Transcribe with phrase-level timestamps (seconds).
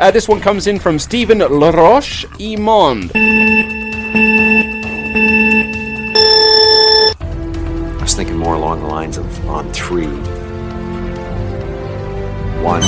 [0.00, 3.10] Uh, this one comes in from Stephen Laroche Imond.
[7.98, 10.06] I was thinking more along the lines of on three.
[12.62, 12.82] One.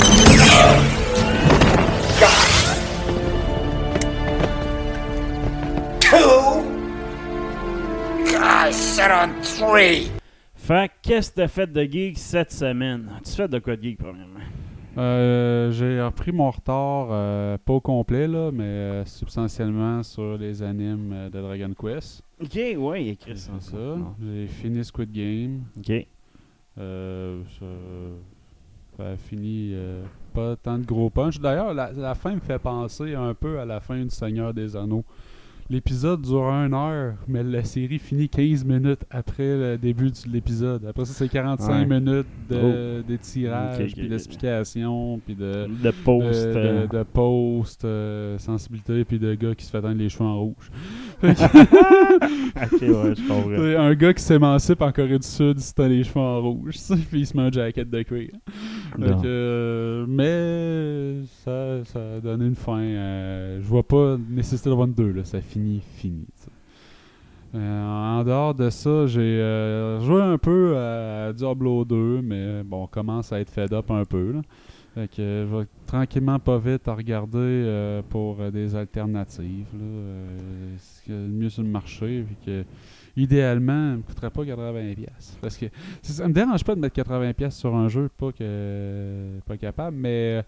[5.99, 6.63] Two.
[8.39, 10.09] I said on three.
[10.55, 13.09] Fait que qu'est-ce que t'as fait de geek cette semaine?
[13.25, 14.39] Tu fais de quoi de geek, premièrement?
[14.97, 20.61] Euh, j'ai repris mon retard, euh, pas au complet, là, mais euh, substantiellement sur les
[20.61, 22.23] animes de Dragon Quest.
[22.41, 23.51] Ok, ouais, il écrit ça.
[23.59, 23.95] C'est ça.
[24.21, 25.61] J'ai fini Squid Game.
[25.77, 26.05] Ok.
[26.75, 26.83] Ça,
[28.99, 29.73] a fini
[30.33, 31.39] pas tant de gros punch.
[31.39, 34.75] D'ailleurs, la, la fin me fait penser un peu à la fin du Seigneur des
[34.75, 35.05] Anneaux.
[35.71, 40.85] L'épisode dure une heure, mais la série finit 15 minutes après le début de l'épisode.
[40.85, 41.85] Après ça, c'est 45 Ouais.
[41.99, 43.79] minutes de, Oh.
[43.79, 46.43] ok, puis d'explication, puis de, De post.
[46.45, 50.09] de, euh, de, de post, euh, sensibilité, puis de gars qui se fait teindre les
[50.09, 50.69] cheveux en rouge.
[52.63, 53.49] Ok, ouais, je comprends.
[53.55, 56.41] C'est un gars qui s'émancipe en Corée du Sud, il se teint les cheveux en
[56.41, 56.75] rouge,
[57.09, 58.29] puis il se met un jacket de cuir.
[58.99, 62.79] Euh, mais ça, ça a donné une fin.
[62.79, 65.60] euh, je vois pas nécessité d'avoir une 2, là, ça finit,
[65.95, 66.27] fini.
[66.35, 66.51] sais.
[67.53, 72.83] Euh, en dehors de ça, j'ai euh, joué un peu à Diablo 2, mais bon,
[72.83, 74.35] on commence à être fed up un peu.
[74.95, 79.67] Fait que je vais tranquillement pas vite à regarder euh, pour des alternatives.
[79.73, 82.25] Là, mieux sur le marché.
[82.25, 82.65] Puis que,
[83.17, 84.95] idéalement, ça me coûterait pas 80$.
[84.95, 85.37] piastres.
[85.41, 85.65] Parce que
[86.01, 89.97] ça me dérange pas de mettre 80$ piastres sur un jeu, pas que pas capable,
[89.97, 90.43] mais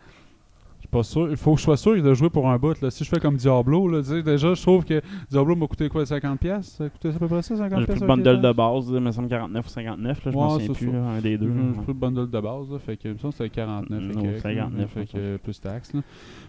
[0.93, 1.29] pas sûr.
[1.29, 2.79] Il faut que je sois sûr de jouer pour un bout.
[2.81, 2.91] Là.
[2.91, 6.37] Si je fais comme Diablo, là, déjà, je trouve que Diablo m'a coûté quoi 50$?
[6.37, 6.77] piastres?
[6.77, 7.79] Ça a coûté à peu près ça, 50$?
[7.79, 10.43] J'ai pris le bundle de base, il me semble 49 ou 59, là, je Ouais,
[10.43, 11.47] m'en souviens c'est plus, là, un des deux.
[11.47, 14.01] J'ai pris le bundle de base, là, fait que il me semble que c'était 49
[14.01, 15.93] et Non, quelques, là, 59, fait que plus taxes.
[15.93, 16.01] Là.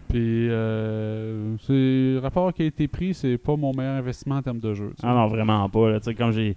[0.09, 4.61] Puis, euh, le rapport qui a été pris, c'est pas mon meilleur investissement en termes
[4.61, 4.93] de jeu.
[5.03, 5.91] Ah non, vraiment pas.
[5.91, 6.01] Là.
[6.01, 6.57] Tu sais, Comme j'ai.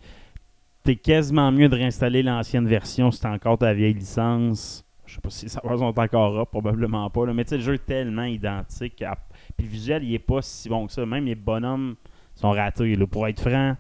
[0.83, 4.85] T'es quasiment mieux de réinstaller l'ancienne version si t'as encore ta vieille licence.
[5.07, 7.25] Je sais pas si ça va sont encore up, probablement pas.
[7.25, 7.33] là.
[7.33, 9.01] Mais tu sais, le jeu est tellement identique.
[9.01, 9.17] à-
[9.55, 11.05] Puis le visuel, il est pas si bon que ça.
[11.05, 11.95] Même les bonhommes
[12.35, 12.95] sont ratés.
[12.95, 13.07] Là.
[13.07, 13.75] Pour être franc,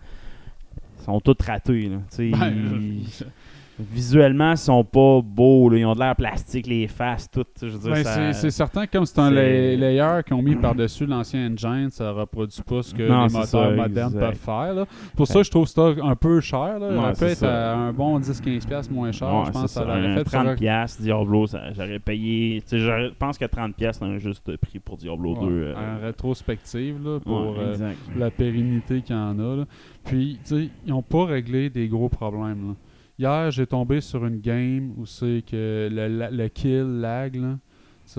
[0.99, 1.89] ils sont tous ratés.
[1.89, 1.97] Là.
[2.09, 3.25] Tu sais, Ben, ils-
[3.79, 5.69] Visuellement, ils sont pas beaux.
[5.69, 5.77] là.
[5.77, 7.45] Ils ont de l'air plastique, les faces, tout.
[7.61, 11.89] Ben, ça- c'est- certain que comme c'est un layer qu'ils ont mis par-dessus l'ancien engine,
[11.91, 14.19] ça reproduit pas ce que Non, les moteurs ça, modernes exact.
[14.19, 14.73] peuvent faire.
[14.73, 14.85] Là.
[15.15, 16.79] Pour ça, je trouve ça un peu cher.
[16.79, 16.89] Là.
[16.89, 17.73] Ouais, ça peut être ça.
[17.73, 19.27] à un bon 10-15$ piastres moins cher.
[19.33, 19.85] Ouais, je pense ça ça.
[19.85, 20.29] l'aurait fait.
[20.29, 22.63] ça 30 aurait- piastres, Diablo, ça- j'aurais payé.
[22.71, 25.51] Je pense que 30 piastres, c'est un juste prix pour Diablo Ouais, 2.
[25.51, 27.75] euh, en rétrospective là, pour euh,
[28.17, 29.65] la pérennité qu'il y en a.
[30.05, 32.69] Puis, ils n'ont pas réglé des gros problèmes.
[32.69, 32.73] là.
[33.19, 37.57] Hier, j'ai tombé sur une game où c'est que le, la- le kill lag là,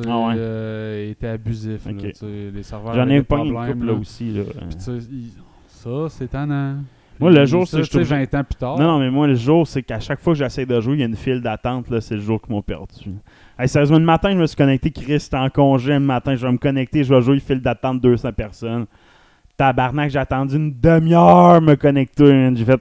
[0.08, 0.34] Ah ouais.
[0.36, 1.86] euh, était abusif.
[1.86, 1.92] là,
[2.22, 4.32] les serveurs J'en ai pas une couple là aussi.
[4.32, 4.42] Là.
[5.68, 6.76] Ça, c'est tannant.
[7.20, 8.78] Moi, le jour, c'est que je trouve- 20 ans plus tard.
[8.78, 11.00] Non, non, mais moi, le jour, c'est qu'à chaque fois que j'essaie de jouer, il
[11.00, 11.90] y a une file d'attente.
[11.90, 13.10] là, C'est le jour qu'ils m'ont perdu.
[13.58, 14.90] Hey, sérieusement, le matin, je me suis connecté.
[14.92, 15.94] Chris, c'était en congé.
[15.94, 17.02] Le matin, je vais me connecter.
[17.02, 17.40] Je vais jouer.
[17.40, 18.86] File d'attente 200 personnes.
[19.56, 22.52] Tabarnak, j'ai attendu une demi-heure me connecter.
[22.54, 22.80] J'ai fait.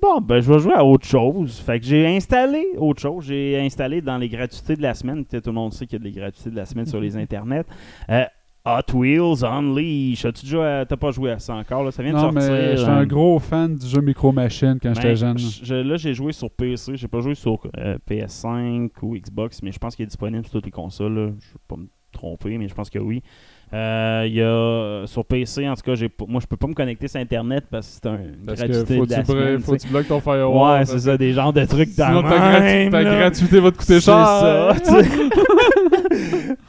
[0.00, 1.58] Bon, ben, je vais jouer à autre chose.
[1.58, 3.24] Fait que j'ai installé autre chose.
[3.24, 5.24] J'ai installé dans les gratuités de la semaine.
[5.24, 7.16] Peut-être tout le monde sait qu'il y a des gratuités de la semaine sur les
[7.16, 7.64] internets.
[8.08, 8.24] Euh,
[8.64, 10.26] Hot Wheels Unleashed.
[10.26, 10.84] As-tu déjà.
[10.86, 11.90] T'as pas joué à ça encore, là?
[11.90, 12.40] Ça vient de sortir.
[12.52, 15.38] mais je suis euh, un gros fan du jeu Micro Machine quand j'étais ben, jeune.
[15.38, 16.94] je- je- là, j'ai joué sur PC.
[16.96, 20.52] J'ai pas joué sur euh, PS5 ou Xbox, mais je pense qu'il est disponible sur
[20.52, 21.14] toutes les consoles.
[21.14, 21.20] là.
[21.26, 23.22] Je ne vais pas me tromper, mais je pense que oui.
[23.72, 25.94] Euh, y a sur PC, en tout cas,
[26.26, 28.96] moi je peux pas me connecter sur Internet parce que c'est un Parce que gratuité
[28.98, 29.86] faut de la tu, bra- semaine, faut que tu sais.
[29.86, 30.78] tu bloques ton firewall.
[30.80, 34.00] Ouais, c'est ça, des genres de trucs dans Sinon, ta, gratu- gratuité va te coûter
[34.00, 34.74] C'est cher.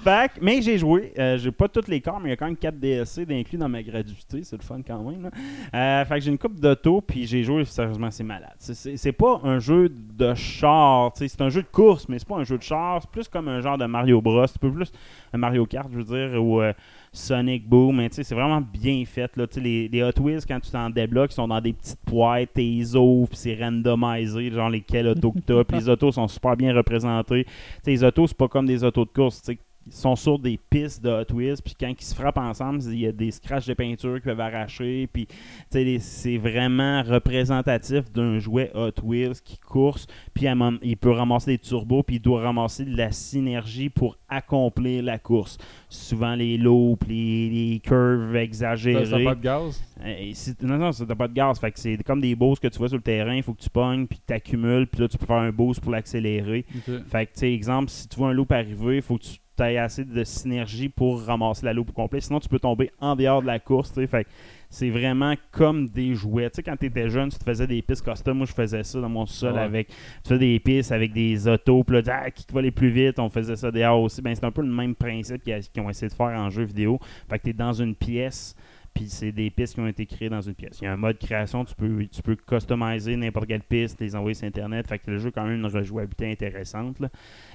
[0.06, 1.13] ça, mais j'ai joué.
[1.18, 3.57] Euh, j'ai pas tous les corps, mais il y a quand même 4 DLC d'inclus
[3.57, 4.42] dans ma gratuité.
[4.44, 5.24] C'est le fun quand même.
[5.24, 5.30] là.
[5.74, 7.65] Euh, fait que j'ai une coupe d'auto, puis j'ai joué.
[7.65, 8.54] Sérieusement, c'est malade.
[8.59, 11.12] C'est- pas un jeu de char.
[11.15, 13.00] C'est un jeu de course, mais c'est pas un jeu de char.
[13.01, 14.45] C'est plus comme un genre de Mario Bros.
[14.47, 14.92] C'est un peu plus
[15.33, 16.74] un Mario Kart, je veux dire, ou euh,
[17.13, 17.97] Sonic Boom.
[17.97, 19.35] Mais tu sais, c'est vraiment bien fait.
[19.35, 19.45] Là.
[19.57, 22.65] Les, les Hot Wheels, quand tu t'en débloques, ils sont dans des petites boîtes, t'es
[22.65, 25.63] ISO, puis c'est randomisé, genre lesquels autos que t'as.
[25.63, 27.45] Puis les autos sont super bien représentés.
[27.85, 29.41] Les autos, c'est pas comme des autos de course.
[29.88, 33.00] Ils sont sur des pistes de Hot Wheels, puis quand ils se frappent ensemble, il
[33.00, 35.28] y a des scratchs de peinture qui peuvent arracher, puis
[35.69, 40.45] c'est vraiment représentatif d'un jouet Hot Wheels qui course, puis
[40.83, 45.19] il peut ramasser des turbos, puis il doit ramasser de la synergie pour accomplir la
[45.19, 45.57] course.
[45.89, 49.06] Souvent les loops, les, les curves exagérées.
[49.06, 49.83] Ça, ça a pas de gaz?
[50.06, 51.60] Euh, non, non, ça t'as pas de gaz.
[51.60, 53.62] Fait que c'est comme des boosts que tu vois sur le terrain, il faut que
[53.62, 56.66] tu pognes, puis que tu accumules, puis là, tu peux faire un boost pour l'accélérer.
[57.07, 60.03] Fait que, exemple, si tu vois un loop arriver, il faut que tu aies assez
[60.05, 62.21] de synergie pour ramasser la loupe au complet.
[62.21, 64.05] Sinon, tu peux tomber en dehors de la course, tu.
[64.07, 64.27] Fait
[64.69, 66.49] c'est vraiment comme des jouets.
[66.49, 68.37] Tu sais, quand tu étais jeune, tu te faisais des pistes custom.
[68.37, 69.59] Moi, je faisais ça dans mon sol Ouais.
[69.59, 69.87] avec.
[69.89, 72.89] Tu faisais des pistes avec des autos, puis là, tu ah, qui va aller plus
[72.89, 73.19] vite?
[73.19, 74.21] On faisait ça dehors aussi.
[74.21, 76.99] Ben, c'est un peu le même principe qu'ils ont essayé de faire en jeu vidéo.
[77.29, 78.55] Fait que tu es dans une pièce.
[78.93, 80.79] Puis c'est des pistes qui ont été créées dans une pièce.
[80.81, 84.17] Il y a un mode création, tu peux, tu peux customiser n'importe quelle piste, les
[84.17, 84.85] envoyer sur Internet.
[84.85, 86.99] Fait que le jeu a quand même une rejouabilité intéressante.
[86.99, 87.07] là.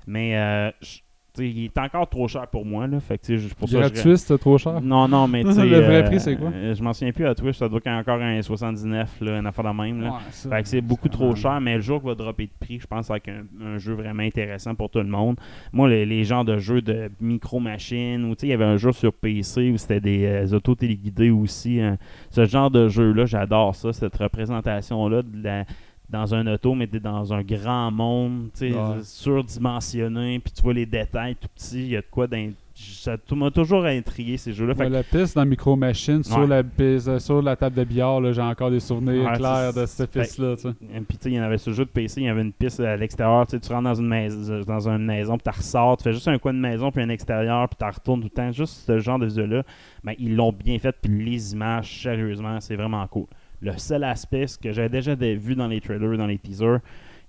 [0.06, 1.02] Mais euh, je- tu
[1.38, 2.86] il est encore trop cher pour moi.
[2.86, 3.00] Là.
[3.00, 4.80] Fait que, pour ça, je- Gratuit, c'était trop cher?
[4.80, 6.50] non, non, mais tu sais, Le vrai euh, prix, c'est quoi?
[6.54, 9.46] euh, Je m'en souviens plus à Twitch, ça doit être encore un 79, là, une
[9.46, 10.00] affaire de même.
[10.02, 10.10] Là.
[10.10, 12.52] Ouais, ça, Fait que c'est beaucoup trop cher, mais le jour qu'il va dropper de
[12.58, 15.36] prix, je pense que c'est un, un jeu vraiment intéressant pour tout le monde.
[15.72, 18.76] Moi, les, les genres de jeux de micro-machines, ou tu sais, il y avait un
[18.76, 20.76] jeu sur PC où c'était des euh, autos
[21.42, 21.80] aussi.
[21.80, 21.96] hein.
[22.30, 25.64] Ce genre de jeu-là, j'adore ça, cette représentation-là de la-
[26.08, 29.02] dans un auto, mais t'es dans un grand monde, tu sais, Ouais.
[29.02, 32.50] surdimensionné, puis tu vois les détails tout petits, il y a de quoi d'un...
[32.78, 34.74] Ça m'a toujours intrigué ces jeux-là.
[34.74, 36.46] Fait Ouais, que- la piste dans Micro Machine, sur, Ouais.
[36.46, 40.10] la piste, sur la table de billard, j'ai encore des souvenirs Ouais, clairs de cette
[40.10, 40.56] piste-là.
[40.56, 42.94] puis, il y en avait ce jeu de PC, il y avait une piste à
[42.98, 43.46] l'extérieur.
[43.46, 46.36] Tu rentres dans une, maison, dans une maison, puis tu ressors, tu fais juste un
[46.38, 48.52] coin de maison, puis un extérieur, puis tu retournes tout le temps.
[48.52, 49.62] Juste ce genre de jeu-là,
[50.04, 53.24] ben, ils l'ont bien fait, puis les images, sérieusement, c'est vraiment cool.
[53.62, 56.80] Le seul aspect, ce que j'avais déjà dé- vu dans les trailers, dans les teasers,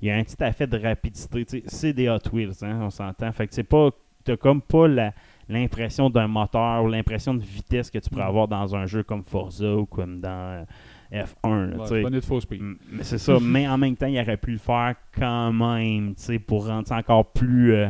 [0.02, 1.64] il y a un petit effet de rapidité.
[1.68, 3.32] C'est des Hot Wheels, hein, on s'entend.
[3.32, 3.90] Fait que c'est pas.
[4.24, 5.14] T'as comme pas la-
[5.48, 8.28] l'impression d'un moteur ou l'impression de vitesse que tu pourrais Mm.
[8.28, 10.66] avoir dans un jeu comme Forza ou comme dans
[11.14, 11.66] euh, F1.
[11.72, 12.02] là, Ouais, tu sais.
[12.02, 12.62] pas Need for Speed.
[12.62, 16.14] Mm, mais c'est ça, mais en même temps, il aurait pu le faire quand même,
[16.46, 17.88] pour rendre ça encore plus, euh,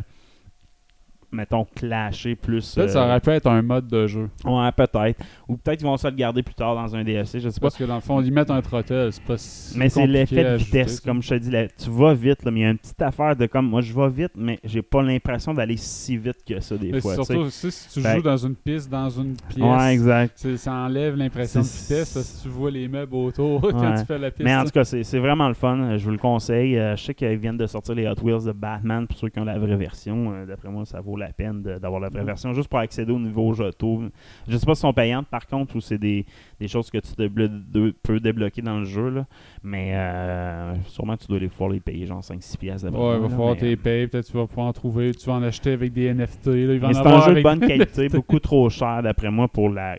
[1.37, 2.73] mettons, clashé, plus...
[2.75, 4.29] Peut-être que ça euh, aurait pu être un mode de jeu.
[4.43, 5.21] Ouais, peut-être.
[5.47, 7.67] Ou peut-être qu'ils vont se le garder plus tard dans un DLC, je sais pas.
[7.67, 10.43] Parce que dans le fond, ils mettent un throttle, c'est pas si Mais c'est l'effet
[10.43, 12.71] de vitesse, comme je te dis, là, tu vas vite, là, mais il y a
[12.71, 16.17] une petite affaire de comme, moi je vais vite, mais j'ai pas l'impression d'aller si
[16.17, 18.89] vite que ça des Mais fois, surtout aussi, si tu Fait- joues dans une piste,
[18.89, 20.47] dans une pièce, Ouais, exact.
[20.57, 24.17] ça enlève l'impression de vitesse parce que tu vois les meubles autour quand tu fais
[24.17, 24.43] la piste.
[24.43, 25.79] Mais en tout cas, c'est vraiment le fun.
[25.79, 26.77] Euh, Je vous le conseille.
[26.77, 29.39] Euh, je sais qu'ils viennent de sortir les Hot Wheels de Batman pour ceux qui
[29.39, 30.33] ont la vraie version.
[30.33, 33.11] Euh, D'après moi, ça vaut la peine de- d'avoir la vraie version juste pour accéder
[33.11, 34.03] au niveau auto.
[34.47, 36.25] Je sais pas si sont payantes par contre ou c'est des,
[36.59, 39.09] des choses que tu déblo- de- peux débloquer dans le jeu.
[39.09, 39.25] Là.
[39.63, 43.19] Mais euh, sûrement tu dois les pouvoir les payer genre 5-6 pièces d'après Ouais, il
[43.21, 45.43] va là, falloir mais- tes payes, peut-être tu vas pouvoir en trouver, tu vas en
[45.43, 46.47] acheter avec des NFT.
[46.47, 49.97] Là, Mais c'est un jeu de bonne qualité, beaucoup trop cher d'après moi pour la.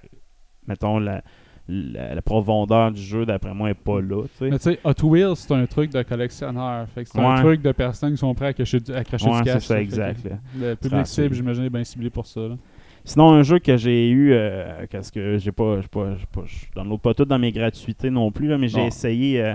[0.66, 1.22] Mettons, la,
[1.68, 4.22] la, la profondeur du jeu, d'après moi, est pas là.
[4.22, 4.50] tu sais.
[4.50, 6.86] Mais tu sais, Hot Wheels, c'est un truc de collectionneur.
[6.94, 9.02] Fait que c'est un truc de personnes qui sont prêtes à cacher du, à Ouais,
[9.02, 9.62] du c'est cash.
[9.64, 10.36] ça, exact, que là.
[10.58, 12.40] Le Ça, public c'est- cible, j'imagine, est bien ciblé pour ça.
[12.40, 12.56] là.
[13.04, 17.14] Sinon, un jeu que j'ai eu, euh, qu'est-ce que j'ai pas, j'ai pas, je pas
[17.14, 18.86] tout dans mes gratuités non plus, là, mais j'ai Non.
[18.86, 19.54] essayé, euh,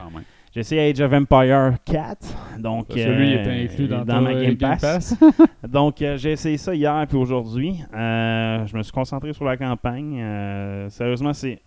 [0.54, 2.18] j'ai essayé Age of Empire 4,
[2.60, 5.16] donc Parce que lui, il euh, était inclus dans, ma Game Pass.
[5.68, 7.76] donc euh, j'ai essayé ça hier puis aujourd'hui.
[7.94, 10.24] Euh, je me suis concentré sur la campagne.
[10.90, 11.62] Sérieusement, c'est, ça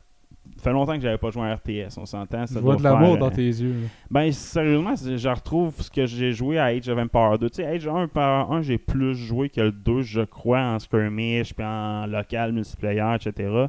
[0.66, 2.44] fait longtemps que j'avais pas joué à RTS, on s'entend.
[2.46, 3.74] Je ça vois doit de l'amour faire, dans euh, tes yeux.
[4.10, 7.50] ben, sérieusement, je retrouve ce que j'ai joué à Age of Empire 2.
[7.50, 10.78] Tu sais, Age of Empire 1, j'ai plus joué que le 2, je crois, en
[10.80, 13.66] skirmish, puis en local, multiplayer, etc.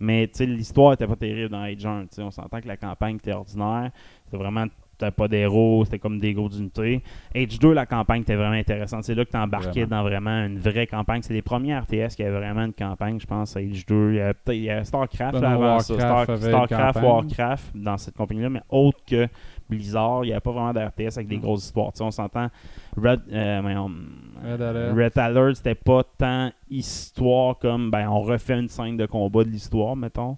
[0.00, 2.02] Mais, tu sais, l'histoire était pas terrible dans Age 1.
[2.02, 3.90] Tu sais, on s'entend que la campagne était ordinaire.
[4.26, 4.66] C'était vraiment,
[4.98, 7.02] t'avais pas d'héros, c'était comme des grosses unités.
[7.34, 9.04] Age 2, la campagne était vraiment intéressante.
[9.04, 10.02] C'est là que t'embarquais Vraiment.
[10.02, 11.22] dans vraiment une vraie campagne.
[11.22, 14.10] C'est les premiers RTS qui avaient vraiment une campagne, je pense, Age 2.
[14.12, 15.94] Il y avait peut-être il y avait StarCraft là, avant ça.
[15.94, 17.02] Star- StarCraft.
[17.02, 19.28] Warcraft dans cette compagnie-là, mais autre que
[19.70, 21.40] Blizzard, il n'y avait pas vraiment d'RTS avec des Mm.
[21.40, 21.92] grosses histoires.
[21.92, 22.48] Tu sais, on s'entend.
[22.96, 23.90] Red, euh, voyons,
[24.42, 24.94] Red Alert.
[24.96, 29.50] Red Alert, c'était pas tant histoire comme ben on refait une scène de combat de
[29.50, 30.36] l'histoire, mettons.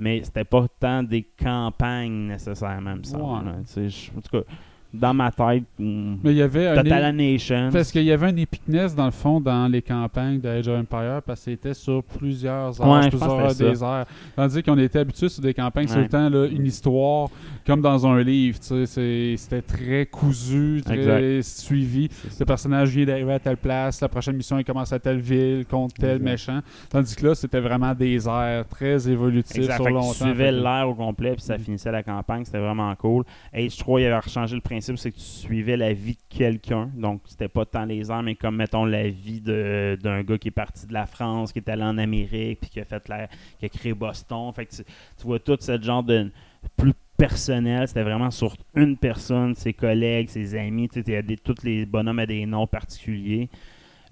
[0.00, 3.48] Mais c'était pas tant des campagnes nécessairement, me semble.
[3.50, 3.88] Ouais.
[4.16, 4.44] En tout cas,
[4.92, 6.74] dans ma tête, mm, Mais il y avait.
[6.74, 7.70] Total Nation.
[7.72, 10.80] Parce qu'il y avait un epicness dans le fond dans les campagnes de Age of
[10.80, 14.06] Empire parce que c'était sur plusieurs heures, Ouais, plusieurs des heures.
[14.34, 16.02] Tandis qu'on était habitué sur des campagnes sur Ouais.
[16.04, 17.28] le temps, là, une histoire
[17.66, 18.58] comme dans un livre.
[18.58, 21.42] tu sais, c'est- C'était très cousu, très Exact.
[21.42, 22.08] suivi.
[22.30, 25.64] Ce personnage vient d'arriver à telle place, la prochaine mission il commence à telle ville,
[25.70, 26.24] contre tel Exact.
[26.24, 26.60] méchant.
[26.88, 29.76] Tandis que là, c'était vraiment des airs très évolutifs Exact.
[29.76, 30.10] sur Fait longtemps.
[30.12, 31.60] tu suivais l'air au complet, puis ça Mm.
[31.60, 32.44] finissait la campagne.
[32.44, 33.24] C'était vraiment cool.
[33.54, 36.36] Age 3, il avait rechangé le principe principe, c'est que tu suivais la vie de
[36.36, 36.90] quelqu'un.
[36.94, 40.52] Donc, c'était pas tant les armes, mais comme, mettons, la vie d'un gars qui est
[40.52, 43.66] parti de la France, qui est allé en Amérique, puis qui a fait la, qui
[43.66, 44.50] a créé Boston.
[44.54, 44.82] Fait que tu,
[45.24, 46.30] vois tout ce genre de
[46.76, 47.86] plus personnel.
[47.88, 50.88] C'était vraiment sur une personne, ses collègues, ses amis.
[50.88, 53.50] Tu sais, tous les bonhommes à des noms particuliers.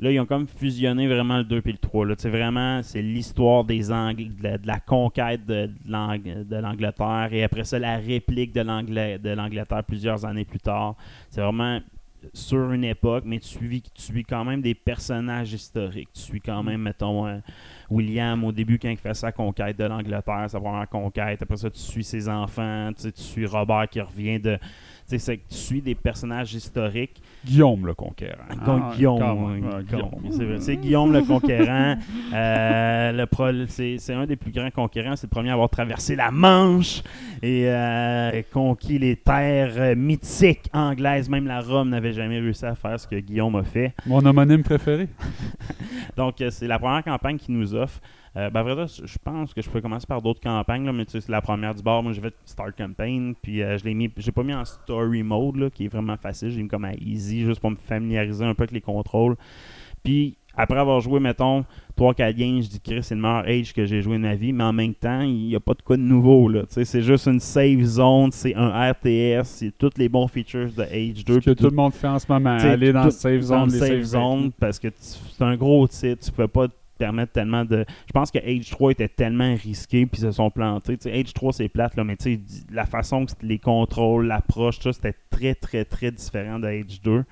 [0.01, 2.07] Là, ils ont comme fusionné vraiment le 2 et le 3.
[2.07, 2.15] Là.
[2.25, 7.65] Vraiment, c'est l'histoire des Angl- de, la, conquête de, de l'Ang- de l'Angleterre et après
[7.65, 10.95] ça, la réplique de, l'Angleterre plusieurs années plus tard.
[11.31, 11.81] C'est vraiment
[12.33, 16.09] sur une époque, mais tu suis, tu quand même des personnages historiques.
[16.15, 17.39] Tu suis quand même, mettons, euh,
[17.91, 21.43] William au début quand il fait sa conquête de l'Angleterre, sa première conquête.
[21.43, 22.91] Après ça, tu suis ses enfants.
[23.01, 24.59] Tu, tu suis Robert qui revient de.
[25.09, 27.23] Tu sais, c'est que tu suis des personnages historiques.
[27.43, 28.45] Guillaume le conquérant.
[28.67, 30.33] Donc, Ah, Guillaume, Ah, Guillaume, Guillaume.
[30.33, 30.61] c'est vrai.
[30.61, 31.97] C'est Guillaume le conquérant.
[32.35, 35.17] Euh, le pro- c'est, c'est un des plus grands conquérants.
[35.17, 37.03] C'est le premier à avoir traversé la Manche
[37.43, 41.31] et euh, conquis les terres mythiques anglaises.
[41.31, 43.95] Même la Rome n'avait jamais réussi à faire ce que Guillaume a fait.
[44.07, 45.09] Mon homonyme préféré.
[46.17, 47.99] Donc, euh, c'est la première campagne qu'il nous offre.
[48.37, 50.93] Euh, ben, à vrai dire, je pense que je peux commencer par d'autres campagnes, là,
[50.93, 52.03] mais tu sais, c'est la première du bord.
[52.03, 55.23] Moi, j'ai fait Start Campaign, puis euh, je l'ai mis, j'ai pas mis en Story
[55.23, 56.51] Mode, là, qui est vraiment facile.
[56.51, 59.37] J'ai mis comme à Easy, juste pour me familiariser un peu avec les contrôles.
[60.03, 61.65] Puis, après avoir joué, mettons,
[61.97, 64.53] 3-4 games, je dis que c'est le meilleur Age que j'ai joué de ma vie,
[64.53, 66.49] mais en même temps, il n'y a pas de quoi de nouveau.
[66.49, 70.27] Là, Tu sais, c'est juste une save zone, c'est un RTS, c'est tous les bons
[70.27, 71.35] features de Age 2.
[71.35, 72.57] Ce que tout le monde fait en ce moment.
[72.57, 73.73] Aller dans le save dans zone.
[73.73, 76.27] les save zone parce que c'est un gros titre.
[76.27, 76.67] Tu peux pas
[76.99, 77.85] te permettre tellement de.
[78.07, 80.97] Je pense que Age 3 était tellement risqué puis se sont plantés.
[80.97, 82.17] Tu sais, Age 3 c'est plate là, mais
[82.71, 87.25] la façon que les contrôles, l'approche, ça c'était très très très différent de Age 2.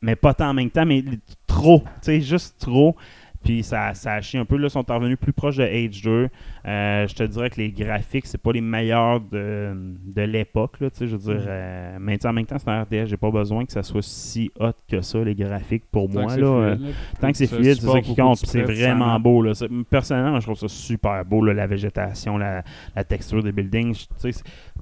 [0.00, 1.02] Mais pas tant en même temps, mais
[1.46, 1.82] trop.
[2.06, 2.96] Juste trop.
[3.44, 4.56] Puis ça, ça a chié un peu.
[4.56, 6.28] Là, ils sont revenus plus proches de Age 2.
[6.66, 10.76] Euh, je te dirais que les graphiques, c'est pas les meilleurs de, de l'époque.
[10.80, 13.06] Je veux dire, euh, mais en même temps, c'est un RTS.
[13.06, 16.34] J'ai pas besoin que ça soit si hot que ça, les graphiques, pour Tant moi.
[16.34, 16.94] que là, c'est euh, fluide, là.
[17.20, 18.36] Tant que c'est fluide, c'est ça qui compte.
[18.38, 19.42] C'est vraiment ça beau.
[19.42, 19.52] Là.
[19.88, 22.62] Personnellement, je trouve ça super beau, là, la végétation, la,
[22.96, 23.94] la texture des buildings.
[24.22, 24.30] Je-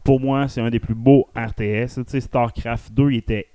[0.02, 2.00] Pour moi, c'est un des plus beaux RTS.
[2.20, 3.46] StarCraft 2, il était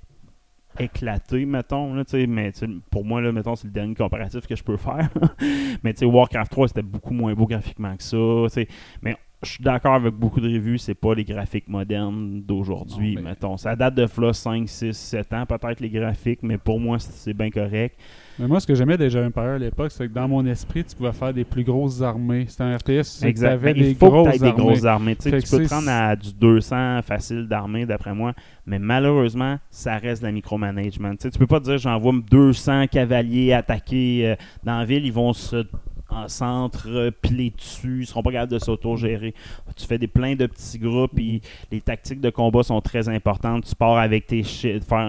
[0.79, 1.93] éclaté, mettons.
[1.93, 2.51] Là, tu sais, mais
[2.89, 5.09] pour moi, là, mettons, c'est le dernier comparatif que je peux faire.
[5.83, 8.61] mais Warcraft 3, c'était beaucoup moins beau graphiquement que ça.
[9.01, 13.21] Mais je suis d'accord avec beaucoup de revues, c'est pas les graphiques modernes d'aujourd'hui, mais-
[13.21, 13.57] mettons.
[13.57, 17.33] Ça date de là 5, 6, 7 ans, peut-être les graphiques, mais pour moi, c'est
[17.33, 17.97] bien correct.
[18.39, 20.95] Mais moi, ce que j'aimais déjà Empire à l'époque, c'est que dans mon esprit, tu
[20.95, 22.45] pouvais faire des plus grosses armées.
[22.47, 23.49] C'était un RTS, c'est que Exact.
[23.49, 24.61] t'avais Mais il des faut grosses des armées.
[24.63, 25.15] grosses armées.
[25.15, 28.33] Tu sais, peux te rendre à du 200 facile d'armée, d'après moi,
[28.65, 31.11] mais malheureusement, ça reste de la micromanagement.
[31.11, 35.05] Tu sais, tu peux pas te dire j'envoie 200 cavaliers attaquer euh, dans la ville,
[35.05, 35.65] ils vont se
[36.11, 39.33] en centre, euh, piler dessus, ils seront pas capables de s'auto-gérer.
[39.75, 41.41] Tu fais des plein de petits groupes, puis
[41.71, 43.65] les tactiques de combat sont très importantes.
[43.65, 44.43] Tu pars avec tes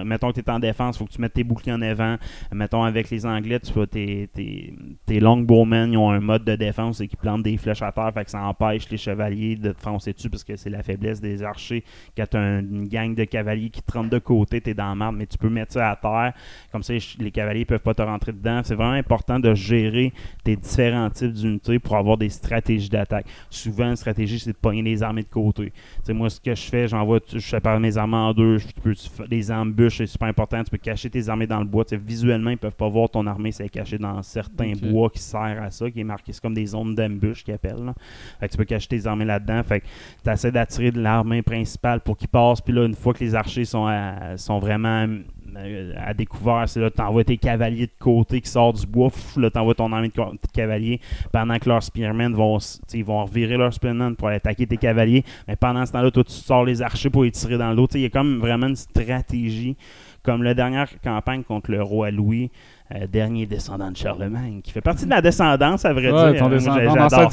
[0.05, 2.17] mettons que tu es en défense, il faut que tu mettes tes boucliers en avant.
[2.53, 4.75] Mettons avec les Anglais, tu vois tes, tes,
[5.07, 8.13] tes longbowmen, ils ont un mode de défense et qui plantent des flèches à terre,
[8.15, 11.21] fait que ça empêche les chevaliers de te foncer dessus parce que c'est la faiblesse
[11.21, 11.85] des archers.
[12.17, 14.89] Quand tu as une gang de cavaliers qui te rentrent de côté, tu es dans
[14.89, 16.33] la marde, mais tu peux mettre ça à terre.
[16.71, 18.61] Comme ça, les cavaliers peuvent pas te rentrer dedans.
[18.65, 20.13] C'est vraiment important de gérer
[20.45, 23.27] tes différents types d'unités pour avoir des stratégies d'attaque.
[23.51, 25.73] Souvent, une stratégie, c'est de pogner les armées de côté.
[26.09, 28.59] Moi, ce que je fais, j'envoie, je sépare mes armées en deux.
[28.59, 28.95] Je peux,
[29.29, 30.63] des embûches, c'est super important.
[30.65, 31.85] Tu peux cacher tes armées dans le bois.
[31.93, 35.71] Visuellement, ils peuvent pas voir ton armée, c'est caché dans certains bois qui sert à
[35.71, 36.33] ça, qui est marqué.
[36.33, 37.85] C'est comme des zones d'embûche qu'ils appellent.
[37.85, 37.95] là.
[38.41, 39.63] Fait que tu peux cacher tes armées là-dedans.
[39.63, 39.87] Fait que
[40.25, 42.61] tu essaies d'attirer de l'armée principale pour qu'ils passent.
[42.61, 45.07] Puis là, une fois que les archers sont, à- sont vraiment
[45.57, 49.11] euh, à découvert, c'est là tu envoies tes cavaliers de côté qui sortent du bois.
[49.11, 50.39] Pff, là, tu envoies ton armée de ca- de
[50.83, 51.01] cavaliers
[51.33, 52.59] pendant que leurs spearmen vont,
[52.93, 55.25] ils vont revirer leurs spearmen pour aller attaquer tes cavaliers.
[55.49, 57.87] Mais pendant ce temps-là, toi, tu sors les archers pour les tirer dans l'eau.
[57.95, 59.77] Il y a comme vraiment une stratégie.
[60.25, 62.49] Comme la dernière campagne contre le roi Louis,
[62.95, 66.61] euh, dernier descendant de Charlemagne, qui fait partie de la descendance, à vrai Ouais, dire.
[66.61, 67.29] j'adore ça.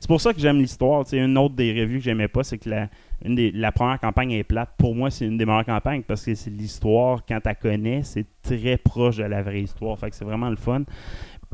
[0.00, 1.04] C'est pour ça que j'aime l'histoire.
[1.12, 2.88] Une autre des revues que j'aimais pas, c'est que la,
[3.24, 4.70] une des- la première campagne est plate.
[4.76, 8.02] Pour moi, c'est une des meilleures campagnes parce que c'est l'histoire, quand tu la connais,
[8.02, 9.96] c'est très proche de la vraie histoire.
[9.96, 10.82] Fait que c'est vraiment le fun.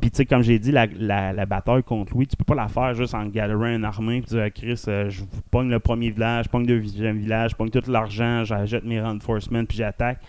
[0.00, 2.54] Puis, tu sais, comme j'ai dit, la, la- la bataille contre Louis, tu peux pas
[2.54, 4.20] la faire juste en galérant une armée.
[4.22, 7.50] Puis, dire, Ah, Chris, euh, je pogne le premier village, je pogne le deuxième village,
[7.52, 10.20] je pogne tout l'argent, j'achète mes reinforcements, puis j'attaque.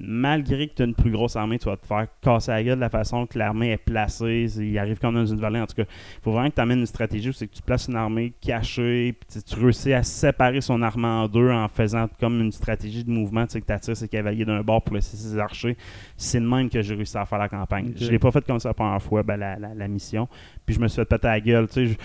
[0.00, 2.76] Malgré que tu as une plus grosse armée, tu vas te faire casser la gueule
[2.76, 4.46] de la façon que l'armée est placée.
[4.58, 5.60] Il arrive comme dans une vallée.
[5.60, 7.62] En tout cas, il faut vraiment que tu amènes une stratégie où c'est que tu
[7.62, 12.08] places une armée cachée, puis tu- réussis à séparer son armée en deux en faisant
[12.18, 14.96] comme une stratégie de mouvement, tu sais, que tu attires ses cavaliers d'un bord pour
[14.96, 15.76] laisser ses archers.
[16.16, 17.90] C'est de même que j'ai réussi à faire la campagne.
[17.90, 17.96] Ok.
[18.00, 20.28] Je l'ai pas fait comme ça la première fois, ben, la, la- la mission.
[20.66, 21.68] Puis je me suis fait péter la gueule.
[21.68, 21.96] tu sais, je-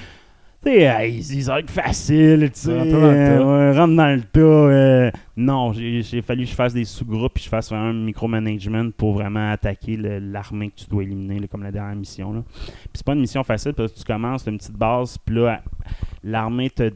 [0.64, 2.78] sais, ils, ils ont être facile, tu sais.
[2.78, 3.42] Rentre dans le tas.
[3.42, 4.40] euh, rentre dans le tas.
[4.40, 8.90] euh, non, j'ai fallu que je fasse des sous-groupes puis je fasse vraiment un micromanagement
[8.92, 12.34] pour vraiment attaquer l'armée que tu dois éliminer, là, comme la dernière mission.
[12.34, 12.44] Là.
[12.52, 15.62] Puis c'est pas une mission facile parce que tu commences, une petite base, puis là,
[16.24, 16.92] l'armée te.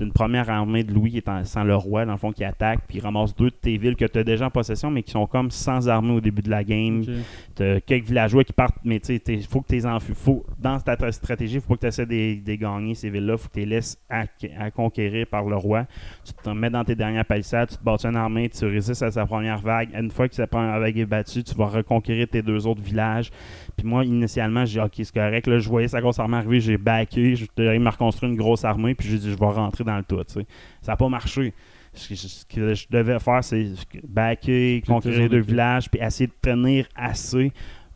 [0.00, 2.44] Une première armée de Louis qui est en- sans le roi, dans le fond, qui
[2.44, 5.10] attaque, puis ramasse deux de tes villes que tu as déjà en possession, mais qui
[5.12, 7.00] sont comme sans armée au début de la game.
[7.02, 7.08] Ok.
[7.54, 10.14] T'as quelques villageois qui partent, mais tu sais, il faut que tu les enfuis.
[10.14, 13.36] Faut, dans ta stratégie, il faut pas que tu essaies de gagner, ces villes-là.
[13.36, 14.24] faut que tu les laisses à,
[14.58, 15.86] à conquérir par le roi.
[16.24, 19.10] Tu te mets dans tes dernières palissades, tu te bâtis une armée, tu résistes à
[19.10, 19.90] sa première vague.
[19.94, 23.30] Une fois que sa première vague est battue, tu vas reconquérir tes deux autres villages.
[23.80, 25.46] Puis moi, initialement, j'ai dit, OK, c'est correct.
[25.46, 28.62] Là, je voyais sa grosse armée arriver, j'ai backé, je suis me reconstruire une grosse
[28.62, 30.22] armée, puis j'ai dit, je vais rentrer dans le tout.
[30.24, 30.46] tu sais.
[30.82, 31.54] Ça n'a pas marché.
[31.94, 33.68] Ce que, je, ce que je devais faire, c'est
[34.06, 37.52] backer, conquérir deux villages, puis essayer de tenir assez,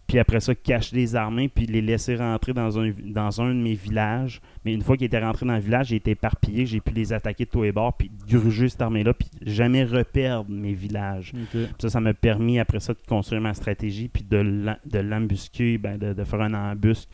[0.07, 3.61] puis après ça, cacher les armées, puis les laisser rentrer dans un, dans un de
[3.61, 4.41] mes villages.
[4.65, 7.13] Mais une fois qu'ils étaient rentrés dans le village, j'ai été éparpillé, j'ai pu les
[7.13, 11.33] attaquer de tous les bords, puis gruger cette armée-là, puis jamais reperdre mes villages.
[11.79, 15.79] Ça, ça m'a permis après ça de construire ma stratégie, puis de l'em- de l'embusquer,
[15.79, 17.09] ben, de, de faire un embusque.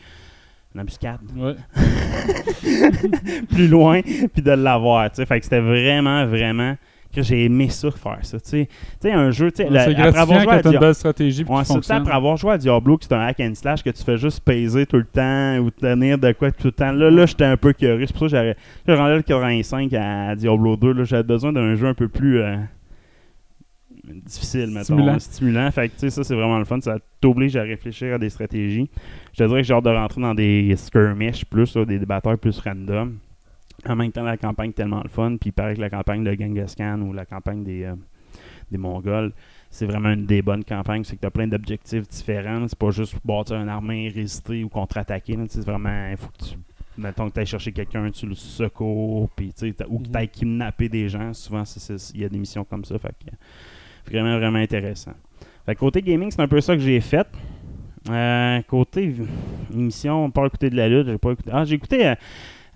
[0.75, 1.57] Une embuscade Ouais.
[3.49, 5.11] plus loin, puis de l'avoir.
[5.15, 6.77] Fait que c'était vraiment, vraiment.
[7.15, 8.39] Que J'ai aimé ça faire ça.
[8.41, 8.67] Tu
[9.01, 11.97] sais, un jeu, tu sais, après avoir joué à une belle stratégie puis Ouais, ça,
[11.97, 14.41] après avoir joué à Diablo, que c'est un hack and slash, que tu fais juste
[14.45, 16.93] peser tout le temps ou tenir de quoi tout le temps.
[16.93, 18.07] Là, là j'étais un peu curieux.
[18.07, 18.55] C'est pour ça que
[18.87, 20.93] j'ai rendu le 85 à Diablo 2.
[20.93, 22.57] là, J'avais besoin d'un jeu un peu plus euh,
[24.05, 24.85] difficile, mettons.
[24.85, 25.19] Stimulant.
[25.19, 25.71] Stimulant.
[25.71, 26.81] Fait que, tu sais, ça, c'est vraiment le fun.
[26.81, 28.89] Ça t'oblige à réfléchir à des stratégies.
[29.33, 32.37] Je te dirais que j'ai hâte de rentrer dans des skirmishes plus, là, des, batailles
[32.37, 33.17] plus random.
[33.89, 35.37] En même temps, la campagne est tellement le fun.
[35.41, 37.95] Puis il paraît que la campagne de Genghis Khan ou la campagne des, euh,
[38.71, 39.33] des Mongols,
[39.71, 41.05] c'est vraiment une des bonnes campagnes.
[41.05, 42.67] C'est que tu as plein d'objectifs différents.
[42.69, 45.39] C'est pas juste bâtir une armée, résister ou contre-attaquer.
[45.49, 46.59] C'est vraiment, il faut que tu.
[46.99, 49.55] Mettons que tu ailles chercher quelqu'un, tu le secours, puis,
[49.89, 51.33] ou que tu ailles kidnapper des gens.
[51.33, 51.63] Souvent,
[52.15, 52.99] il y a des missions comme ça.
[52.99, 55.13] Fait que, vraiment, vraiment intéressant.
[55.65, 57.27] Fait que côté gaming, c'est un peu ça que j'ai fait.
[58.09, 59.15] Euh, côté
[59.73, 61.51] émission, pas écouté de la lutte, j'ai pas écouté.
[61.53, 62.15] Ah, j'ai écouté euh,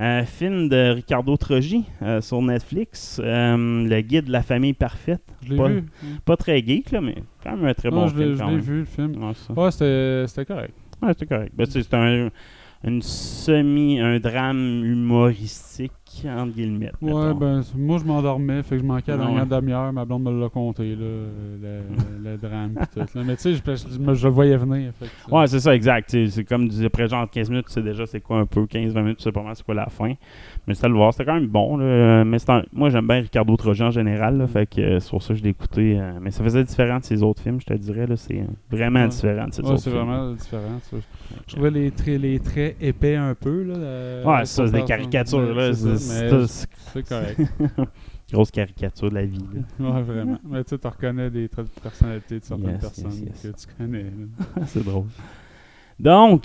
[0.01, 5.23] un film de Ricardo Trogi euh, sur Netflix, euh, Le guide de la famille parfaite.
[5.47, 5.85] Je pas, vu.
[6.25, 8.35] pas très geek, là, mais quand même un très Non, bon je film.
[8.37, 9.15] je l'ai vu, le film.
[9.57, 10.75] Ouais, c'était c'était correct.
[11.03, 11.53] Ouais, c'est correct.
[11.57, 12.31] Ben, c'est un,
[12.85, 15.93] une semi, un drame humoristique,
[16.29, 16.93] entre guillemets.
[17.03, 19.93] Ouais, ben, moi, je m'endormais, fait que je manquais à la dernière demi-heure.
[19.93, 21.05] Ma blonde me l'a compté, là,
[21.63, 21.81] le,
[22.31, 23.19] le drame pis tout.
[23.19, 23.23] là.
[23.25, 24.93] Mais tu sais, je, je, je le voyais venir.
[24.99, 26.11] Fait que, Ouais, c'est ça, exact.
[26.29, 29.19] C'est comme après genre 15 minutes, tu sais déjà c'est quoi un peu, 15-20 minutes,
[29.19, 30.13] tu sais pas mal c'est quoi la fin.
[30.67, 31.77] Mais c'était le voir, c'était quand même bon.
[31.77, 32.25] là.
[32.25, 35.11] Mais c'est un- moi j'aime bien Ricardo Trogi en général, là, fait que euh, c'est
[35.11, 35.99] pour ça que je l'ai écouté.
[35.99, 38.07] euh, mais ça faisait différent de ses autres films, je te dirais.
[38.07, 39.09] là, C'est vraiment Ouais.
[39.09, 40.79] différent de ses Ouais, autres c'est vraiment différent.
[40.83, 40.97] ça.
[41.47, 43.63] Je trouvais les traits, les traits épais un peu.
[43.65, 45.55] Là, euh, Ouais, c'est ça, c'est des caricatures.
[45.55, 46.47] Là, c'est- mais
[46.93, 47.41] c'est correct.
[48.33, 49.39] Grosse caricature de la vie.
[49.79, 49.91] là.
[49.95, 50.39] ouais, vraiment.
[50.49, 53.43] Mais tu sais, tu reconnais des traits de personnalité de certaines Yes, personnes yes, yes.
[53.43, 54.07] que tu connais.
[54.67, 55.05] c'est drôle.
[56.01, 56.45] Donc,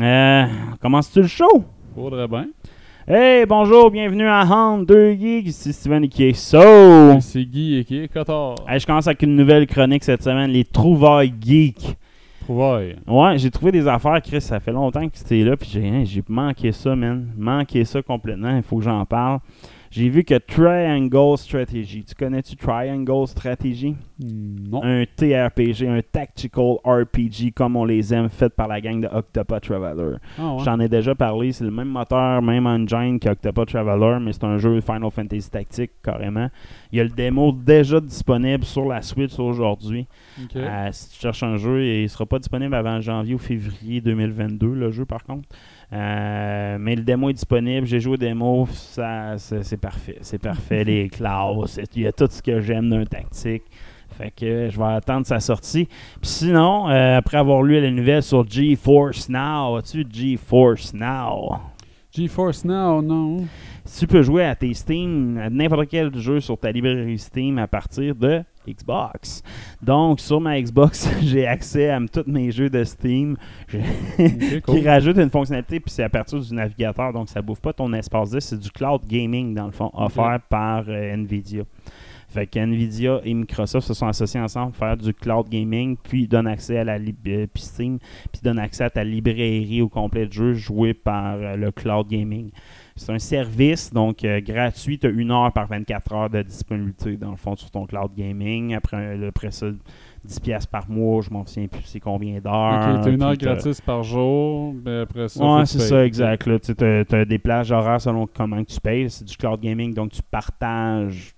[0.00, 0.44] euh,
[0.80, 1.64] commences-tu le show?
[1.94, 2.48] Faudrait bien.
[3.06, 7.20] Hey, bonjour, bienvenue à Hand 2 Geeks, ici Steven qui est so.
[7.20, 8.56] C'est Guy et qui est Cotard.
[8.68, 11.96] Hey, je commence avec une nouvelle chronique cette semaine, les trouvailles geeks.
[12.50, 12.96] Trouvaille.
[13.06, 16.02] Ouais, j'ai trouvé des affaires, Chris, ça fait longtemps que c'était là, puis j'ai hein,
[16.04, 17.32] j'ai manqué ça, man.
[17.38, 19.38] Manqué ça complètement, il faut que j'en parle.
[19.90, 23.96] J'ai vu que Triangle Strategy, tu connais-tu Triangle Strategy?
[24.20, 24.84] Non.
[24.84, 29.64] Un TRPG, un Tactical RPG comme on les aime, fait par la gang de Octopath
[29.64, 30.18] Traveler.
[30.38, 30.64] Ah ouais.
[30.64, 34.58] J'en ai déjà parlé, c'est le même moteur, même engine qu'Octopath Traveler, mais c'est un
[34.58, 36.48] jeu Final Fantasy Tactique carrément.
[36.92, 40.06] Il y a le démo déjà disponible sur la Switch aujourd'hui.
[40.54, 44.00] Euh, si tu cherches un jeu, il ne sera pas disponible avant janvier ou février
[44.00, 45.48] 2022, le jeu par contre.
[45.92, 47.86] Euh, mais le démo est disponible.
[47.86, 50.18] J'ai joué au démo, ça, c'est, parfait.
[50.20, 51.80] C'est parfait, les classes.
[51.96, 53.64] Il y a tout ce que j'aime d'un tactique.
[54.16, 55.86] Fait que je vais attendre sa sortie.
[55.86, 61.58] Puis sinon, euh, après avoir lu la nouvelle sur GeForce Now, as-tu GeForce Now?
[62.12, 63.46] GeForce Now, non.
[63.98, 67.66] Tu peux jouer à tes Steam, à n'importe quel jeu sur ta librairie Steam à
[67.66, 69.42] partir de Xbox.
[69.82, 73.36] Donc, sur ma Xbox, j'ai accès à tous mes jeux de Steam.
[74.64, 74.80] Cool.
[74.80, 77.92] qui rajoute une fonctionnalité, puis c'est à partir du navigateur, donc ça bouffe pas ton
[77.92, 78.48] espace disque.
[78.50, 81.62] C'est du cloud gaming, dans le fond, offert par euh, NVIDIA.
[82.30, 86.28] Fait que Nvidia et Microsoft se sont associés ensemble pour faire du cloud gaming, puis
[86.28, 87.98] donnent accès à la euh, puis Steam,
[88.30, 92.06] puis donne accès à ta librairie au complet de jeux joués par euh, le cloud
[92.06, 92.50] gaming.
[92.94, 94.96] C'est un service, donc euh, gratuit.
[94.98, 98.12] Tu as une heure par 24 heures de disponibilité, dans le fond, sur ton cloud
[98.16, 98.74] gaming.
[98.74, 99.66] Après, après ça,
[100.24, 102.96] 10 pièces par mois, je m'en souviens plus c'est combien d'heures.
[102.96, 105.44] Ok, t'as une heure gratis par jour, mais après ça.
[105.44, 106.48] Ouais, c'est ça, exact.
[106.60, 109.10] Tu as, des plages horaires selon comment tu payes.
[109.10, 111.34] C'est du cloud gaming, donc tu partages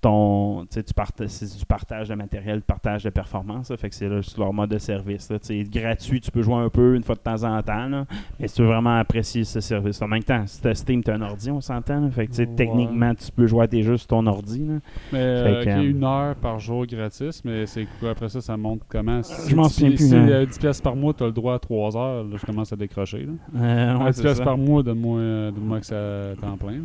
[0.00, 0.66] ton.
[0.70, 0.92] Tu tu
[1.28, 3.70] c'est du partage de matériel, du partage de performance.
[3.70, 3.76] là.
[3.76, 4.08] fait que c'est
[4.38, 5.30] leur mode de service.
[5.30, 5.38] là.
[5.38, 7.88] Tu gratuit, tu peux jouer un peu une fois de temps en temps.
[7.88, 8.06] là.
[8.38, 10.00] mais si tu veux vraiment apprécier ce service.
[10.02, 12.10] En même temps, si t'as Steam, t'as un ordi, on s'entend.
[12.10, 12.46] Fait que tu Ouais.
[12.56, 14.64] techniquement, tu peux jouer à tes jeux sur ton ordi.
[14.64, 14.74] là.
[15.12, 18.56] Mais euh, que, euh, une heure par jour gratis, mais c'est quoi après ça, ça
[18.56, 19.22] monte comment?
[19.22, 20.28] Si je m'en tu- souviens plus, Si hein.
[20.28, 23.26] euh, 10 pièces par mois, t'as le droit à 3 heures, je commence à décrocher.
[23.26, 23.32] Là.
[23.60, 24.44] Euh, ouais, Ah, 10 c'est pièces ça.
[24.44, 26.80] par mois, donne-moi euh, donne-moi accès à temps plein.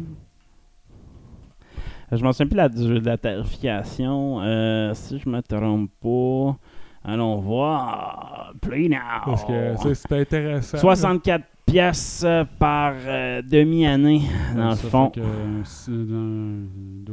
[2.15, 4.41] Je m'en souviens plus de la, de la tarification.
[4.41, 6.57] Euh, si je me trompe pas.
[7.05, 8.53] Allons voir.
[8.61, 8.97] Play now.
[9.25, 10.77] Parce que c'est intéressant.
[10.77, 12.25] 64 pièces
[12.59, 14.21] par euh, demi-année,
[14.55, 15.11] dans le fond.
[15.13, 16.65] fait que, euh, c'est dans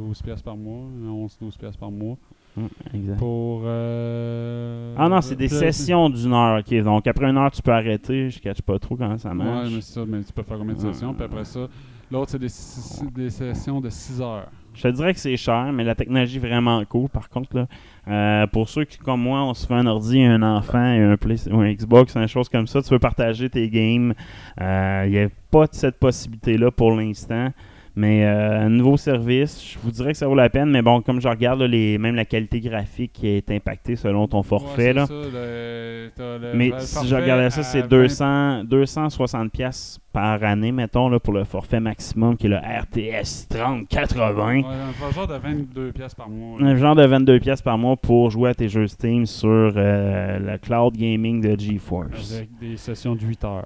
[0.05, 2.17] 12 pièces par mois, 11-12 pièces par mois.
[2.57, 3.17] Hum, exact.
[3.17, 3.61] Pour.
[3.65, 6.59] euh, Ah non, c'est des sessions d'une heure.
[6.59, 6.83] ok.
[6.83, 8.29] Donc après une heure, tu peux arrêter.
[8.29, 9.69] Je ne pas trop comment ça Ouais, marche.
[9.73, 10.93] mais c'est ça, mais tu peux faire combien de Ouais.
[10.93, 11.67] sessions, puis après ça,
[12.11, 14.47] l'autre, c'est des, des sessions de 6 heures.
[14.73, 17.09] Je dirais que c'est cher, mais la technologie est vraiment cool.
[17.09, 17.67] Par contre,
[18.07, 21.49] euh, pour ceux qui, comme moi, on se fait un ordi, un enfant un, Play-
[21.51, 24.13] un Xbox, une chose comme ça, tu veux partager tes games.
[24.59, 27.49] Il n'y a pas de cette possibilité-là pour l'instant.
[27.95, 30.69] Mais euh, un nouveau service, je vous dirais que ça vaut la peine.
[30.69, 34.27] Mais bon, comme je regarde, là, les, même la qualité graphique qui est impactée selon
[34.27, 34.87] ton forfait.
[34.87, 35.05] Ouais, là.
[35.07, 39.51] c'est ça, le- t'as le- Mais le si je regardais ça, c'est 20 200, 260
[39.51, 44.45] pièces par année, mettons, là, pour le forfait maximum, qui est le RTS 3080.
[44.55, 46.59] Ouais, un genre de 22 pièces par mois.
[46.61, 50.39] Un genre de 22 pièces par mois pour jouer à tes jeux Steam sur euh,
[50.39, 52.35] le cloud gaming de GeForce.
[52.35, 53.65] Avec des sessions de 8 heures.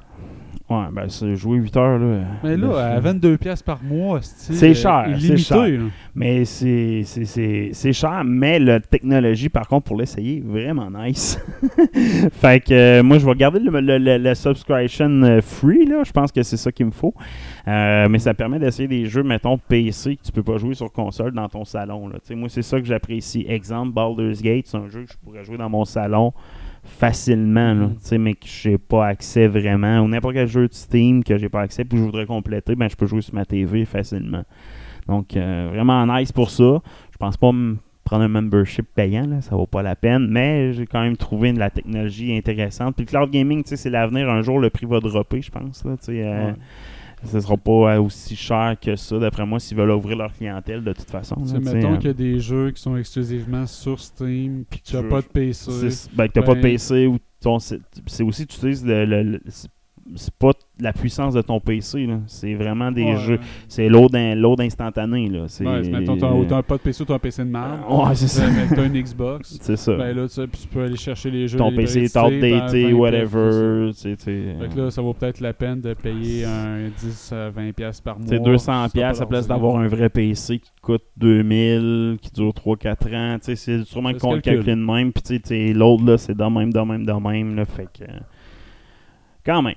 [0.67, 2.21] Ouais, ben c'est jouer 8 heures là.
[2.43, 3.03] Mais là, à film.
[3.03, 5.57] 22 pièces par mois, C'est cher, c'est cher.
[5.67, 5.77] là.
[6.15, 11.39] Mais c'est cher, mais la technologie, par contre, pour l'essayer, vraiment nice.
[12.31, 16.01] fait que euh, moi, je vais regarder le, le- le- le subscription euh, free, là.
[16.03, 17.13] Je pense que c'est ça qu'il me faut.
[17.67, 20.91] Euh, mais ça permet d'essayer des jeux, mettons, PC, que tu peux pas jouer sur
[20.91, 22.07] console dans ton salon.
[22.07, 22.15] Là.
[22.35, 23.45] Moi, c'est ça que j'apprécie.
[23.47, 26.33] Exemple, Baldur's Gate, c'est un jeu que je pourrais jouer dans mon salon
[26.85, 27.89] facilement, là.
[27.99, 29.99] Sais, mais que j'ai pas accès vraiment.
[30.01, 32.89] Ou n'importe quel jeu de Steam que j'ai pas accès, puis je voudrais compléter, ben
[32.89, 34.43] je peux jouer sur ma TV facilement.
[35.07, 36.81] Donc, euh, vraiment nice pour ça.
[37.11, 40.73] Je pense pas me prendre un membership payant, là, ça vaut pas la peine, mais
[40.73, 42.95] j'ai quand même trouvé de la technologie intéressante.
[42.95, 44.29] Puis le cloud gaming, c'est l'avenir.
[44.29, 45.83] Un jour, le prix va dropper, je pense.
[45.83, 46.53] Là, euh, Ouais.
[47.23, 50.83] Ce sera pas euh, aussi cher que ça, d'après moi, s'ils veulent ouvrir leur clientèle
[50.83, 51.35] de toute façon.
[51.37, 54.65] Tu là, tu mettons euh, qu'il y a des jeux qui sont exclusivement sur Steam,
[54.69, 55.71] puis que tu n'as Tu- pas de PC.
[56.13, 59.05] ben, que t'as pas de ben- PC ou ton c'est c'est aussi tu utilises le,
[59.05, 59.41] le- le-
[60.13, 64.13] c'est- c'est pas la puissance de ton PC c'est vraiment des Ouais, jeux c'est load
[64.59, 65.91] instantané là c'est Ouais, c'est-
[66.47, 67.79] t'as pas de PC ou t'as un PC de merde.
[67.89, 68.43] Ouais, c'est ça.
[68.47, 69.57] Mais t'as une Xbox.
[69.61, 71.57] c'est ça Ben là, tu, peux aller chercher les jeux.
[71.57, 74.79] ton les PC est outdated Steam à 20 whatever tu sais, tu sais, Fait que
[74.81, 78.27] là, ça vaut peut-être la peine de payer un 10 à 20 pièces par mois.
[78.27, 82.53] Sais, 200 Ça pièces à place d'avoir un vrai PC qui coûte 2000, qui dure
[82.53, 83.37] 3-4 ans.
[83.39, 84.65] Tu sais, c'est sûrement qu'on le calcule.
[84.65, 85.11] de même.
[85.11, 87.55] Puis l'autre, là, c'est de même, de même, de même.
[87.55, 88.03] Là, fait que...
[88.03, 88.19] euh,
[89.45, 89.75] Quand même.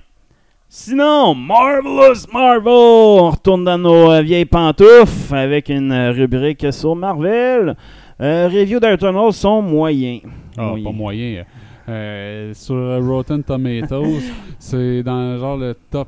[0.71, 2.67] Sinon, Marvelous Marvel!
[2.67, 7.75] On retourne dans nos euh, vieilles pantoufles avec une euh, rubrique sur Marvel.
[8.21, 10.21] Euh, review d'Eternals sont moyens.
[10.55, 10.83] Ah, Moyens.
[10.83, 11.45] pas moyen.
[11.89, 14.21] Euh, sur Rotten Tomatoes,
[14.59, 16.07] c'est dans genre le top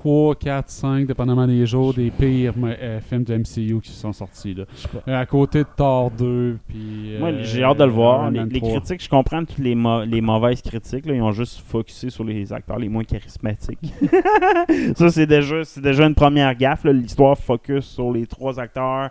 [0.00, 4.54] 3, 4, 5, dépendamment des jours, des pires euh, films de MCU qui sont sortis.
[4.54, 4.64] Là.
[5.06, 7.16] Euh, à côté de Thor 2, puis...
[7.18, 8.30] Moi, euh, j'ai hâte de le voir.
[8.30, 8.70] Les, Man les 3.
[8.70, 11.04] critiques, je comprends toutes les, mau- les mauvaises critiques.
[11.04, 13.92] Là, ils ont juste focusé sur les acteurs les moins charismatiques.
[14.96, 16.84] ça, c'est déjà, déjà une première gaffe.
[16.84, 19.10] L'histoire focus sur les trois acteurs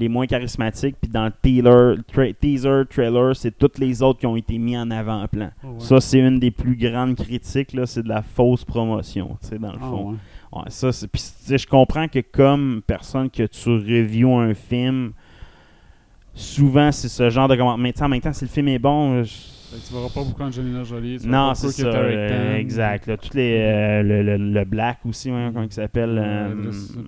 [0.00, 0.96] les moins charismatiques.
[1.00, 4.76] Puis dans le teaser, tra- teaser trailer, c'est tous les autres qui ont été mis
[4.76, 5.50] en avant-plan.
[5.62, 5.74] Oh, ouais.
[5.80, 7.72] Ça, c'est une des plus grandes critiques.
[7.74, 10.10] là, C'est de la fausse promotion, dans le Ah, fond.
[10.10, 10.16] ouais.
[10.52, 15.12] Ouais, ça, puis, je comprends que comme personne que tu reviews un film,
[16.34, 17.78] souvent c'est ce genre de commentaire.
[17.78, 19.30] Mais en même temps, si le film est bon, je-
[19.86, 21.18] tu verras pas beaucoup Angelina Jolie.
[21.18, 21.86] tu non, c'est ça.
[21.88, 23.06] Euh, exact.
[23.06, 26.18] là, toutes les, euh, le, le- le Black aussi, ouais, comment il s'appelle.
[26.22, 26.54] euh,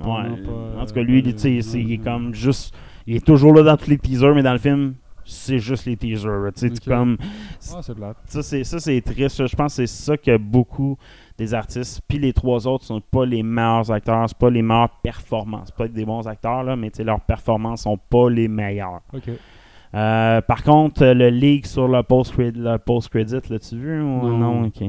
[0.05, 2.75] Ouais, en tout cas, lui, c'est- il est comme juste.
[3.07, 4.95] Il est toujours là dans tous les teasers, mais dans le film,
[5.25, 6.51] c'est juste les teasers.
[6.55, 7.17] sais, tu comme.
[7.21, 7.81] Ah.
[8.27, 9.47] Ça, c'est, ça, c'est triste.
[9.47, 10.97] Je pense que c'est ça que beaucoup
[11.39, 15.01] des artistes, puis les trois autres sont pas les meilleurs acteurs, c'est pas les meilleures
[15.03, 15.71] performances.
[15.73, 19.01] Pas des bons acteurs, là, mais leurs performances sont pas les meilleures.
[19.13, 19.31] OK.
[19.95, 24.39] Euh, par contre, le leak sur le post-credit, le post-credit l'as-tu vu ou Non.
[24.39, 24.63] non?
[24.65, 24.81] Ok.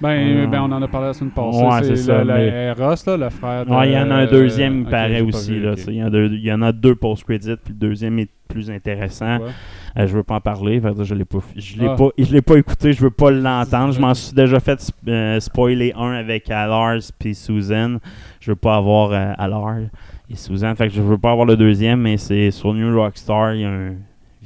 [0.00, 1.62] Ben, Euh, ben, on en a parlé la semaine passée.
[1.64, 3.70] ouais, c'est ça, le, mais- Ross, là, le frère de...
[3.70, 5.52] Ouais, il y en a un deuxième, il paraît aussi.
[5.54, 7.78] vu, là, Il y, en a deux- il y en a deux post-credits, puis le
[7.78, 9.38] deuxième est plus intéressant.
[9.38, 9.50] Ouais.
[9.96, 11.94] Euh, je veux pas en parler, fait que je l'ai pas, je l'ai Ah.
[11.96, 13.92] pas, je l'ai pas écouté, je veux pas l'entendre.
[13.92, 17.98] Je m'en suis déjà fait sp- euh, spoiler un avec Alars puis Susan.
[18.40, 19.82] Je veux pas avoir euh, Alars
[20.28, 23.54] et Susan, fait que je veux pas avoir le deuxième, mais c'est sur New Rockstar,
[23.54, 23.92] il y a un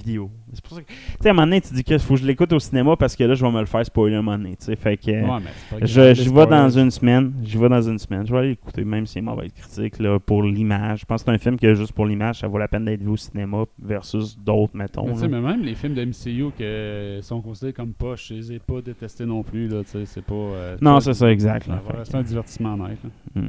[0.04, 0.30] vidéo.
[0.52, 2.20] C'est pour ça que, tu sais, à un moment donné, tu dis que faut que
[2.20, 4.36] je l'écoute au cinéma parce que là, je vais me le faire spoiler un moment
[4.38, 5.10] donné, tu sais, fait que.
[5.10, 5.50] euh, Ouais, mais
[5.86, 7.32] c'est je, j'y vais dans une semaine.
[7.42, 8.26] J'y vais dans une semaine.
[8.26, 11.00] Je vais aller l'écouter, même si c'est mauvaise critique, là, pour l'image.
[11.00, 13.02] Je pense que c'est un film que juste pour l'image, ça vaut la peine d'être
[13.02, 15.06] vu au cinéma versus d'autres, mettons.
[15.06, 15.40] Mais tu sais, là.
[15.40, 18.80] mais même les films de MCU qui sont considérés comme poches, je les ai pas
[18.80, 19.68] détestés non plus.
[19.68, 21.80] Là, tu sais, c'est pas, euh, Non, c'est ça, exact, là.
[21.96, 22.98] Rester un divertissement net.
[23.34, 23.42] là.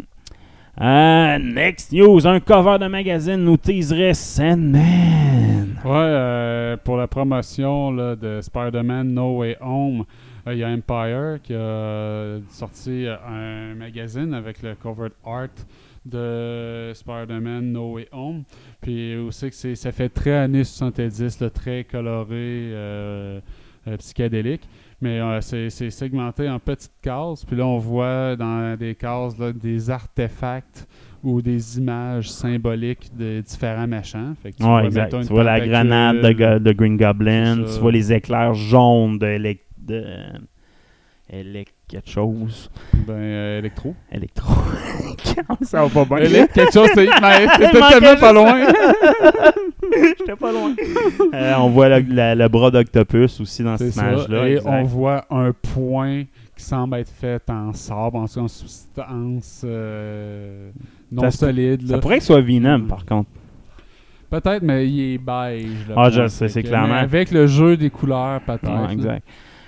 [0.81, 5.77] Euh, next news, un cover de magazine nous teaserait Sandman.
[5.85, 10.03] Ouais, euh, pour la promotion de Spider-Man No Way Home,
[10.45, 15.47] euh, il y a Empire qui a sorti euh, un magazine avec le cover art
[16.05, 18.43] de Spider-Man No Way Home.
[18.81, 22.73] Puis aussi que ça fait très années 70, là, très coloré,
[23.97, 24.67] psychédélique.
[25.05, 27.45] Mais euh, c'est, segmenté en petites cases.
[27.45, 30.87] Puis là, on voit dans des cases là, des artefacts
[31.23, 34.33] ou des images symboliques de différents méchants.
[34.41, 35.21] Fait que tu Ouais, vois, exact.
[35.21, 39.57] Tu vois la grenade de, Go- de Green Goblin, tu vois les éclairs jaunes de,
[39.77, 40.03] de
[41.31, 42.69] élec- quelque chose.
[42.93, 43.95] Ben, euh, électro.
[44.11, 44.53] Électro.
[45.61, 46.47] ça va pas bien.
[46.47, 48.59] Quelque chose, c'est- tellement pas juste- loin.
[50.17, 50.73] J'étais pas loin.
[51.33, 54.47] Euh, on voit le, la- le bras d'Octopus aussi dans cette image-là.
[54.49, 54.69] Et exact.
[54.69, 56.23] on voit un point
[56.57, 60.71] qui semble être fait en sable, en, en substance euh,
[61.11, 61.87] non Ça solide.
[61.87, 63.29] Ça pourrait que ce soit Venom, par contre.
[64.29, 65.91] Peut-être, mais il est beige.
[65.95, 68.63] Ah, je sais, c'est clairement- mais Avec le jeu des couleurs, peut-être.
[68.63, 69.19] Là.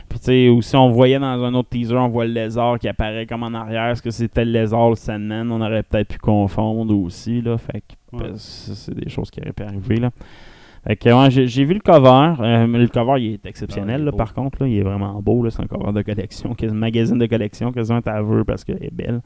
[0.09, 2.87] Puis tu sais, aussi, on voyait dans un autre teaser, on voit le lézard qui
[2.87, 3.87] apparaît comme en arrière.
[3.87, 5.51] Est-ce que c'était le lézard, le Sandman?
[5.51, 7.57] On aurait peut-être pu confondre aussi, là.
[7.57, 8.31] Fait que Ouais.
[8.35, 10.11] ça, c'est des choses qui auraient pu arriver, là.
[10.87, 12.35] Fait que, ouais, j'ai, vu le cover.
[12.39, 14.17] Euh, le cover, il est exceptionnel, Ah, il est là, beau.
[14.17, 14.63] par contre.
[14.63, 15.49] Là, il est vraiment beau.
[15.49, 18.93] C'est un cover de collection, un magazine de collection, quasiment un aveu parce qu'elle est
[18.93, 19.19] belle.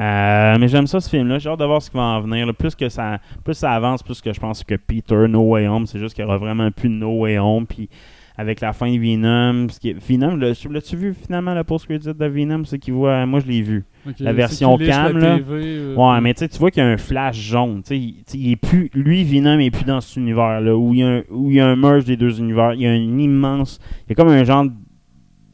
[0.00, 1.38] Euh, mais j'aime ça, ce film-là.
[1.38, 2.44] J'ai hâte de voir ce qui va en venir.
[2.46, 2.52] là.
[2.52, 5.86] Plus, que ça, plus ça avance, plus que je pense que Peter, No Way Home,
[5.86, 7.66] c'est juste qu'il y aura vraiment plus de No Way Home.
[7.66, 7.88] Puis
[8.38, 12.26] avec la fin de Venom, ce qui est- Venom, l'as-tu vu finalement la post-credit de
[12.26, 12.64] Venom?
[12.64, 13.84] C'est qu'il voit, moi je l'ai vu.
[14.20, 15.36] La version cam, là.
[15.38, 17.82] TV, euh, Ouais, mais tu vois qu'il y a un flash jaune.
[17.82, 21.02] Tu sais, il, est plus, lui, Venom, est plus dans cet univers-là, où il, y
[21.02, 22.74] a un, où il y a un merge des deux univers.
[22.74, 23.80] Il y a une immense.
[24.06, 24.66] Il y a comme un genre.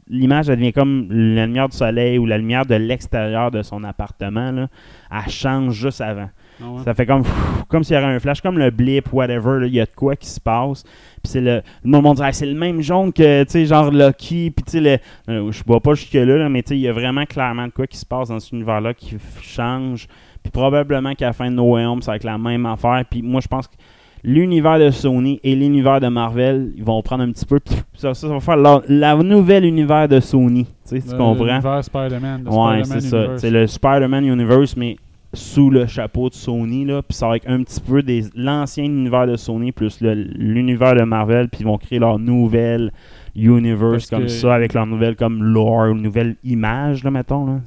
[0.09, 3.83] L'image, elle devient comme la lumière du soleil ou la lumière de l'extérieur de son
[3.85, 4.51] appartement.
[4.51, 4.67] Là.
[5.09, 6.29] Elle change juste avant.
[6.61, 6.83] Ah ouais.
[6.83, 9.61] Ça fait comme pff, comme s'il y avait un flash, comme le blip, whatever.
[9.61, 10.83] là, Il y a de quoi qui se passe.
[11.23, 11.61] Puis c'est le.
[11.85, 14.51] Le monde dit, Ah, c'est le même jaune que, tu sais, genre Lucky.
[14.51, 14.97] Puis tu sais, le-
[15.33, 17.71] euh, je vois pas jusque-là, là, mais tu sais, il y a vraiment clairement de
[17.71, 20.07] quoi qui se passe dans cet univers-là qui change.
[20.43, 23.03] Puis probablement qu'à la fin de No Way Home, ça va être la même affaire.
[23.09, 23.73] Puis moi, je pense que
[24.25, 27.59] l'univers de Sony et l'univers de Marvel, ils vont prendre un petit peu.
[27.61, 30.65] puis ça, ça, ça va faire la, la nouvelle univers de Sony.
[30.65, 31.45] Tu sais, tu Le- comprends?
[31.45, 32.43] l'univers Spider-Man.
[32.45, 33.37] le Ouais, c'est ça.
[33.37, 34.97] C'est le Spider-Man Universe, mais
[35.33, 36.85] sous le chapeau de Sony.
[36.85, 40.95] Là, puis ça va être un petit peu des l'ancien univers de Sony plus l'univers
[40.95, 41.49] de Marvel.
[41.49, 42.91] Puis ils vont créer leur nouvelle
[43.35, 47.45] universe Parce comme que- ça, avec leur nouvelle comme lore, ou nouvelle image, là, mettons.
[47.45, 47.59] Là.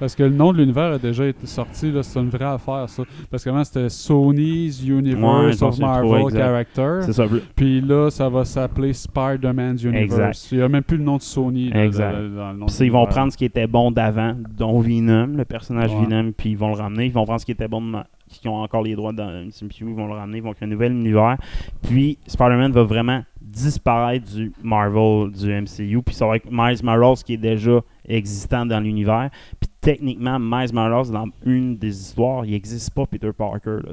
[0.00, 2.88] Parce que le nom de l'univers a déjà été sorti, là, c'est une vraie affaire
[2.88, 3.02] ça.
[3.30, 6.30] Parce qu'avant c'était Sony's Ouais, Universe pense of que Marvel.
[6.32, 7.12] Character.
[7.12, 7.24] ça.
[7.56, 10.04] Puis là, ça va s'appeler Spider-Man's Universe.
[10.04, 10.48] Exact.
[10.52, 11.70] Il n'y a même plus le nom de Sony.
[11.70, 12.12] là, Exact.
[12.12, 15.36] dans- dans le nom de ils vont prendre ce qui était bon d'avant, dont Venom,
[15.36, 16.04] le personnage Ouais.
[16.06, 17.06] Venom, puis ils vont le ramener.
[17.06, 17.96] Ils vont prendre ce qui était bon de
[18.30, 20.68] qui ont encore les droits dans le MCU, ils vont le ramener, ils vont créer
[20.68, 21.38] un nouvel univers.
[21.82, 26.02] Puis Spider-Man va vraiment disparaître du Marvel, du MCU.
[26.02, 29.30] Puis ça va être Miles Morales qui est déjà existant dans l'univers.
[29.60, 33.78] Puis techniquement, Miles Morales, dans une des histoires, il n'existe pas Peter Parker.
[33.84, 33.92] Là.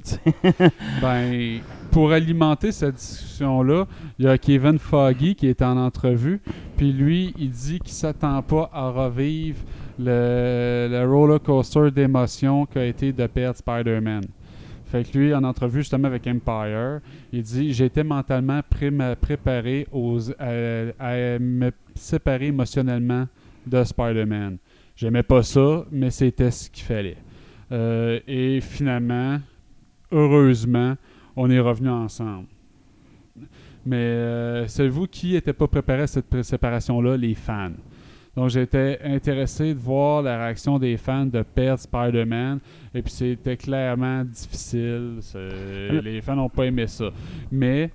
[1.02, 1.60] Ben,
[1.92, 3.86] pour alimenter cette discussion-là,
[4.20, 6.42] il y a Kevin Foggy qui est en entrevue.
[6.78, 9.60] Puis lui, il dit qu'il s'attend pas à revivre
[9.98, 14.24] le, le roller coaster d'émotions qu'a été de perdre Spider-Man.
[14.96, 17.02] Fait lui, en entrevue justement avec Empire,
[17.34, 23.28] il dit J'étais mentalement pré- préparé aux, à, me séparer émotionnellement
[23.68, 24.58] de Spider-Man.
[24.96, 27.18] J'aimais pas ça, mais c'était ce qu'il fallait.
[27.74, 29.38] Euh, et finalement,
[30.14, 30.96] heureusement,
[31.36, 32.48] on est revenus ensemble.
[33.86, 37.18] Mais euh, savez-vous qui n'était pas préparé à cette séparation-là?
[37.18, 37.74] Les fans.
[38.36, 42.60] Donc j'étais intéressé de voir la réaction des fans de perdre Spider-Man.
[42.94, 45.18] Et puis c'était clairement difficile.
[45.22, 47.12] C'est- Les fans n'ont pas aimé ça.
[47.52, 47.92] Mais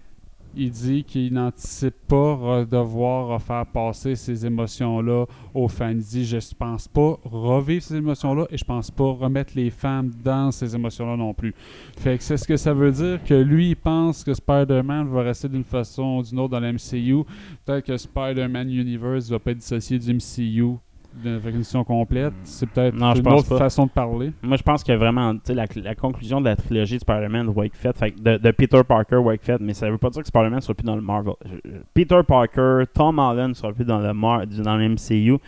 [0.55, 5.91] il dit qu'il n'anticipe pas devoir refaire passer ces émotions-là aux fans.
[5.91, 10.11] Il dit Je pense pas revivre ces émotions-là et je pense pas remettre les femmes
[10.23, 11.55] dans ces émotions-là non plus.
[11.99, 15.23] Fait que c'est ce que ça veut dire que lui, il pense que Spider-Man va
[15.23, 17.25] rester d'une façon ou d'une autre dans la MCU.
[17.65, 20.79] Peut-être que Spider-Man Universe va pas être dissocié du MCU
[21.53, 22.33] mission complète.
[22.45, 23.59] C'est peut-être une autre pas.
[23.59, 24.33] façon de parler.
[24.43, 27.47] Moi, je pense que vraiment, tu sais, la, la conclusion de la trilogie de Spider-Man
[27.47, 30.75] de fait de, de Peter Parker, Wakefield, mais ça veut pas dire que Spider-Man sera
[30.75, 31.35] plus dans le Marvel.
[31.95, 35.39] Peter Parker, Tom Holland sera plus dans le, Mar- dans le MCU.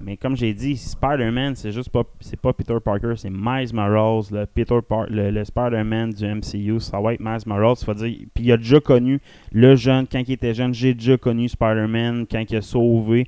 [0.00, 4.24] Mais comme j'ai dit, Spider-Man, c'est juste pas, c'est pas Peter Parker, c'est Miles Morales,
[4.32, 7.76] le, Peter Par- le, le Spider-Man du MCU, ça va être Miles Morales.
[7.76, 9.20] Ça dire, puis il a déjà connu
[9.52, 13.26] le jeune, quand il était jeune, j'ai déjà connu Spider-Man, quand il a sauvé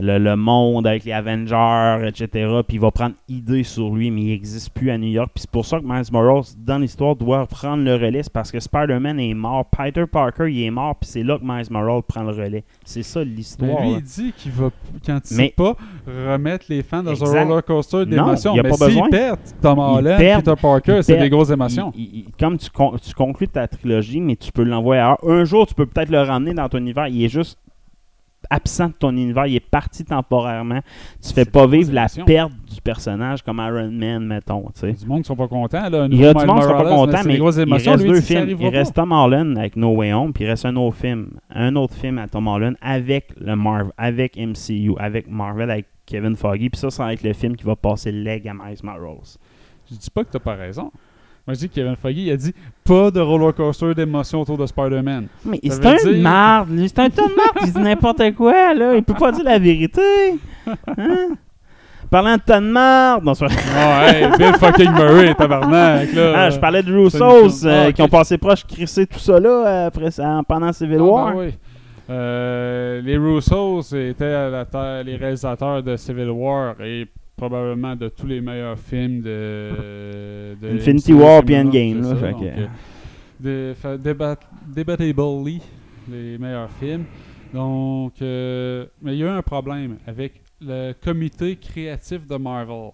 [0.00, 2.28] le, le monde avec les Avengers, etc.
[2.66, 5.30] Puis il va prendre idée sur lui, mais il n'existe plus à New York.
[5.34, 8.22] Puis c'est pour ça que Miles Morales, dans l'histoire, doit prendre le relais.
[8.22, 9.66] C'est parce que Spider-Man est mort.
[9.66, 12.64] Peter Parker, il est mort, puis c'est là que Miles Morales prend le relais.
[12.84, 13.82] C'est ça Mais l'histoire.
[13.82, 13.96] lui, là.
[13.98, 14.70] il dit qu'il va
[15.02, 15.76] qu'il anticipe Mais- pas
[16.06, 17.36] remettre les fans dans Exact.
[17.36, 18.54] un roller coaster d'émotions.
[18.56, 21.92] il Mais pas s'ils perdent Tom Holland, Peter Parker, c'est des grosses émotions.
[21.96, 25.18] Il- il- comme tu, con- tu conclus ta trilogie, mais tu peux l'envoyer ailleurs.
[25.26, 27.08] Un jour, tu peux peut-être le ramener dans ton univers.
[27.08, 27.58] Il est juste
[28.52, 29.46] absent de ton univers.
[29.46, 30.80] Il est parti temporairement.
[31.26, 34.64] Tu fais pas vivre la perte du personnage comme Iron Man, mettons.
[34.74, 34.90] tu sais.
[34.90, 35.88] Il y a du monde qui sont pas contents.
[35.88, 36.06] Là.
[36.10, 38.20] Il y a du monde qui sera pas Morales, content, c'est mais il reste deux
[38.20, 38.56] films.
[38.60, 41.30] Il reste Tom Holland avec No Way Home, puis il reste un autre film.
[41.50, 46.36] Un autre film à Tom Holland avec le Marvel, avec MCU, avec Marvel, avec Kevin
[46.36, 46.68] Foggy.
[46.70, 49.38] Puis ça, ça va être le film qui va passer le leg à Miles Morales.
[49.90, 50.90] Je dis pas que t'as pas raison.
[51.46, 54.66] Moi, je dis Kevin Feige, il a dit pas de roller coaster d'émotions autour de
[54.66, 55.26] Spider-Man.
[55.44, 56.88] Mais c'est un dire- marde, lui.
[56.88, 57.66] C'est un tas de marde.
[57.66, 58.94] Il dit n'importe quoi, là.
[58.94, 60.00] Il peut pas dire la vérité.
[60.66, 61.30] Hein?
[62.10, 63.24] Parlant de tas de marde.
[63.24, 66.32] Non, c'est Oh, hey, Bill fucking Murray, tabarnak, là.
[66.36, 69.48] Ah, je parlais de Russos euh, Ah, qui ont passé proche crisser tout ça là
[69.48, 70.10] euh, après,
[70.46, 71.32] pendant Civil Ah, War.
[71.32, 71.54] ben oui.
[72.10, 78.08] Euh, les Russos étaient à la tête- les réalisateurs de Civil War et probablement de
[78.08, 82.02] tous les meilleurs films de, de Infinity War puis Endgame.
[82.02, 82.68] là, fait que-
[83.44, 84.36] euh, débat-
[86.10, 87.04] les meilleurs films.
[87.52, 92.90] Donc, euh, mais il y a eu un problème avec le comité créatif de Marvel.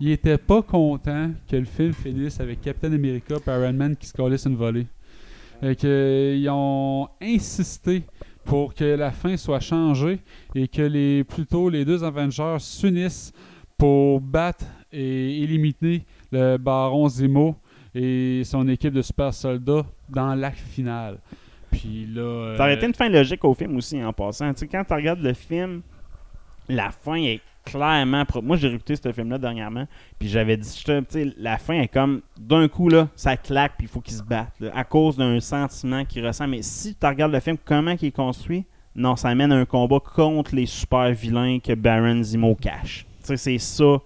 [0.00, 4.06] Il était pas content que le film finisse avec Captain America et Iron Man qui
[4.06, 4.86] se collissent une volée.
[5.62, 5.76] Et
[6.48, 8.02] ont insisté
[8.44, 10.18] pour que la fin soit changée
[10.54, 13.32] et que les plutôt les deux Avengers s'unissent
[13.76, 17.56] pour battre et éliminer le Baron Zemo
[17.94, 21.18] et son équipe de super soldats dans l'acte final.
[21.70, 22.20] Puis là.
[22.22, 24.52] euh, Ça aurait été une fin logique au film aussi en passant.
[24.52, 25.82] Tu sais, quand tu regardes le film,
[26.68, 28.24] la fin est clairement.
[28.42, 29.86] Moi, j'ai réécouté ce film-là dernièrement,
[30.18, 33.86] puis j'avais dit, tu sais, la fin est comme d'un coup, là, ça claque, puis
[33.86, 36.50] il faut qu'ils se battent, là, à cause d'un sentiment qu'ils ressentent.
[36.50, 39.64] Mais si tu regardes le film, comment il est construit, non, ça amène à un
[39.64, 43.06] combat contre les super vilains que Baron Zemo cache.
[43.20, 43.98] Tu sais, c'est ça.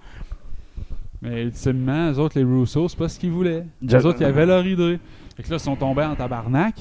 [1.23, 3.65] Mais ultimement, les autres, les Rousseau, c'est pas ce qu'ils voulaient.
[3.81, 4.99] Les autres, ils avaient leur idée.
[5.37, 6.75] Fait que là, ils sont tombés en tabarnak.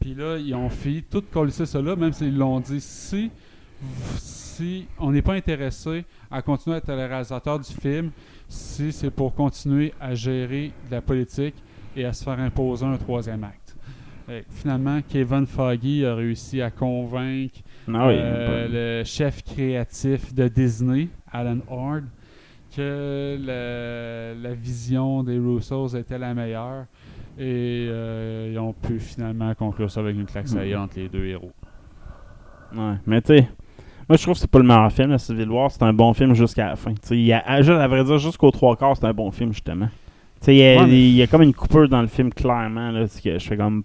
[0.00, 2.80] Puis là, ils ont fait tout coller ça là, même s'ils l'ont dit.
[2.80, 3.30] Si,
[4.60, 8.10] si on n'est pas intéressé à continuer à être le réalisateur du film,
[8.46, 11.54] si c'est pour continuer à gérer de la politique
[11.96, 13.74] et à se faire imposer un troisième acte.
[14.26, 20.46] Que finalement, Kevin Foggy a réussi à convaincre Ah oui, euh, le chef créatif de
[20.46, 22.02] Disney, Alan Hord,
[22.76, 26.84] que la, la vision des Russos était la meilleure.
[27.38, 31.52] Et euh, ils ont pu finalement conclure ça avec une claque saillante, les deux héros.
[32.76, 33.48] Ouais, mais tu sais,
[34.10, 36.12] moi je trouve que c'est pas le meilleur film, la Civil War, c'est un bon
[36.14, 36.92] film jusqu'à la fin.
[37.12, 39.86] Il a, à, vrai dire, jusqu'aux trois quarts, c'est un bon film, justement.
[39.86, 42.08] Tu sais, il y, a- Ouais, mais- il y a comme une coupure dans le
[42.08, 43.84] film, clairement, là, que je fais comme...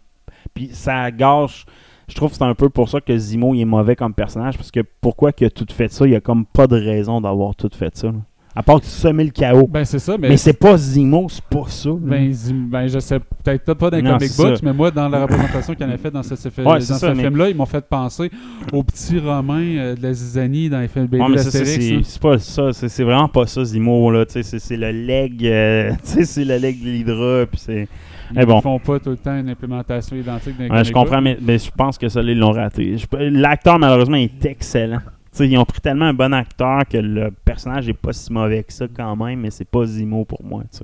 [0.56, 1.66] Puis ça gâche...
[2.08, 4.58] Je trouve que c'est un peu pour ça que Zemo il est mauvais comme personnage,
[4.58, 7.22] parce que pourquoi qu'il a tout fait ça, il y a comme pas de raison
[7.22, 8.08] d'avoir tout fait ça.
[8.08, 8.14] là.
[8.58, 9.68] À part que tu semais le chaos.
[9.68, 10.30] Ben, c'est ça, mais.
[10.30, 11.90] mais c'est pas Zemo, c'est pas ça.
[12.00, 14.62] Ben, zim- ben, je sais peut-être pas dans les Non, comic c'est books, ça.
[14.64, 16.80] mais moi, dans la représentation qu'il en a fait dans ce, ce, Ouais, c'est dans
[16.82, 18.32] ça, ce mais- film-là, ils m'ont fait penser
[18.72, 21.60] aux petits Romains euh, de la zizanie dans les films Ouais, BD mais c'est ça,
[21.60, 21.86] d'Astérix.
[21.86, 22.02] c'est là.
[22.04, 24.92] c'est pas ça, c'est c'est vraiment pas ça Zemo là, tu sais, c'est c'est le
[24.92, 27.88] leg, euh, tu sais, c'est le leg de l'Hydra, puis c'est...
[28.32, 28.60] Ils Mais bon.
[28.62, 31.70] font pas tout le temps une implémentation identique les Ouais, je comprends, mais, mais je
[31.70, 32.98] pense que ça, là, ils l'ont raté.
[32.98, 35.02] Je- L'acteur, malheureusement, est excellent.
[35.44, 38.72] Ils ont pris tellement un bon acteur que le personnage est pas si mauvais que
[38.74, 40.64] ça quand même, mais c'est pas Zemo pour moi.
[40.72, 40.80] Je,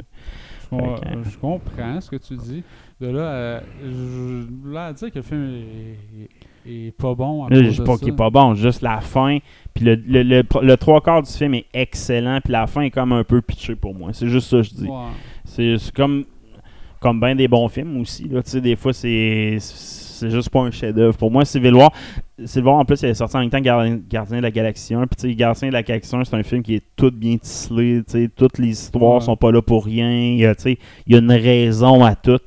[0.77, 2.63] que- je comprends ce que tu dis.
[2.99, 7.45] De là à, je- là à dire que le film est, est- est pas bon.
[7.45, 9.39] À Là, je dis pas qu'il est pas bon, juste la fin,
[9.73, 12.91] puis le, le, le, le trois quarts du film est excellent, puis la fin est
[12.91, 14.11] comme un peu pitché pour moi.
[14.13, 14.87] C'est juste ça que je dis.
[14.87, 15.07] Ouais.
[15.45, 16.25] C'est comme.
[17.01, 18.29] Comme bien des bons films aussi.
[18.29, 21.17] Là, des fois, c'est c'est juste pas un chef-d'œuvre.
[21.17, 21.91] Pour moi, Civil War,
[22.45, 23.63] Civil War, en plus, il est sorti en même temps que
[24.07, 25.07] Gardien, de la Galaxie 1.
[25.07, 27.37] Puis, tu sais, Gardien de la Galaxie 1, c'est un film qui est tout bien
[27.37, 28.03] tisselé.
[28.35, 29.21] Toutes les histoires Ouais.
[29.21, 30.11] sont pas là pour rien.
[30.11, 30.77] Il y a, il
[31.07, 32.37] y a une raison à tout.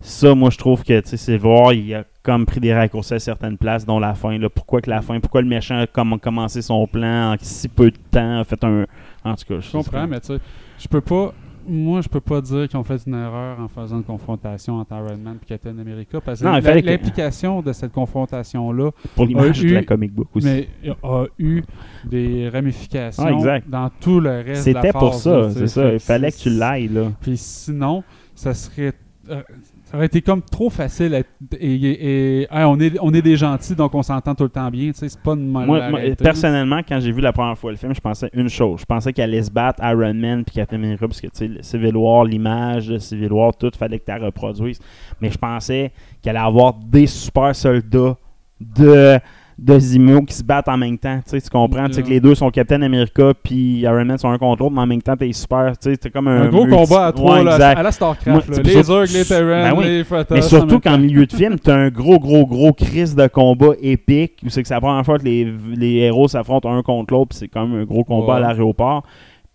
[0.00, 3.58] Ça, moi, je trouve que, Civil War, il a comme pris des raccourcis à certaines
[3.58, 4.38] places, dont la fin.
[4.38, 4.48] Là.
[4.48, 5.20] Pourquoi que la fin?
[5.20, 8.62] Pourquoi le méchant a comme- commencé son plan en si peu de temps a fait
[8.64, 8.86] un.
[9.24, 10.38] En tout cas, Je comprends, mais tu sais,
[10.78, 11.34] je peux pas.
[11.68, 14.92] Moi, je peux pas dire qu'ils ont fait une erreur en faisant une confrontation entre
[14.94, 19.68] Iron Man et Captain America parce que Non, l'implication de cette confrontation-là Pour l'image a
[19.68, 20.46] de la eu- comic book aussi.
[20.46, 20.68] mais
[21.02, 21.62] a eu
[22.04, 23.68] des ramifications Ah, exact.
[23.68, 25.92] dans tout le reste de la C'était pour phase, ça, c'est ça.
[25.92, 27.12] Il fallait que tu l'ailles, là.
[27.20, 28.02] Puis sinon,
[28.34, 28.92] ça serait.
[29.28, 29.42] euh,
[29.90, 31.14] ça aurait été comme trop facile.
[31.16, 34.44] à- et, et- et- hey, on, est, on est des gentils, donc on s'entend tout
[34.44, 34.92] le temps bien.
[34.94, 37.92] C'est pas une mal Moi, moi, personnellement, quand j'ai vu la première fois le film,
[37.94, 38.80] je pensais une chose.
[38.80, 41.48] Je pensais qu'elle allait se battre Iron Man puis Captain America parce que tu sais,
[41.48, 44.78] le Civil War, l'image de Civil War, tout, fallait que tu la reproduises.
[45.20, 45.90] Mais je pensais
[46.22, 48.16] qu'elle allait avoir des super soldats
[48.60, 49.18] de
[49.62, 51.20] de Zemo qui se battent en même temps.
[51.28, 51.86] Tu comprends?
[51.88, 54.86] Que les deux sont Captain America puis Iron Man sont un contre l'autre, mais en
[54.86, 55.76] même temps, t'es super.
[55.78, 56.42] Tu sais, c'est comme un.
[56.44, 58.26] Un gros multi- combat à trois, Ouais, là, à la StarCraft.
[58.26, 58.44] Moi, là.
[58.54, 59.84] c'est Les ça- les Ben oui.
[59.84, 60.04] les.
[60.30, 64.38] Mais surtout qu'en milieu de film, t'as un gros, gros, gros crise de combat épique
[64.44, 67.36] où c'est que c'est la première fois que les, les héros s'affrontent un contre l'autre,
[67.36, 68.44] c'est même un gros combat Ouais.
[68.44, 69.02] à l'aéroport.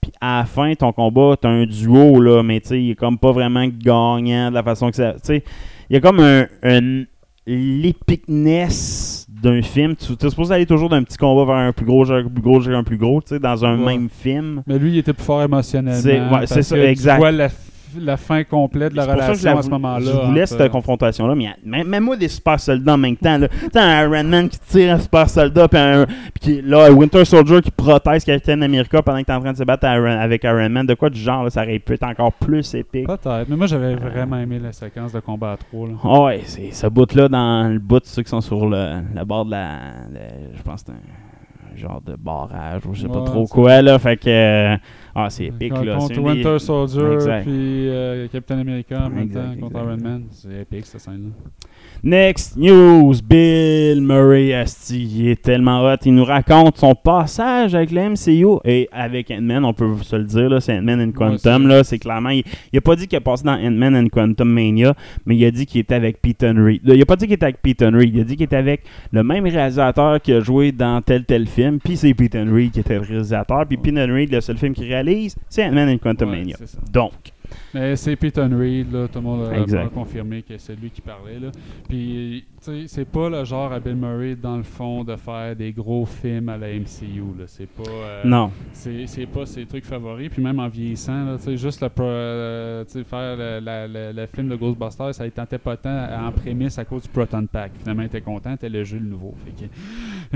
[0.01, 2.95] Puis à la fin, ton combat, t'as un duo, là, mais tu sais, il est
[2.95, 5.13] comme pas vraiment gagnant de la façon que ça.
[5.13, 5.43] Tu sais,
[5.89, 6.45] il y a comme un.
[6.61, 7.05] un
[7.47, 9.95] l'épicness d'un film.
[9.95, 12.41] Tu es supposé aller toujours d'un petit combat vers un plus gros, vers un plus
[12.41, 13.97] gros, vers un plus gros, tu sais, dans un Ouais.
[13.97, 14.63] même film.
[14.67, 16.01] Mais lui, il était plus fort émotionnellement.
[16.01, 17.13] C'est- ouais, ça, que exact.
[17.15, 17.49] Tu vois la,
[18.01, 19.99] la fin complète de la ça que relation la à ce moment-là.
[20.05, 23.37] Je voulais entre- cette confrontation-là, mais même, même moi, des super soldats en même temps.
[23.71, 26.05] Sais, un Iron Man qui tire un super soldat, puis un-
[26.41, 29.57] puis là, un Winter Soldier qui protège Captain America pendant qu'il est en train de
[29.57, 30.85] se battre avec Iron Man.
[30.85, 33.07] De quoi du genre, là, ça aurait pu être encore plus épique.
[33.07, 33.45] Peut-être.
[33.49, 35.87] Mais moi, j'avais vraiment aimé la séquence de combat à trois.
[35.87, 35.93] Là.
[36.03, 39.23] Ah ouais, c'est ce bout-là dans le bout de ceux qui sont sur le, le
[39.25, 39.69] bord de la.
[40.55, 40.95] je pense que c'est un
[41.77, 43.97] genre de barrage ou je sais pas trop quoi là.
[43.99, 44.29] Fait que.
[44.29, 44.77] euh,
[45.15, 45.97] ah, c'est épique là.
[45.97, 47.43] Contre des- Winter Soldier Exact.
[47.43, 49.77] puis euh, Captain America en même temps contre.
[49.77, 50.23] Iron Man.
[50.31, 51.31] C'est épique cette scène-là.
[52.07, 55.95] Next news, Bill Murray Asti, il est tellement hot.
[56.05, 60.23] Il nous raconte son passage avec le MCU et avec Ant-Man, on peut se le
[60.23, 61.63] dire, là, c'est Ant-Man and Quantum.
[61.63, 64.09] c'est- là, c'est clairement, il, il a pas dit qu'il a passé dans Ant-Man and
[64.09, 64.93] Quantum Mania,
[65.25, 66.81] mais il a dit qu'il était avec Pete Reed.
[66.85, 68.83] Il a pas dit qu'il était avec Pete Reed, il a dit qu'il était avec
[69.11, 72.81] le même réalisateur qui a joué dans tel tel film, puis c'est Pete Reed qui
[72.81, 76.29] était le réalisateur, puis Pete Reed, le seul film qu'il réalise, c'est Ant-Man and Quantum
[76.29, 76.55] Mania.
[76.93, 77.13] Donc,
[77.73, 81.39] Mais c'est Peyton Reed, là, tout le monde a confirmé que c'est lui qui parlait.
[81.39, 81.51] Là.
[81.89, 85.55] Puis, tu sais, c'est pas le genre à Bill Murray, dans le fond, de faire
[85.55, 87.21] des gros films à la MCU.
[87.37, 87.45] Là.
[87.47, 87.83] C'est pas.
[87.89, 88.51] euh, non.
[88.73, 90.29] C'est c'est pas ses trucs favoris.
[90.29, 94.25] Puis même en vieillissant, là, tu sais, juste le, euh, faire le, la- le- le
[94.27, 97.71] film de Ghostbusters, ça tentait pas tant en prémisse à cause du Proton Pack.
[97.79, 99.33] Finalement, il était content, c'était le jeu le nouveau.
[99.45, 99.69] Fait que,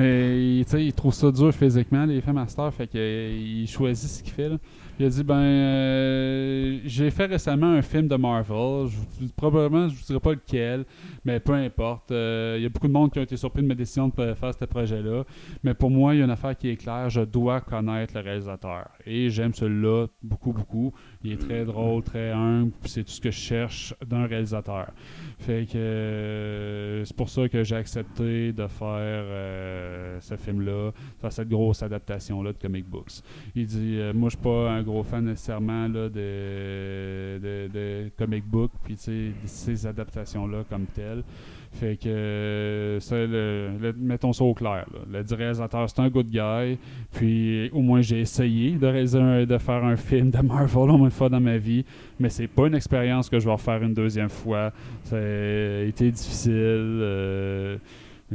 [0.01, 4.23] euh, il, trouve ça dur physiquement, les films à fait que, euh, il choisit ce
[4.23, 4.49] qu'il fait.
[4.49, 4.57] là.
[4.99, 8.89] Il a dit ben euh, j'ai fait récément un film de Marvel.
[9.37, 10.83] Probablement je vous dirai pas lequel,
[11.23, 12.11] mais peu importe.
[12.11, 14.33] Euh, Il y a beaucoup de monde qui ont été surpris de ma décision de
[14.33, 15.23] faire ce projet-là.
[15.63, 18.19] Mais pour moi, il y a une affaire qui est claire, je dois connaître le
[18.19, 18.89] réalisateur.
[19.05, 20.91] Et j'aime celui-là beaucoup, beaucoup.
[21.23, 24.91] Il est très drôle, très humble, c'est tout ce que je cherche d'un réalisateur.
[25.37, 30.91] Fait que euh, c'est pour ça que j'ai accepté de faire ce film-là,
[31.21, 33.21] faire cette grosse adaptation-là de comic books.
[33.55, 38.43] Il dit Moi, je suis pas un gros fan nécessairement là, de, de, de comic
[38.45, 41.23] book, puis ces adaptations-là comme telles.
[41.71, 44.85] Fait que, euh, ça, le, mettons ça au clair.
[45.11, 46.77] Le réalisateur, c'est un good guy.
[47.11, 51.29] Puis, au moins, j'ai essayé de faire un film de Marvel au moins une fois
[51.29, 51.85] dans ma vie.
[52.19, 54.71] Mais c'est pas une expérience que je vais refaire une deuxième fois.
[55.03, 56.53] Ça a été difficile.
[56.55, 57.77] euh,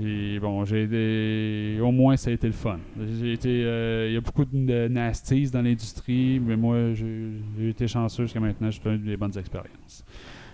[0.00, 2.78] et bon, j'ai au moins ça a été le fun.
[3.20, 7.86] J'ai été, euh, il y a beaucoup de nasties dans l'industrie, mais moi j'ai été
[7.86, 8.70] chanceux jusqu'à maintenant.
[8.70, 10.04] J'ai eu des bonnes expériences.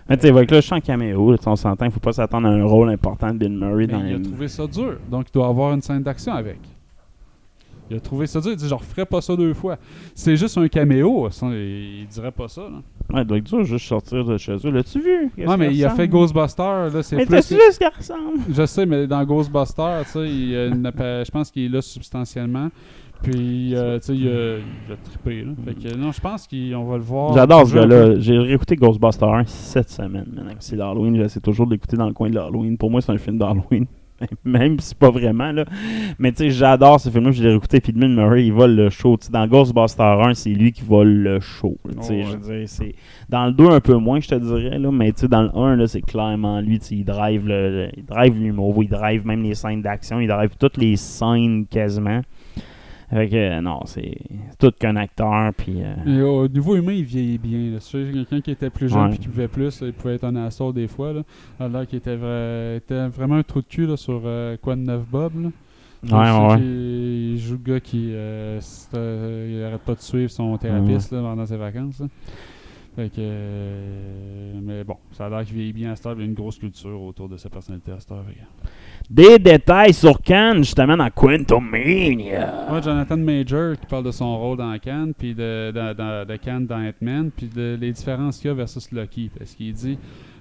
[0.07, 2.11] Mais tu sais, avec le champ caméo, là, tu sais, on s'entend, il faut pas
[2.11, 4.97] s'attendre à un rôle important de Bill Murray Mais dans il a trouvé ça dur,
[5.09, 6.59] donc il doit avoir une scène d'action avec.
[7.89, 9.77] Il a trouvé ça dur, il dit je referai pas ça deux fois.
[10.13, 12.61] C'est juste un caméo, ça, il, il dirait pas ça.
[12.61, 12.81] Là.
[13.13, 14.71] Ouais, il doit être dur juste sortir de chez eux.
[14.71, 15.31] L'as-tu vu?
[15.45, 16.07] Ouais, mais il a fait?
[16.07, 17.35] Ghostbusters, là, c'est Mais plus.
[17.35, 18.39] t'as-tu vu ce qu'il ressemble?
[18.49, 21.65] Je sais, mais dans Ghostbusters, tu sais, il y a une appa- je pense qu'il
[21.65, 22.69] est là substantiellement.
[23.23, 25.43] Puis, euh, tu sais, il a, il a trippé.
[25.43, 25.51] Là.
[25.63, 27.33] Fait que, non, je pense qu'on va le voir.
[27.35, 28.19] J'adore ce gars-là.
[28.19, 30.25] J'ai réécouté Ghostbusters 1 cette semaine.
[30.33, 32.77] Maintenant que c'est l'Halloween, j'essaie toujours de l'écouter dans le coin de l'Halloween.
[32.77, 33.85] Pour moi, c'est un film d'Halloween.
[34.45, 35.65] même si pas vraiment, là.
[36.19, 39.17] Mais tu sais, j'adore ce film-là, je l'ai réécouté, puis Murray, il vole le show.
[39.31, 41.77] Dans Ghostbuster 1, c'est lui qui vole le show.
[41.85, 42.23] là, tu sais, Oh, ouais.
[42.31, 42.95] je veux dire, c'est...
[43.29, 45.49] Dans le 2, un peu moins, je te dirais, là, mais tu sais, dans le
[45.55, 49.55] 1, là, c'est clairement lui, il drive le- il drive l'humour, il drive même les
[49.55, 52.21] scènes d'action, il drive toutes les scènes quasiment.
[53.11, 54.15] Fait que, euh, non, c'est
[54.57, 55.83] tout qu'un acteur, puis...
[55.83, 57.77] euh, Et au niveau humain, il vieillit bien.
[57.79, 59.15] C'est quelqu'un qui était plus jeune Ouais.
[59.15, 61.11] et qui pouvait plus, il pouvait être un assaut des fois.
[61.13, 61.21] Là.
[61.59, 64.81] Alors qu'il était, vra- était vraiment un trou de cul là, sur euh, Quoi de
[64.81, 65.33] neuf Bob.
[65.43, 65.49] Là.
[66.03, 66.61] Ouais, ouais, ouais.
[66.61, 68.59] Il joue le gars qui euh,
[68.95, 71.99] euh, il arrête pas de suivre son thérapeute là, pendant ses vacances.
[71.99, 72.07] là.
[72.95, 76.15] Fait que, euh, mais bon, ça a l'air qu'il vieillit bien à heure.
[76.17, 78.47] Il y a une grosse culture autour de sa personnalité à que-
[79.09, 82.67] Des détails sur Cannes, justement, dans Quantumania.
[82.71, 86.35] Ouais, Jonathan Major qui parle de son rôle dans Cannes, puis de, de, de, de
[86.35, 89.29] Cannes dans Ant-Man, puis de les différences qu'il y a versus Lucky.
[89.37, 89.97] Parce qu'il dit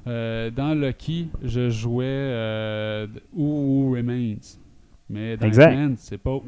[0.07, 4.36] euh, dans Lucky, je jouais euh, Who Remains.
[5.12, 5.46] Mais dans
[5.98, 6.38] c'est pas.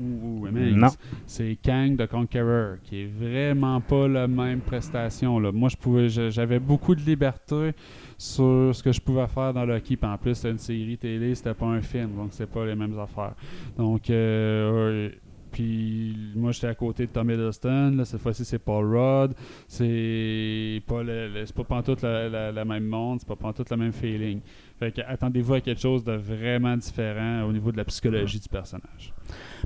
[0.76, 0.86] Non.
[1.26, 5.40] C'est Kang the Conqueror, qui est vraiment pas la même prestation.
[5.40, 5.50] Là.
[5.50, 7.72] Moi, je pouvais, j'avais beaucoup de liberté
[8.16, 9.66] sur ce que je pouvais faire dans.
[9.80, 12.76] Puis en plus, c'était une série télé, c'était pas un film, donc c'est pas les
[12.76, 13.34] mêmes affaires.
[13.76, 15.10] Donc, euh,
[15.50, 17.94] puis moi, j'étais à côté de Tom Hiddleston.
[17.96, 19.34] Là, cette fois-ci, c'est Paul Rudd.
[19.68, 23.70] C'est pas le, le- c'est pas pantoute la, la, la même monde, c'est pas pantoute
[23.70, 24.40] le même feeling.
[24.82, 28.48] Fait que attendez-vous à quelque chose de vraiment différent au niveau de la psychologie du
[28.48, 29.12] personnage.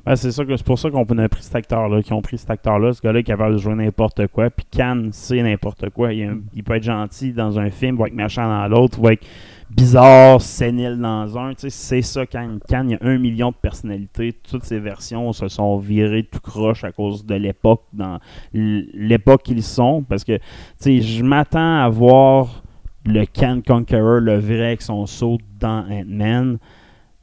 [0.05, 2.51] Ben, c'est ça que c'est pour ça qu'on a pris cet acteur-là, ont pris cet
[2.51, 4.51] acteur-là, ce gars-là qui capable de jouer n'importe quoi.
[4.51, 6.13] Puis Cannes, c'est n'importe quoi.
[6.13, 9.15] Il, un- il peut être gentil dans un film, va être méchant dans l'autre, va
[9.15, 9.27] être
[9.71, 11.53] bizarre, sénile dans un.
[11.57, 12.61] C'est ça, Cannes.
[12.69, 14.35] Cannes, il y a un million de personnalités.
[14.35, 18.19] Toutes ces versions se sont virées tout croche à cause de l'époque, dans
[18.53, 20.05] l'époque qu'ils sont.
[20.07, 20.43] Parce que, tu
[20.77, 22.63] sais, je m'attends à voir
[23.07, 26.59] le Can Conqueror, le vrai avec son saut dans Ant-Man.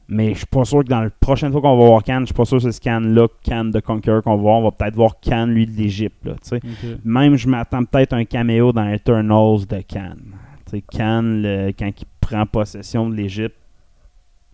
[0.06, 2.26] Mais je suis pas sûr que dans la prochaine fois qu'on va voir Cannes, je
[2.26, 4.58] suis pas sûr que c'est ce Cannes-là, Cannes de Conqueror qu'on va voir.
[4.58, 6.28] On va peut-être voir Cannes, lui, de l'Égypte.
[7.04, 9.76] Même, je m'attends peut-être un caméo dans Eternals de
[10.70, 13.56] sais, Cannes, le- quand il prend possession de l'Égypte,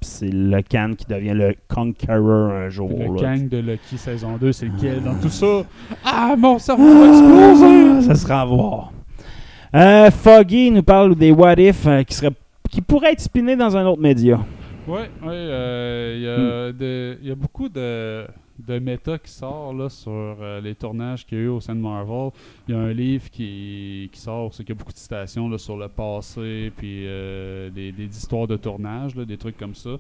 [0.03, 2.89] c'est le Cannes qui devient le Conqueror un jour.
[2.91, 5.63] Le là, Kang de Lucky saison 2, c'est lequel dans tout ça?
[6.05, 7.91] Ah, mon cerveau va exploser!
[7.99, 8.93] Ah, ça sera à voir.
[9.75, 12.35] Euh, Foggy nous parle des What If euh, qui, seraient-
[12.71, 14.45] qui pourraient être spinés dans un autre média.
[14.89, 18.27] Oui, euh, il y, a de- il y a beaucoup de,
[18.67, 21.77] de méta qui sort là, sur euh, les tournages qu'il y a eu au sein
[21.77, 22.31] de Marvel.
[22.67, 25.49] Il y a un livre qui, qui sort, c'est qu'il y a beaucoup de citations
[25.49, 29.77] là, sur le passé, puis euh, des, des histoires de tournage, là, des trucs comme
[29.77, 29.91] ça.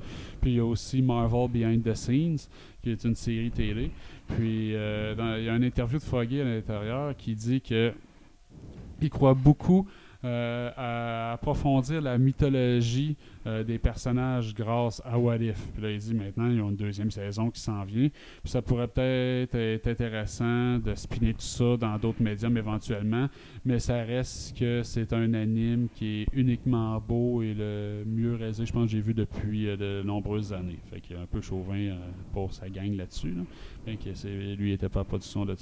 [0.40, 2.38] Puis il y a aussi Marvel Behind the Scenes,
[2.82, 3.92] qui est une série télé.
[4.26, 7.92] Puis euh, dans- il y a une interview de Foggy à l'intérieur qui dit que
[9.02, 9.86] il croit beaucoup
[10.22, 15.68] euh, à approfondir la mythologie euh, des personnages grâce à What If.
[15.72, 18.10] Puis là, il dit maintenant, ils ont une deuxième saison qui s'en vient.
[18.42, 23.30] Puis ça pourrait peut-être être intéressant de spinner tout ça dans d'autres médiums éventuellement,
[23.64, 28.66] mais ça reste que c'est un anime qui est uniquement beau et le mieux réalisé,
[28.66, 30.80] je pense, que j'ai vu depuis euh, de nombreuses années.
[30.90, 31.96] Fait qu'il est un peu chauvin
[32.34, 33.30] pour sa gang là-dessus.
[33.30, 33.42] Là.
[33.86, 35.56] Fait que lui, il était pas en production de,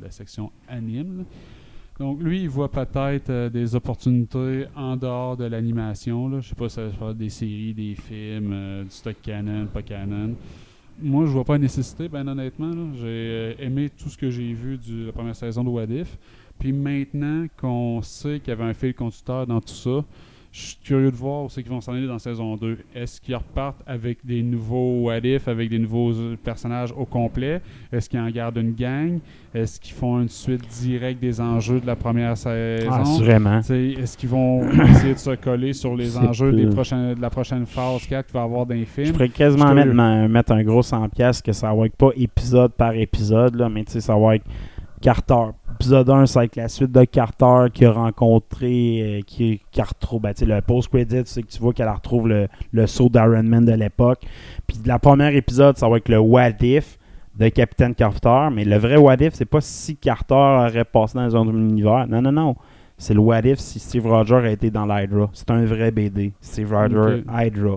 [0.00, 1.26] la section anime.
[2.02, 6.40] Donc lui, il voit peut-être euh, des opportunités en dehors de l'animation.
[6.40, 9.82] Je sais pas si ça va des séries, des films, euh, du stock canon, pas
[9.82, 10.34] canon.
[11.00, 12.72] Moi, je vois pas la nécessité, ben honnêtement.
[12.96, 16.18] J'ai euh, aimé tout ce que j'ai vu de la première saison de What If.
[16.58, 20.04] Puis maintenant qu'on sait qu'il y avait un fil conducteur dans tout ça,
[20.52, 22.76] je suis curieux de voir où c'est qu'ils vont s'en aller dans saison 2.
[22.94, 27.62] Est-ce qu'ils repartent avec des nouveaux What If, avec des nouveaux euh, personnages au complet?
[27.90, 29.18] Est-ce qu'ils en gardent une gang?
[29.54, 32.90] Est-ce qu'ils font une suite directe des enjeux de la première saison?
[32.92, 33.60] Ah, Assurément.
[33.60, 37.30] T'sais, Est-ce qu'ils vont essayer de se coller sur les enjeux des prochains, de la
[37.30, 39.06] prochaine phase 4 qu'il va avoir dans les films?
[39.06, 42.72] Je pourrais quasiment mettre, mettre un gros 100$ piastres que ça va être pas épisode
[42.72, 44.44] par épisode, là, mais tu sais, ça va être
[45.02, 45.50] Carter.
[45.74, 49.82] Épisode 1, ça va être la suite de Carter qui a rencontré, euh, qui, qui
[49.82, 53.08] retrouve, ben, tu sais, le post-credit, c'est que tu vois qu'elle retrouve le, le saut
[53.08, 54.20] d'Iron Man de l'époque.
[54.66, 56.98] Puis la première épisode, ça va être le What If
[57.38, 61.36] de Capitaine Carter, mais le vrai What If, c'est pas si Carter aurait passé dans
[61.36, 62.06] un autre univers.
[62.06, 62.56] Non, non, non.
[62.98, 65.28] C'est le What If si Steve Rogers a été dans l'Hydra.
[65.32, 66.32] C'est un vrai BD.
[66.40, 67.24] Steve Rogers.
[67.28, 67.76] Hydra.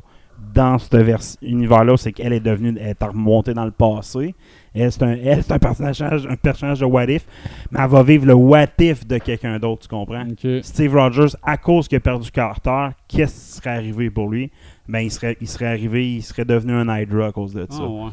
[0.53, 4.36] Dans ce vers- univers-là, c'est qu'elle est devenue, elle est remontée dans le passé.
[4.76, 7.26] Elle, c'est un, elle, c'est un personnage, un personnage de What If,
[7.71, 10.26] mais elle va vivre le What If de quelqu'un d'autre, tu comprends?
[10.61, 14.51] Steve Rogers, à cause qu'il a perdu Carter, qu'est-ce qui serait arrivé pour lui?
[14.88, 17.80] Ben, il serait, il serait arrivé, il serait devenu un Hydra à cause de ça.
[17.82, 18.11] Ah, ouais.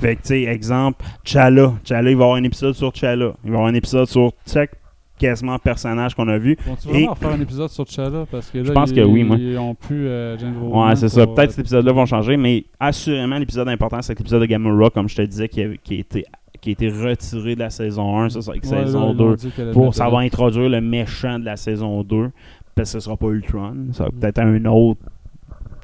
[0.00, 1.74] Fait que, tu sais, exemple, Chala.
[1.84, 3.32] Chala, il va y avoir un épisode sur Chala.
[3.44, 4.70] Il va y avoir un épisode sur Tech
[5.18, 6.56] quasiment personnage qu'on a vu.
[6.66, 8.26] Vont-tu Et- vraiment faire un épisode sur T'Challa?
[8.30, 9.36] Parce que là, Je pense ils, que oui, moi.
[9.38, 11.26] Ils ont plus euh, Ouais, c'est ça.
[11.26, 15.08] Peut-être euh, cet épisode-là vont changer, mais assurément, l'épisode important, c'est l'épisode de Gamora, comme
[15.08, 16.24] je te disais, qui a, qui a été,
[16.60, 19.36] qui a été retiré de la saison 1, ça, avec ouais, là, saison ont 2.
[19.36, 20.26] dit qu'elle allait Pour savoir là.
[20.26, 22.30] introduire le méchant de la saison 2.
[22.74, 23.74] Parce que ce sera pas Ultron.
[23.92, 25.00] Ça va peut-être un autre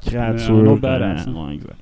[0.05, 0.55] créature.
[0.55, 1.47] Un autre badass, hein.
[1.47, 1.75] ouais, exact.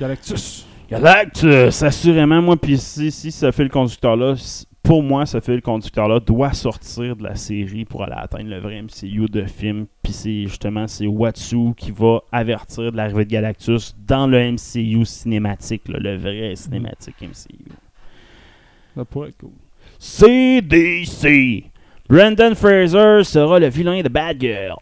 [0.00, 0.66] Galactus!
[0.90, 4.34] Galactus, assurément, moi, puis si, si ce fil conducteur-là,
[4.84, 8.82] pour moi, ce fil conducteur-là doit sortir de la série pour aller atteindre le vrai
[8.82, 9.86] MCU de film.
[10.02, 15.06] Puis c'est justement, c'est Watsu qui va avertir de l'arrivée de Galactus dans le MCU
[15.06, 17.72] cinématique, là, le vrai cinématique MCU.
[18.94, 19.52] Ça pourrait être cool.
[19.98, 21.64] CDC.
[22.08, 24.74] Brandon Fraser sera le vilain de Bad Girl.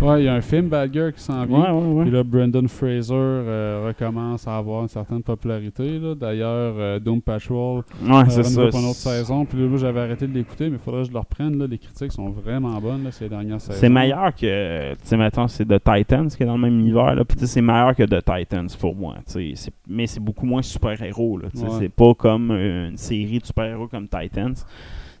[0.00, 1.58] Ouais, il y a un film Bad Girl qui s'en vient.
[1.60, 2.02] Ouais, ouais, ouais.
[2.04, 6.00] Puis là, Brendan Fraser euh, recommence à avoir une certaine popularité.
[6.18, 8.62] D'ailleurs, euh, Doom Patrol Ouais, euh, c'est ça.
[8.62, 9.44] une autre saison.
[9.44, 11.58] Puis là, moi, j'avais arrêté de l'écouter, mais il faudrait que je le reprenne.
[11.58, 11.66] Là.
[11.66, 13.78] Les critiques sont vraiment bonnes là, ces dernières saisons.
[13.78, 17.14] C'est meilleur que, tu sais, mettons, c'est The Titans qui est dans le même univers,
[17.14, 17.26] là.
[17.26, 19.16] Puis, tu sais, c'est meilleur que The Titans pour moi,
[19.86, 21.48] Mais c'est beaucoup moins super-héros, là.
[21.78, 24.54] C'est pas comme une série de super-héros comme Titans.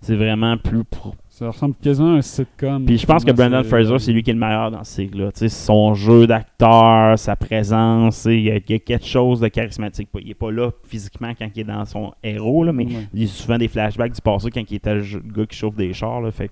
[0.00, 0.84] C'est vraiment plus.
[0.84, 2.84] pro- Ça ressemble quasiment à un sitcom.
[2.84, 4.82] Puis je pense que c'est- Fraser, c'est lui qui est le meilleur dans.
[4.82, 9.40] Tu sais, son jeu d'acteur, sa présence, il y, a, il y a quelque chose
[9.40, 10.10] de charismatique.
[10.20, 13.06] Il est pas là physiquement quand il est dans son héros, là, mais Ouais.
[13.14, 15.02] il y a souvent des flashbacks du passé quand il était le
[15.34, 16.20] gars qui chauffe des chars.
[16.20, 16.50] Là, fait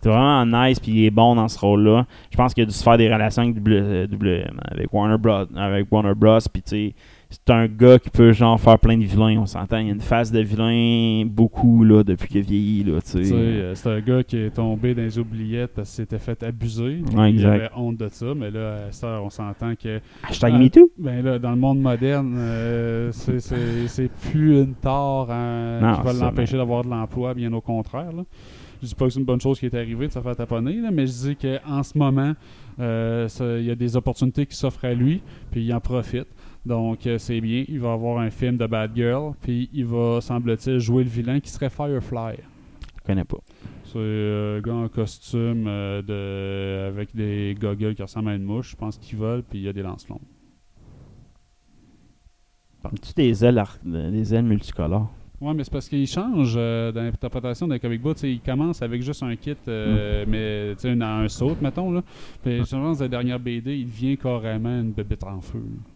[0.00, 2.04] c'est vraiment nice, puis il est bon dans ce rôle-là.
[2.32, 5.44] Je pense qu'il a dû se faire des relations avec, W- WM, avec Warner Bros.
[5.56, 6.38] Avec Warner Bros.
[6.52, 6.94] Puis tu sais,
[7.46, 9.78] c'est un gars qui peut genre faire plein de vilains, on s'entend.
[9.78, 12.84] Il y a une phase de vilain beaucoup là, depuis qu'il a vieilli.
[12.84, 13.32] Là, tu sais.
[13.34, 17.02] Euh, c'est un gars qui est tombé dans les oubliettes parce qu'il s'était fait abuser.
[17.16, 20.58] Ouais, il avait honte de ça, mais là, cette heure, on s'entend que Hashtag Ah,
[20.58, 20.90] MeToo.
[20.98, 26.12] ben là, dans le monde moderne, euh, c'est- plus une tort hein, Non, qui va
[26.12, 28.12] ça, l'empêcher d'avoir de l'emploi, bien au contraire.
[28.12, 28.24] Là.
[28.82, 30.74] Je dis pas que c'est une bonne chose qui est arrivée de se faire taponner,
[30.76, 32.32] là, mais je dis qu'en ce moment,
[32.80, 36.26] euh, ça- il y a des opportunités qui s'offrent à lui, puis il en profite.
[36.66, 40.20] Donc euh, c'est bien, il va avoir un film de Bad Girl, puis il va,
[40.20, 42.36] semble-t-il, jouer le vilain qui serait Firefly.
[42.96, 43.38] Je connais pas.
[43.84, 48.44] C'est euh, un gars en costume euh, de, avec des goggles qui ressemblent à une
[48.44, 48.70] mouche.
[48.70, 50.20] Je pense qu'il vole, puis il y a des lance-longs.
[52.84, 55.10] As-tu des ailes, des ailes multicolores?
[55.40, 58.16] Ouais, mais c'est parce qu'il change euh, dans l'interprétation d'un comic book.
[58.16, 61.90] Tu Il commence avec juste un kit, euh, mais tu sais, un, un saut, mettons.
[61.90, 62.02] Là.
[62.42, 65.58] Puis je pense que la dernière BD, il devient carrément une bébête en feu.
[65.58, 65.93] là.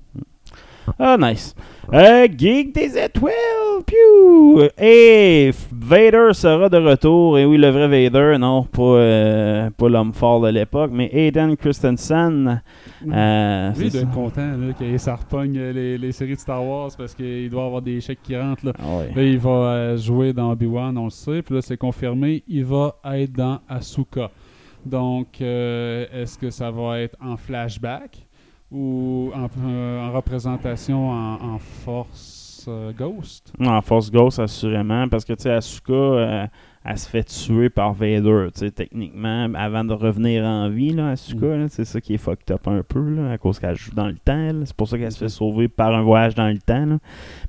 [0.99, 1.55] Ah, nice.
[1.93, 3.33] Euh, Geek des étoiles,
[3.87, 4.63] piou!
[4.79, 7.39] Et Vader sera de retour.
[7.39, 11.57] Et oui, le vrai Vader, non, pas, euh, pas l'homme fort de l'époque, mais Aiden
[11.57, 12.63] Christensen.
[13.11, 14.07] Euh, être ça.
[14.07, 17.65] content là, qu'il ça repogne euh, les, les séries de Star Wars parce qu'il doit
[17.65, 18.67] avoir des chèques qui rentrent.
[18.67, 18.73] Là.
[18.79, 19.05] Ah.
[19.15, 21.43] Là, il va euh, jouer dans Obi-Wan, on le sait.
[21.43, 24.31] Puis là, c'est confirmé, il va être dans Asuka.
[24.85, 28.28] Donc, euh, est-ce que ça va être en flashback?
[28.71, 33.53] Ou en, euh, en représentation en, en Force euh, Ghost?
[33.65, 36.47] En Force Ghost, assurément, parce que, tu sais, Asuka, euh,
[36.85, 41.11] elle se fait tuer par Vader, tu sais, techniquement, avant de revenir en vie, là,
[41.11, 41.69] Asuka, Mm.
[41.71, 44.17] c'est ça qui est fucked up un peu, là, à cause qu'elle joue dans le
[44.19, 46.99] temps, c'est pour ça qu'elle se fait sauver par un voyage dans le temps, là.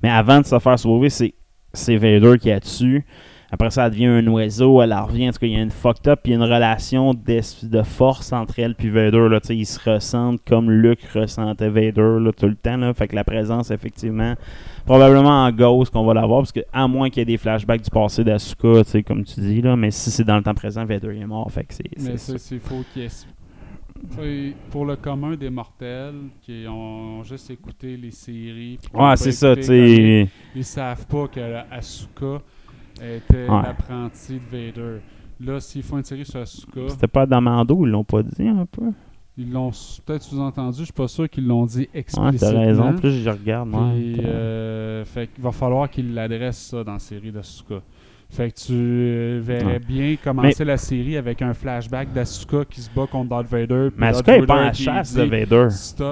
[0.02, 1.34] Mais avant de se faire sauver, c'est,
[1.74, 3.04] c'est Vader qui a tué.
[3.52, 5.28] Après ça, elle devient un oiseau, elle en revient.
[5.30, 7.14] En tout cas, il y a une fucked up, puis il y a une relation
[7.16, 9.28] de force entre elle puis Vader.
[9.28, 12.78] Là, ils se ressentent comme Luke ressentait Vader là, tout le temps.
[12.78, 12.94] Là.
[12.94, 14.36] Fait que la présence, effectivement,
[14.86, 17.82] probablement en Ghost qu'on va l'avoir, parce que à moins qu'il y ait des flashbacks
[17.82, 21.18] du passé d'Asuka, comme tu dis, là, mais si c'est dans le temps présent, Vader
[21.20, 21.52] est mort.
[21.52, 22.38] Fait que c'est, Mais ça.
[22.38, 27.50] c'est faut qu'il y ait- Tu sais, Pour le commun des mortels qui ont juste
[27.50, 28.78] écouté les séries.
[28.94, 30.28] Ouais, c'est ça, tu.
[30.56, 31.40] Ils savent pas que
[31.72, 32.42] Asuka
[33.02, 33.62] était Ouais.
[33.64, 35.00] l'apprenti de Vader.
[35.42, 38.48] Là, s'ils font une série sur Asuka, C'était pas dans Mando, ils l'ont pas dit
[38.48, 38.92] un peu.
[39.38, 39.72] ils l'ont
[40.06, 40.80] peut-être sous-entendu.
[40.80, 42.52] Je suis pas sûr qu'ils l'ont dit Ouais, explicitement.
[42.52, 42.94] t'as raison.
[42.96, 43.70] Plus je regarde.
[43.72, 47.76] Puis, euh, fait qu'il va falloir qu'il l'adresse ça dans la série d'Asuka.
[48.32, 49.80] Fait que tu euh, verrais Ouais.
[49.80, 53.90] bien commencer la série avec un flashback d'Asuka qui se bat contre Darth Vader.
[53.98, 55.68] Mais Asuka est pas en chasse dit, de Vader.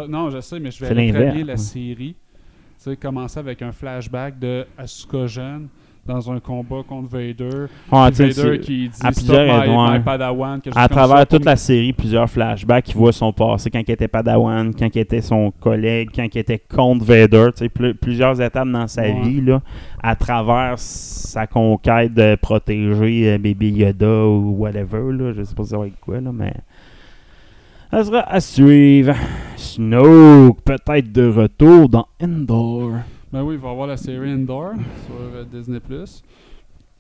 [0.10, 1.58] Non, je sais, mais je vais très bien la ouais.
[1.58, 2.16] série.
[2.16, 5.68] Tu sais, commencer avec un flashback de Asuka jeune
[6.08, 7.68] dans un combat contre Vader.
[8.14, 10.62] Sais, Vader qui dit à Stop plusieurs my, my Padawan.
[10.76, 14.08] à travers ça, toute la série, plusieurs flashbacks, il voit son passé quand il était
[14.08, 18.40] Padawan, quand il était son collègue, quand il était contre Vader, tu sais, pl- plusieurs
[18.42, 19.20] étapes dans sa Ouais.
[19.22, 19.62] vie, là,
[20.02, 25.64] à travers sa conquête de protéger euh, Baby Yoda ou whatever, là, je sais pas
[25.64, 26.54] si ça va être quoi, là, mais
[27.92, 29.14] ça sera à suivre.
[29.56, 32.92] Snoke, peut-être de retour dans Endor.
[33.32, 34.72] Ben oui, il va y avoir la série Endor
[35.06, 35.80] sur euh, Disney+.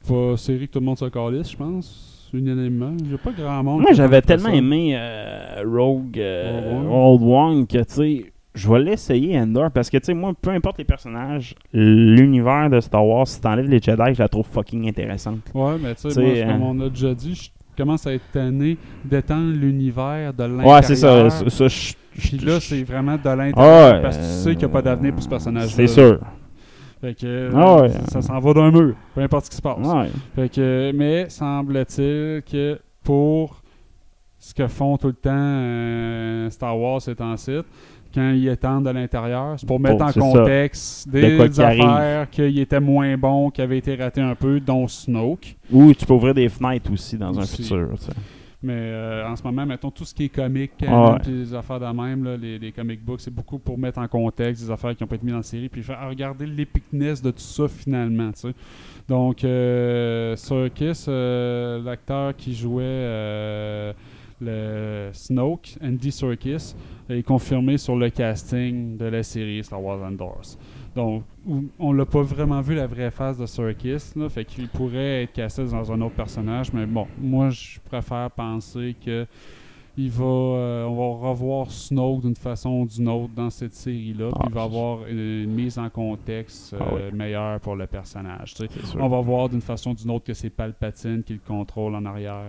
[0.07, 2.29] Pas série que tout le monde se calisse, je pense.
[2.33, 2.93] unanimement.
[3.09, 3.81] J'ai pas grand monde.
[3.81, 4.55] Moi, j'avais a tellement ça.
[4.55, 6.83] aimé euh, Rogue euh.
[6.89, 10.49] Old One que, tu sais, je vais l'essayer, Endor, parce que, tu sais, moi, peu
[10.49, 14.87] importe les personnages, l'univers de Star Wars, si t'enlèves les Jedi, je la trouve fucking
[14.89, 15.41] intéressante.
[15.53, 18.25] Ouais, mais tu sais, moi, euh, comme on a déjà dit, je commence à être
[18.33, 20.75] tanné d'étendre l'univers de l'intérieur.
[20.75, 21.29] Ouais, c'est ça.
[21.29, 24.65] ça, je- Puis là, c'est vraiment de l'intérieur Ah parce que tu sais qu'il n'y
[24.65, 25.69] a pas d'avenir pour ce personnage-là.
[25.75, 26.19] C'est sûr.
[26.99, 27.89] Fait que Ah ouais.
[28.09, 29.77] ça s'en va d'un mur, peu importe ce qui se passe.
[29.85, 30.09] Ouais.
[30.35, 33.61] Fait que, mais semble-t-il que pour
[34.39, 37.59] ce que font tout le temps euh, Star Wars ces temps-ci,
[38.13, 40.19] quand ils étendent de l'intérieur, c'est pour mettre en ça.
[40.19, 44.87] contexte De des affaires qui étaient moins bons, qui avaient été ratés un peu, dont
[44.87, 45.55] Snoke.
[45.71, 47.89] Ou tu peux ouvrir des fenêtres aussi dans un futur.
[47.99, 48.11] tu sais.
[48.63, 51.19] Mais euh, en ce moment, mettons tout ce qui est comique, Ah canon, ouais.
[51.19, 54.07] puis les affaires de même, là, les, les comic books, c'est beaucoup pour mettre en
[54.07, 56.47] contexte des affaires qui n'ont pas été mises dans la série, puis faire ah, regarder
[56.47, 58.31] l'épicness de tout ça finalement.
[58.31, 58.53] tu sais.
[59.07, 63.93] Donc, euh, Serkis, euh, l'acteur qui jouait euh,
[64.41, 66.73] le Snoke, Andy Serkis,
[67.09, 70.41] est confirmé sur le casting de la série Star Wars Andor.
[70.97, 71.23] Donc,
[71.77, 75.33] on l'a pas vraiment vu la vraie face de Serkis, là, fait qu'il pourrait être
[75.33, 79.27] cassé dans un autre personnage, mais bon, moi je préfère penser que
[79.99, 84.29] il va, euh, on va revoir Snoke d'une façon ou d'une autre dans cette série-là,
[84.29, 87.01] puis Ah, il va avoir une, une mise en contexte euh, Ah oui.
[87.17, 88.55] meilleure pour le personnage.
[88.55, 88.97] tu sais.
[88.99, 92.05] On va voir d'une façon ou d'une autre que c'est Palpatine qui le contrôle en
[92.05, 92.41] arrière.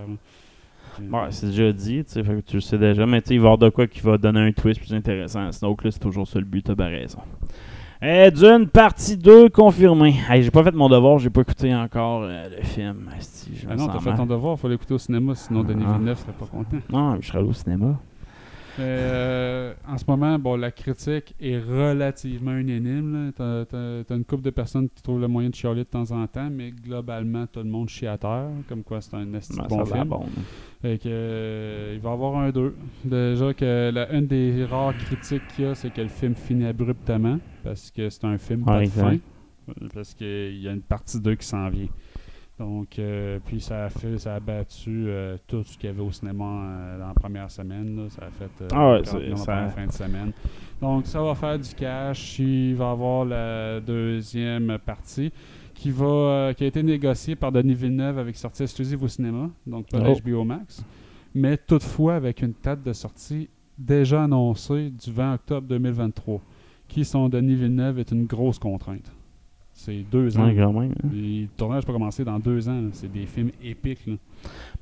[0.96, 3.44] Puis, Ouais, c'est déjà dit, tu sais, tu le sais déjà, mais tu il va
[3.44, 6.00] y avoir de quoi qui va donner un twist plus intéressant à Snoke, là, c'est
[6.00, 7.20] toujours ça le but, t'as bien raison.
[8.00, 10.14] Eh, Dune, partie 2 confirmée.
[10.28, 13.10] Hey, j'ai pas fait mon devoir, j'ai pas écouté encore euh, le film.
[13.16, 14.18] Asti, je me Ah non, t'as fait mal.
[14.18, 15.94] ton devoir, faut l'écouter au cinéma, sinon Denis Ah.
[15.94, 16.76] Villeneuve serait pas content.
[16.90, 17.96] Non, je serais allé au cinéma.
[18.78, 23.32] Euh, en ce moment, bon, la critique est relativement unanime.
[23.36, 26.26] T'as, t'as une couple de personnes qui trouvent le moyen de chialer de temps en
[26.26, 29.84] temps, mais globalement, tout le monde chie à terre, comme quoi c'est un Ben, bon
[29.84, 30.04] film.
[30.04, 30.24] bon.
[30.82, 32.74] Fait que, euh, il va y avoir un 2.
[33.04, 36.66] Déjà que la, une des rares critiques qu'il y a, c'est que le film finit
[36.66, 39.16] abruptement, parce que c'est un film pas Ouais, de fin.
[39.92, 41.88] Parce qu'il y a une partie 2 qui s'en vient.
[42.58, 46.02] Donc, euh, puis ça a fait, ça a battu euh, tout ce qu'il y avait
[46.02, 47.96] au cinéma euh, dans la première semaine.
[47.96, 48.10] là.
[48.10, 50.32] Ça a fait euh, Ah ouais, 40 c'est- millions la ça- première fin de semaine.
[50.80, 52.38] Donc, ça va faire du cash.
[52.40, 55.32] Il va y avoir la deuxième partie
[55.74, 59.86] qui, va, qui a été négociée par Denis Villeneuve avec sortie exclusive au cinéma, donc
[59.88, 60.14] pas Oh.
[60.20, 60.84] HBO Max,
[61.34, 63.48] mais toutefois avec une date de sortie
[63.78, 66.40] déjà annoncée du 20 octobre 2023,
[66.88, 69.12] qui, son Denis Villeneuve, est une grosse contrainte.
[69.80, 70.44] C'est deux ans.
[70.46, 70.90] Ouais, quand même.
[71.04, 71.08] hein.
[71.12, 72.80] Le tournage peut commencer dans deux ans.
[72.92, 74.04] C'est des films épiques.
[74.08, 74.14] là.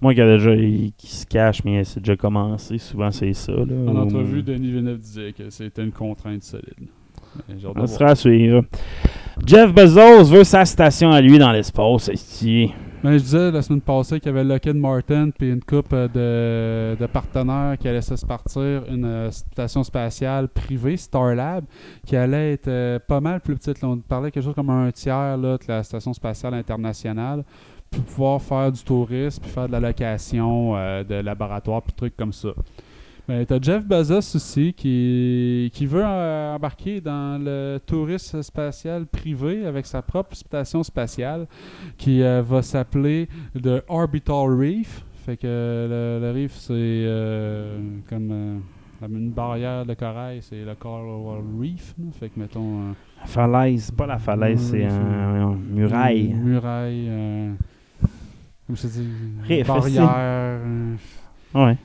[0.00, 3.52] Moi qui, a déjà, il- qui se cache, mais c'est déjà commencé, souvent c'est ça.
[3.52, 6.88] Là, En Ou- entrevue, Denis Villeneuve disait que c'était une contrainte solide.
[7.74, 7.86] Voir.
[7.86, 8.64] sera à suivre.
[9.46, 12.08] Jeff Bezos veut sa station à lui dans l'espace.
[12.08, 12.72] esti.
[13.04, 16.96] Mais je disais la semaine passée qu'il y avait Lockheed Martin puis une couple euh,
[16.96, 21.64] de, partenaires qui allaient se partir une euh, station spatiale privée, Starlab,
[22.06, 23.84] qui allait être euh, pas mal plus petite.
[23.84, 27.44] on parlait quelque chose comme un tiers de la station spatiale internationale
[27.90, 30.72] pour pouvoir faire du tourisme puis faire de la location
[31.04, 32.48] de laboratoires puis trucs comme ça.
[33.28, 39.66] Mais t'as Jeff Bezos aussi qui, qui veut euh, embarquer dans le tourisme spatial privé
[39.66, 41.48] avec sa propre station spatiale
[41.98, 43.28] qui euh, va s'appeler
[43.60, 45.04] The Orbital Reef.
[45.24, 48.58] Fait que le, le reef, c'est euh, comme, euh,
[49.00, 51.94] comme une barrière de corail, c'est le Coral Reef.
[51.98, 52.04] là.
[52.20, 52.90] Fait que mettons.
[53.18, 56.26] La falaise, pas la falaise, c'est un, un muraille.
[56.26, 57.10] Une muraille.
[58.68, 59.08] comme je dis,
[59.42, 60.14] Riff, barrière.
[61.52, 61.76] Ouais.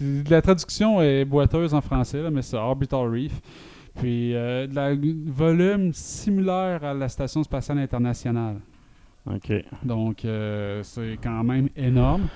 [0.00, 3.40] La traduction est boiteuse en français, là, mais c'est Orbital Reef.
[3.96, 4.94] Puis, euh, de la
[5.26, 8.56] volume similaire à la Station spatiale internationale.
[9.26, 9.52] Ok.
[9.84, 12.28] Donc, euh, c'est quand même énorme.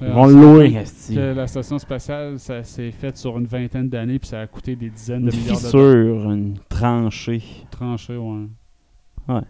[0.00, 3.36] Ils Euh, vont on le sait louer, que la station spatiale, ça s'est fait sur
[3.36, 6.54] une vingtaine d'années, puis ça a coûté des dizaines Une de milliards de fissure, une
[6.68, 7.42] tranchée.
[7.70, 8.16] tranchées.
[8.16, 9.40] Ouais.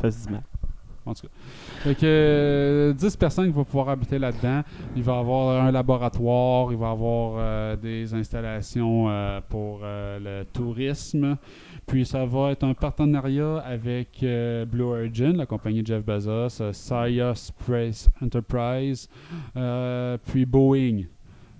[0.00, 0.42] Ça se dit mal.
[1.04, 1.32] En tout cas.
[1.82, 4.62] Fait que euh, 10 personnes qui vont pouvoir habiter là-dedans.
[4.94, 9.80] Il va y avoir un laboratoire, il va y avoir euh, des installations euh, pour
[9.82, 11.36] euh, le tourisme.
[11.86, 16.60] Puis ça va être un partenariat avec euh, Blue Origin, la compagnie de Jeff Bezos,
[16.60, 19.08] euh, Saya Space Enterprise,
[19.56, 21.02] euh, puis Boeing.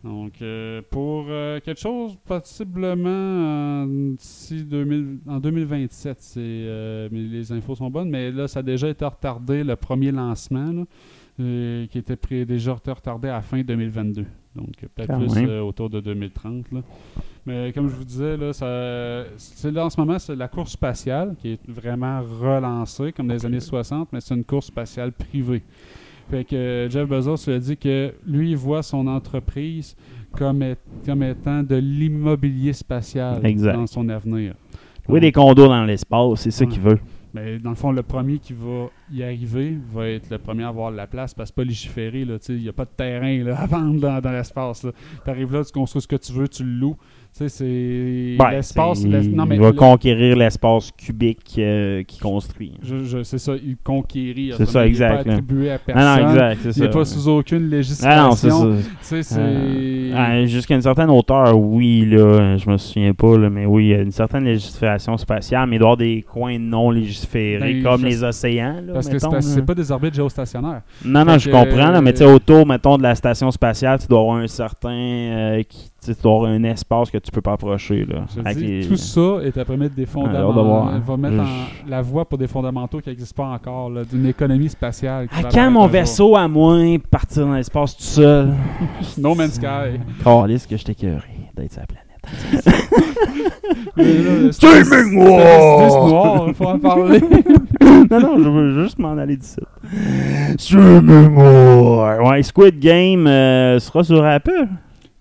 [0.05, 4.15] Donc, euh, pour euh, quelque chose possiblement euh,
[4.51, 8.89] 2000 en 2027, c'est, euh, mais les infos sont bonnes, mais là, ça a déjà
[8.89, 10.85] été retardé, le premier lancement, là,
[11.39, 14.25] qui était pré- déjà retardé à fin 2022.
[14.57, 16.71] Donc, peut-être plus autour de 2030.
[16.73, 16.81] là.
[17.47, 20.73] Mais comme je vous disais, là, ça, c'est, là, en ce moment, c'est la course
[20.73, 25.11] spatiale qui est vraiment relancée, comme dans les années 60, mais c'est une course spatiale
[25.13, 25.63] privée.
[26.31, 29.95] Fait que Jeff Bezos lui a dit que lui, il voit son entreprise
[30.33, 33.75] comme, est- comme étant de l'immobilier spatial Exact.
[33.75, 34.55] dans son avenir.
[35.09, 36.71] Oui, des condos dans l'espace, c'est ça Ouais.
[36.71, 36.99] qu'il veut.
[37.35, 40.69] Mais dans le fond, le premier qui va y arriver va être le premier à
[40.69, 42.27] avoir la place parce que pas légiféré.
[42.49, 44.87] Il n'y a pas de terrain là, à vendre dans, dans l'espace.
[45.25, 46.97] Tu arrives là, tu construis ce que tu veux, tu le loues.
[47.35, 49.05] Tu sais, c'est Ouais, l'espace.
[49.07, 52.75] non, mais il va le- conquérir l'espace cubique euh, qu'il construit.
[52.83, 54.57] je- je- c'est ça, il conquérir.
[54.59, 56.23] C'est ça, mais il exact, pas attribué à Ah personne.
[56.25, 58.31] non, exact, c'est Il n'est pas sous aucune législation.
[58.53, 59.39] Ah c'est ça.
[59.39, 63.85] Euh, ah, Jusqu'à une certaine hauteur, oui, là, je me souviens pas, là, mais oui,
[63.87, 66.91] il y a une certaine législation spatiale, mais il doit y avoir des coins non
[66.91, 68.77] légiférés, Ben, comme les océans.
[68.87, 70.83] Là, parce mettons, que c'est pas des orbites géostationnaires.
[71.03, 74.07] Non, non, Fait je comprends, mais tu sais, autour, mettons, de la station spatiale, tu
[74.07, 74.91] dois avoir un certain.
[74.93, 78.05] euh, qui- tu avoir un espace que tu peux pas approcher.
[78.05, 80.89] Là, Je avec dis, les- Tout ça est après mettre des fondamentaux.
[81.07, 84.69] va mettre Je- en- la voie pour des fondamentaux qui n'existent pas encore, d'une économie
[84.69, 85.29] spatiale.
[85.29, 85.93] qui À quand mon un jour.
[85.93, 86.79] vaisseau à moi
[87.11, 88.53] partir dans l'espace tout seul?
[89.19, 90.01] No Man's Sky.
[90.25, 91.23] Calisse que je t'écœuré
[91.57, 92.09] d'être sur la planète.
[94.53, 97.21] Streaming noir, il faut en parler.
[98.11, 99.61] non, non, je veux juste m'en aller d'ici.
[100.59, 102.23] Streaming War.
[102.25, 104.67] Ouais, Squid Game euh, sera sur Apple.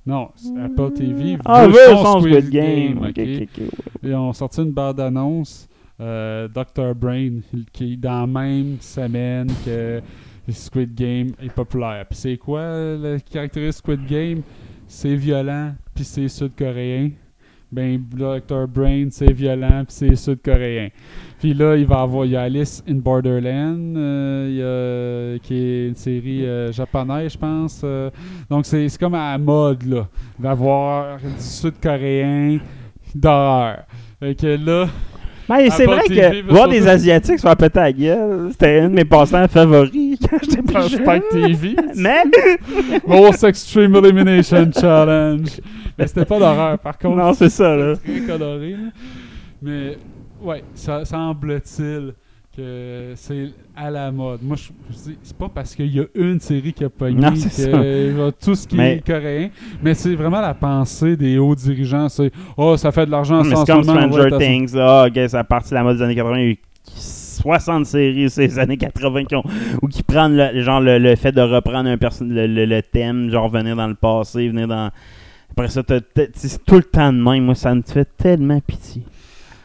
[0.05, 0.29] Non,
[0.63, 1.37] Apple TV.
[1.45, 2.97] Ah, veut son Squid Game.
[2.97, 3.09] ok?
[3.09, 3.69] Ok, ok, ok, ouais.
[4.03, 5.67] Ils ont sorti une bande-annonce,
[5.99, 6.95] euh, Dr.
[6.95, 7.41] Brain,
[7.71, 10.01] qui est dans la même semaine que
[10.49, 12.05] Squid Game est populaire.
[12.09, 14.41] Puis c'est quoi le caractérise Squid Game?
[14.87, 17.11] C'est violent, puis c'est sud-coréen.
[17.71, 18.67] Ben, Dr.
[18.67, 20.89] Brain, c'est violent, puis c'est sud-coréen.
[21.39, 25.55] Puis là, il va avoir, il y a Alice in Borderland, euh, y a- qui
[25.55, 27.81] est une série euh, japonaise, je pense.
[27.83, 28.09] euh.
[28.49, 30.07] donc c'est c'est comme à la mode, là,
[30.37, 32.59] d'avoir du sud-coréen
[33.15, 33.83] d'horreur.
[34.19, 34.87] Fait que là,
[35.49, 38.95] Mais c'est vrai que voir des Asiatiques se faire péter la gueule, c'était un de
[38.95, 41.01] mes passe-temps favoris quand j'étais plus jeune.
[41.05, 42.23] Spike TV, Mais
[43.07, 45.49] Most Extreme Elimination Challenge.
[45.97, 47.17] Mais c'était pas d'horreur, par contre.
[47.17, 47.95] non, c'est ça là.
[47.95, 48.71] très coloré.
[48.71, 48.89] là.
[49.61, 49.97] Mais
[50.41, 52.13] ouais, ça semble-t-il
[52.55, 54.41] que c'est à la mode.
[54.43, 57.19] Moi, je, je dis, c'est pas parce qu'il y a une série qui a pogné
[57.19, 59.49] Non, que va tout ce qui Mais- est coréen,
[59.81, 62.09] mais c'est vraiment la pensée des hauts dirigeants.
[62.09, 64.75] C'est oh, ça fait de l'argent sans c'est comme Stranger être à- Things.
[64.75, 66.37] Ah, ça a parti de la mode des années 80.
[66.39, 66.57] Il y a eu
[66.93, 69.43] 60 séries ces années 80 qui ont,
[69.81, 72.81] ou qui prennent le, genre le, le fait de reprendre un perso- le, le- le
[72.81, 74.89] thème, genre venir dans le passé, venir dans.
[75.51, 77.43] Après ça, t'as- t'as- c'est tout le temps de même.
[77.45, 79.03] Moi, ça me fait tellement pitié.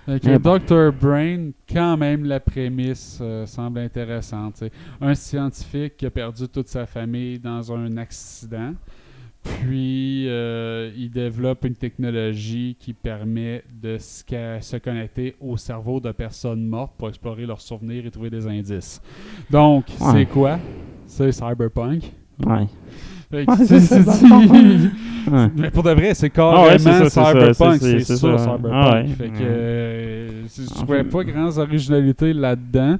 [0.06, 0.58] Bon.
[0.58, 0.92] Dr.
[0.92, 4.62] Brain, quand même, la prémisse euh, semble intéressante.
[5.00, 8.72] Un scientifique qui a perdu toute sa famille dans un accident,
[9.42, 16.64] puis euh, il développe une technologie qui permet de se connecter au cerveau de personnes
[16.66, 19.00] mortes pour explorer leurs souvenirs et trouver des indices.
[19.50, 20.12] Donc, Ouais.
[20.12, 20.58] c'est quoi?
[21.06, 22.04] C'est Cyberpunk.
[22.44, 22.66] Ouais.
[23.32, 24.26] Ouais, c'est- c'est c'est-.
[24.26, 25.48] Ouais.
[25.56, 27.80] Mais pour de vrai, c'est Ah carrément ouais, c'est ça, c'est ça, Cyberpunk.
[27.80, 28.44] c'est- C'est c'est ça, ça.
[28.44, 28.72] Cyberpunk.
[28.72, 29.06] Ah ouais.
[29.08, 29.38] Fait que Ouais.
[29.42, 32.96] euh, je trouvais pas grandes originalités là-dedans.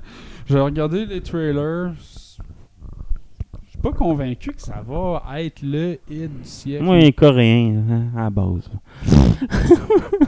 [0.49, 1.93] J'ai regardé les trailers.
[1.99, 6.83] Je suis pas convaincu que ça va être le hit du siècle.
[6.83, 8.69] Moi, il est coréen, hein, à la base.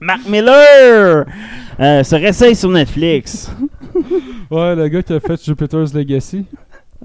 [0.00, 1.24] Mark Miller
[1.78, 3.52] euh, se réessaye sur Netflix.
[4.50, 6.44] Ouais, le gars qui a fait Jupiter's Legacy.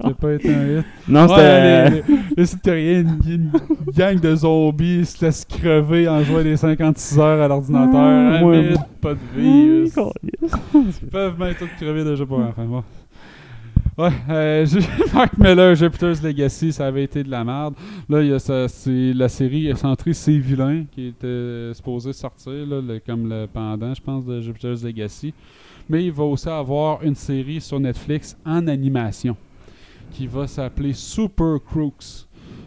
[0.02, 0.84] A pas été un hit.
[1.08, 1.90] Non, c'était.
[1.90, 2.02] les,
[2.36, 3.50] les, les une,
[3.96, 7.94] gang de zombies se laissent crever en jouant des 56 heures à l'ordinateur.
[7.96, 8.40] Ah,
[9.00, 9.90] pas de vie.
[9.96, 12.84] Hum, Ils peuvent même tout crever déjà pour enfin bon.
[13.96, 14.66] Ouais, euh,
[15.12, 17.74] Mark Miller, Jupiter's Legacy, ça avait été de la merde.
[18.08, 18.38] Là, il y a
[19.14, 23.92] la série est centrée C'est Vilain qui était supposée sortir, là, le- comme le pendant,
[23.92, 25.34] je pense, de Jupiter's Legacy.
[25.88, 29.36] Mais il va aussi avoir une série sur Netflix en animation
[30.10, 32.26] qui va s'appeler Super Crooks.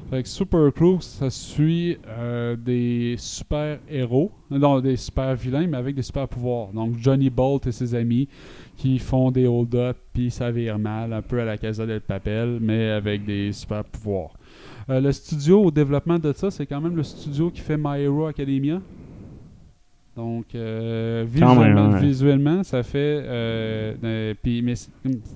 [0.10, 5.78] Fait que Super Crooks, ça suit euh, des super héros, non des super vilains, mais
[5.78, 6.74] avec des super pouvoirs.
[6.74, 8.28] Donc Johnny Bolt et ses amis
[8.76, 12.58] qui font des hold-up puis ça vire mal, un peu à la Casa del Papel,
[12.60, 14.34] mais avec des super pouvoirs.
[14.90, 18.02] Euh, le studio au développement de ça, c'est quand même le studio qui fait My
[18.02, 18.82] Hero Academia.
[20.22, 22.00] Donc, euh, même, visuellement, ouais.
[22.00, 23.22] visuellement, ça fait.
[23.24, 24.76] euh, euh, puis, mais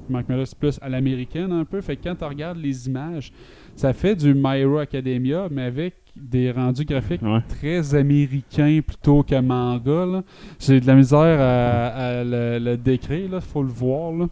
[0.09, 1.81] Mark Miller, c'est plus à l'américaine un peu.
[1.81, 3.31] Fait que quand tu regardes les images,
[3.75, 7.41] ça fait du My Hero Academia, mais avec des rendus graphiques Ouais.
[7.49, 10.23] très américains plutôt que manga.
[10.59, 11.87] J'ai de la misère à,
[12.19, 14.13] à le, le décrire, il faut le voir.
[14.13, 14.27] là.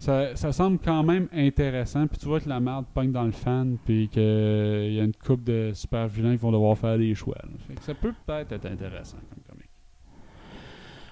[0.00, 2.06] Ça, ça semble quand même intéressant.
[2.06, 5.12] Puis tu vois que la merde pogne dans le fan, puis qu'il y a une
[5.26, 7.36] coupe de super vilains qui vont devoir faire des choix.
[7.68, 9.47] Fait que ça peut peut-être être intéressant comme.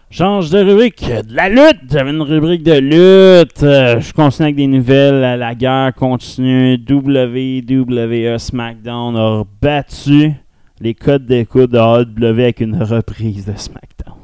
[0.09, 1.05] Change de rubrique.
[1.05, 1.81] De la lutte.
[1.91, 3.63] J'avais une rubrique de lutte.
[3.63, 5.39] Euh, je continue avec des nouvelles.
[5.39, 6.79] La guerre continue.
[6.89, 10.33] WWE SmackDown a battu
[10.81, 14.15] les codes d'écoute de AEW avec une reprise de SmackDown.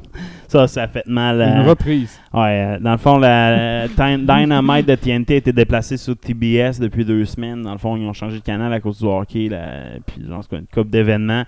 [0.47, 1.41] Ça, ça a fait mal.
[1.41, 2.21] Une euh, reprise.
[2.33, 7.05] Ouais, euh, dans le fond, la, Dynamite de TNT a été déplacé sur TBS depuis
[7.05, 7.63] deux semaines.
[7.63, 10.45] Dans le fond, ils ont changé de canal à cause du hockey, là, puis genre,
[10.53, 11.45] une coupe d'événements.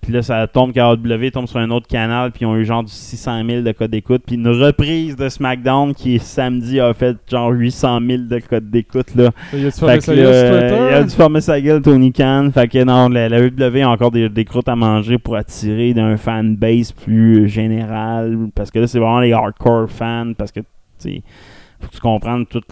[0.00, 2.82] Puis là, ça tombe qu'AW tombe sur un autre canal, puis ils ont eu genre
[2.82, 4.22] du 600 000 de codes d'écoute.
[4.26, 9.14] Puis une reprise de SmackDown qui, samedi, a fait genre 800 000 de codes d'écoute,
[9.14, 9.30] là.
[9.52, 12.50] Il Fait que il a dû fermer sa gueule, Tony Khan.
[12.54, 15.92] Fait que non, la, la WWE a encore des, des croûtes à manger pour attirer
[15.94, 18.48] d'un fanbase plus général.
[18.54, 20.32] Parce que là, c'est vraiment les hardcore fans.
[20.36, 20.66] Parce que, tu
[20.98, 21.22] sais,
[21.80, 22.62] faut que tu comprennes tout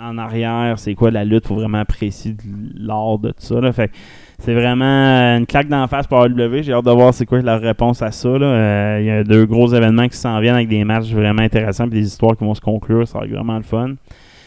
[0.00, 1.46] en arrière, c'est quoi la lutte.
[1.46, 2.36] Faut vraiment apprécier
[2.76, 3.60] l'art de tout ça.
[3.60, 3.72] Là.
[3.72, 3.94] Fait que
[4.40, 6.62] c'est vraiment euh, une claque d'en face pour AEW.
[6.62, 8.28] J'ai hâte de voir c'est quoi leur réponse à ça.
[8.28, 11.86] Euh, Il y a deux gros événements qui s'en viennent avec des matchs vraiment intéressants
[11.86, 13.06] et des histoires qui vont se conclure.
[13.06, 13.94] Ça va être vraiment le fun.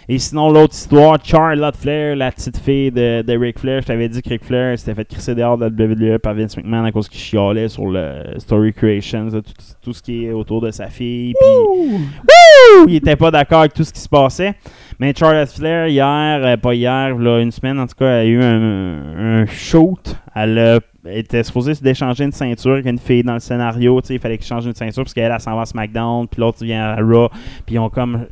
[0.09, 3.81] Et sinon, l'autre histoire, Charlotte Flair, la petite fille de, de Ric Flair.
[3.81, 6.57] Je t'avais dit que Ric Flair s'était fait crisser dehors de la WWE par Vince
[6.57, 9.43] McMahon à cause qu'il chialait sur le Story Creations, tout,
[9.81, 11.33] tout ce qui est autour de sa fille.
[11.39, 11.49] Puis,
[11.97, 12.85] Wouh!
[12.87, 14.53] il était pas d'accord avec tout ce qui se passait.
[14.99, 18.41] Mais Charlotte Flair, hier, euh, pas hier, là, une semaine en tout cas, a eu
[18.41, 20.15] un, un shoot.
[20.35, 23.99] Elle a- était supposée se d'échanger une ceinture avec une fille dans le scénario.
[24.01, 26.27] tu sais, Il fallait qu'elle change une ceinture parce qu'elle elle s'en va à SmackDown,
[26.27, 27.29] puis l'autre vient à Raw.
[27.65, 28.25] Puis ils ont comme.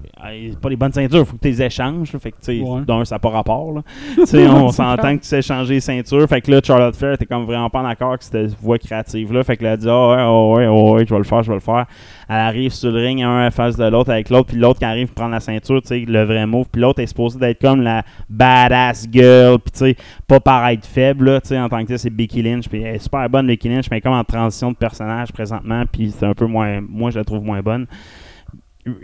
[0.61, 2.13] pas les bonnes ceintures, faut que tu les échanges.
[2.13, 2.19] là.
[2.19, 2.81] Fait que, Ouais.
[2.85, 3.73] d'un, ça n'a pas rapport.
[3.73, 3.81] Là.
[4.15, 6.27] Tu sais, on s'entend que tu sais changer les ceintures.
[6.27, 9.43] Fait que là, Charlotte Flair était comme vraiment pas d'accord avec cette voie créative-là.
[9.43, 11.23] Fait que là, elle a dit Ah ouais, ah ouais, ah ouais, je vais le
[11.23, 11.85] faire, je vais le faire.
[12.33, 15.11] Elle arrive sur le ring, un face de l'autre avec l'autre, puis l'autre qui arrive
[15.11, 16.65] prendre la ceinture, tu sais, le vrai move.
[16.71, 19.95] Puis l'autre est supposé d'être comme la badass girl, puis tu sais,
[20.29, 22.69] pas paraître faible, tu sais, en tant que c'est Becky Lynch.
[22.69, 26.11] Puis elle est super bonne, Becky Lynch, mais comme en transition de personnage présentement, puis
[26.17, 26.79] c'est un peu moins.
[26.87, 27.85] Moi, je la trouve moins bonne.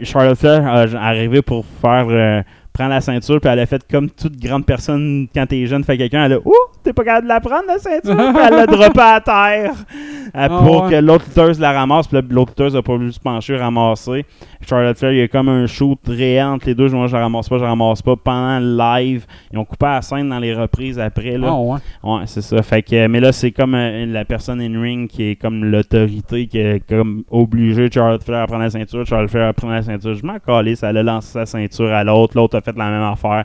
[0.04, 2.08] Charlotte Flair est arrivé pour faire.
[2.10, 2.42] euh,
[2.78, 5.98] prendre la ceinture, puis elle a fait comme toute grande personne quand t'es jeune, fait
[5.98, 6.54] quelqu'un, elle a Ouh,
[6.84, 10.30] t'es pas capable de la prendre la ceinture, puis elle l'a droppé à terre euh,
[10.34, 10.92] Ah, pour ouais.
[10.92, 14.26] que l'autre lutteuse la ramasse, puis l'autre lutteuse a pas voulu se pencher, ramasser.
[14.62, 17.24] Charlotte Flair, il y a comme un shoot réel entre les deux, moi je la
[17.24, 18.16] ramasse pas, je la ramasse pas.
[18.16, 21.38] Pendant le live, ils ont coupé la scène dans les reprises après.
[21.38, 21.48] Là.
[21.52, 21.78] Ah ouais.
[22.04, 22.62] Ouais, c'est ça.
[22.64, 26.48] Fait que, mais là, c'est comme euh, la personne in ring qui est comme l'autorité
[26.48, 29.06] qui est comme obligée Charlotte Flair à prendre la ceinture.
[29.06, 30.14] Charlotte Flair à prendre la ceinture.
[30.16, 32.36] Je m'en calais, ça a lancé sa ceinture à l'autre.
[32.36, 33.44] L'autre a fait la même affaire.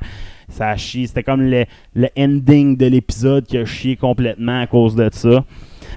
[0.49, 1.07] Ça a chié.
[1.07, 1.65] C'était comme le,
[1.95, 5.45] le ending de l'épisode qui a chié complètement à cause de ça.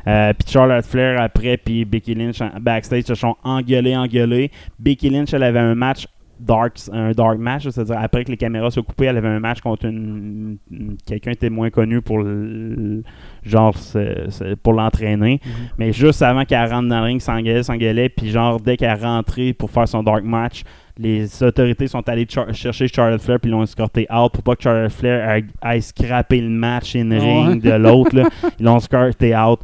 [0.07, 4.51] Euh, puis Charlotte Flair après, puis Becky Lynch en- backstage se sont engueulés, engueulés.
[4.79, 6.07] Becky Lynch, elle avait un match
[6.37, 9.61] dark, un dark match, c'est-à-dire après que les caméras soient coupées, elle avait un match
[9.61, 13.03] contre une, une- quelqu'un qui était moins connu pour le,
[13.43, 15.39] genre c'est- c'est pour l'entraîner.
[15.77, 19.01] Mais juste avant qu'elle rentre dans le ring, s'engueulait, s'engueulait, puis genre dès qu'elle est
[19.05, 20.63] rentrée pour faire son dark match,
[20.97, 24.63] les autorités sont allées char- chercher Charlotte Flair puis l'ont escorté out pour pas que
[24.63, 27.71] Charlotte Flair aille, scraper le match in ring ouais.
[27.71, 28.15] de l'autre.
[28.15, 28.29] là.
[28.59, 29.59] Ils l'ont escorté out.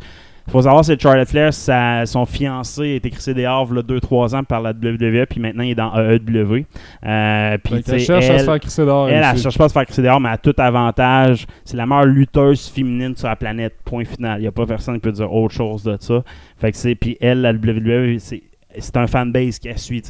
[0.47, 3.79] Il faut savoir, que Charlotte Flair, sa- son fiancé a été crissé dehors il y
[3.79, 6.65] a 2-3 ans par la WWE, puis maintenant il est dans AEW.
[7.05, 9.07] Euh, puis, sais, cherche à se elle- faire crisser dehors.
[9.07, 9.43] elle, elle aussi.
[9.43, 11.45] cherche pas à se faire crisser dehors, mais à tout avantage.
[11.63, 13.75] C'est la meilleure lutteuse féminine sur la planète.
[13.85, 14.39] Point final.
[14.39, 16.23] Il n'y a pas personne qui peut dire autre chose de ça.
[16.57, 16.95] Fait que c'est.
[16.95, 18.41] Puis elle, la WWE, c'est.
[18.79, 20.01] C'est un fanbase qu'elle suit.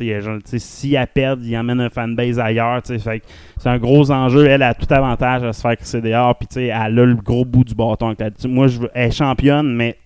[0.57, 2.81] Si elle perd, il emmène un fanbase ailleurs.
[2.85, 3.23] Fait
[3.57, 4.47] c'est un gros enjeu.
[4.47, 6.37] Elle a tout avantage à se faire crisser dehors.
[6.37, 8.15] Puis elle a le gros bout du bâton.
[8.45, 9.97] Moi, je veux, elle est championne, mais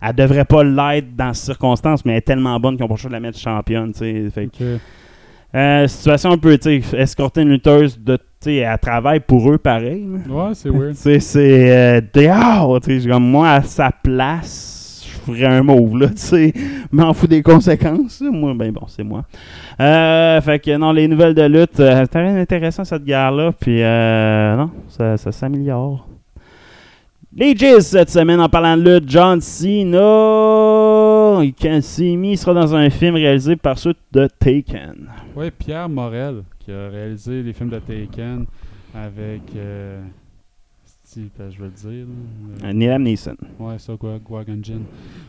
[0.00, 2.96] elle devrait pas l'être dans ces circonstances, mais elle est tellement bonne qu'ils ont pas
[2.96, 3.92] de la mettre championne.
[3.94, 4.50] Fait
[5.54, 6.58] euh, situation un peu,
[6.94, 10.08] escorter une lutteuse de, tu sais, elle travaille pour eux pareil.
[10.26, 10.34] là.
[10.34, 10.94] Ouais, c'est weird.
[11.20, 14.81] C'est euh, dehors, comme moi, à sa place,
[15.22, 16.52] ferais un move, là, tu sais,
[16.90, 19.24] m'en fous des conséquences, moi, ben bon, c'est moi.
[19.80, 23.82] Euh, fait que, non, les nouvelles de lutte, euh, c'était rien d'intéressant, cette guerre-là, puis,
[23.82, 26.06] euh, non, ça, s'améliore.
[27.34, 29.98] Les Jizz, cette semaine, en parlant de lutte, John Cena,
[31.42, 35.08] il sera dans un film réalisé par ceux de Taken.
[35.34, 38.44] Ouais, Pierre Morel, qui a réalisé les films de Taken
[38.94, 39.40] avec.
[41.18, 42.06] Euh, je vais le dire.
[42.64, 43.36] Euh, Liam Neeson.
[43.58, 44.82] Ouais, ça, quoi, Qui-Gon Jinn.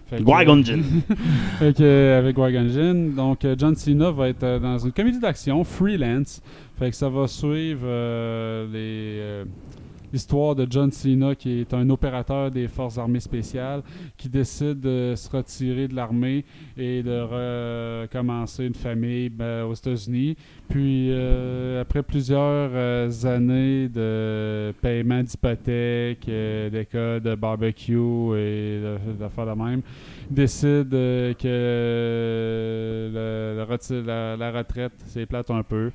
[0.08, 0.24] Fait que-
[1.82, 5.64] euh, avec Qui-Gon Jinn, donc euh, John Cena va être euh, dans une comédie d'action
[5.64, 6.42] freelance.
[6.78, 9.46] Fait que ça va suivre euh, les, euh,
[10.14, 13.82] l'histoire de John Cena, qui est un opérateur des forces armées spéciales,
[14.16, 16.46] qui décide de se retirer de l'armée
[16.78, 20.36] et de recommencer une famille ben, aux États-Unis.
[20.70, 27.94] Puis, euh, après plusieurs euh, années de paiement d'hypothèque, euh, d'école de barbecue
[28.38, 29.82] et de- d'affaires de même,
[30.30, 31.48] décide euh, que
[34.38, 35.92] la, retraite, c'est plate un peu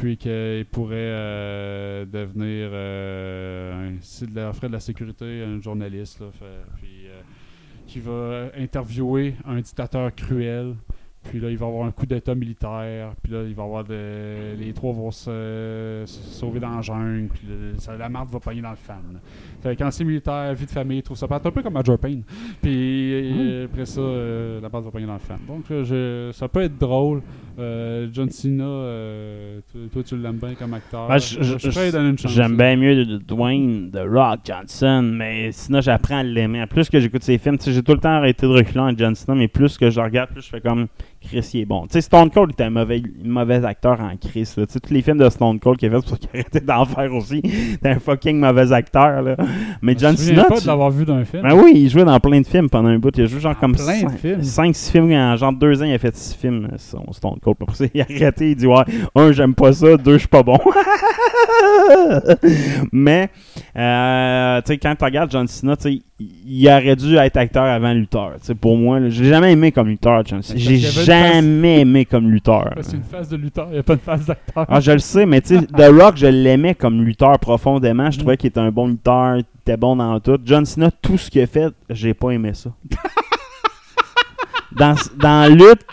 [0.00, 6.28] puis qu'il pourrait euh, devenir, euh, s'il offrait de la sécurité, un journaliste, là,
[6.76, 7.20] puis euh,
[7.86, 10.74] qui va interviewer un dictateur cruel.
[11.24, 13.12] Puis là, il va avoir un coup d'état militaire.
[13.22, 17.28] Puis là, il va avoir de- les trois vont se, sauver dans la jungle.
[17.28, 17.46] Puis
[17.98, 19.20] la marde va pogner dans le fan.
[19.62, 22.22] Fait que ancien militaire, vie de famille, trouve ça plate, un peu comme Major Payne.
[22.62, 25.38] Puis euh, après ça, euh, la marde va pogner dans le fan.
[25.46, 27.22] Donc, euh, je- ça peut être drôle.
[27.58, 31.06] Euh, John Cena, euh, toi, toi, tu l'aimes bien comme acteur.
[31.08, 32.32] Ben, je- je- suis prêt à lui donner une chance.
[32.32, 36.64] J'aime bien mieux de, Dwayne, de Rock, Johnson, mais sinon j'apprends à l'aimer.
[36.66, 39.36] Plus que j'écoute ses films, j'ai tout le temps arrêté de reculer en John Cena,
[39.36, 40.86] mais plus que je regarde, plus je fais comme
[41.22, 41.82] Chris, il est bon.
[41.82, 44.50] Tu sais, Stone Cold était un mauvais, mauvais acteur en Chris.
[44.54, 46.60] Tu sais, tous les films de Stone Cold qu'il a fait, c'est pour qu'il arrêtait
[46.60, 47.42] d'en faire aussi.
[47.42, 49.36] T'es un fucking mauvais acteur, là.
[49.82, 50.44] Mais John Cena.
[50.44, 51.42] pas tu- de l'avoir vu d'un film.
[51.42, 53.12] Ben oui, il jouait dans plein de films pendant un bout.
[53.16, 54.40] Il a joué genre comme plein de films.
[54.40, 55.12] 5-6 films.
[55.12, 57.56] En genre deux ans, il a fait 6 films, euh, son Stone Cold.
[57.60, 58.50] Après ça, il a arrêté.
[58.52, 58.82] Il dit Ouais,
[59.14, 59.98] un, j'aime pas ça.
[59.98, 60.58] Deux, je suis pas bon.
[62.92, 63.28] Mais,
[63.76, 67.64] euh, tu sais, quand tu regardes John Cena, tu sais, il aurait dû être acteur
[67.64, 68.32] avant lutteur.
[68.60, 70.58] Pour moi, j'ai jamais aimé comme lutteur, John Cena.
[70.58, 72.68] Parce J'ai jamais aimé comme lutteur.
[72.76, 74.66] A une phase de lutteur, il n'y a pas de phase d'acteur.
[74.68, 78.10] Ah, je le sais, mais tu The Rock, je l'aimais comme lutteur profondément.
[78.10, 80.38] Je trouvais qu'il était un bon lutteur, il était bon dans tout.
[80.44, 82.70] John Cena, tout ce qu'il a fait, j'ai pas aimé ça.
[84.76, 85.86] dans, dans lutte,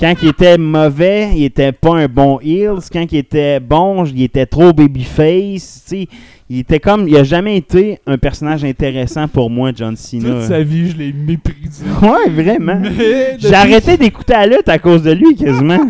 [0.00, 2.90] quand il était mauvais, il était pas un bon heels.
[2.92, 5.84] Quand il était bon, il était trop babyface.
[5.88, 6.08] Tu sais,
[6.50, 10.40] il était comme, il a jamais été un personnage intéressant pour moi, John Cena.
[10.40, 11.86] Toute sa vie, je l'ai méprisé.
[12.02, 12.82] Ouais, vraiment.
[13.38, 15.80] J'ai arrêté d'écouter la lutte à cause de lui, quasiment.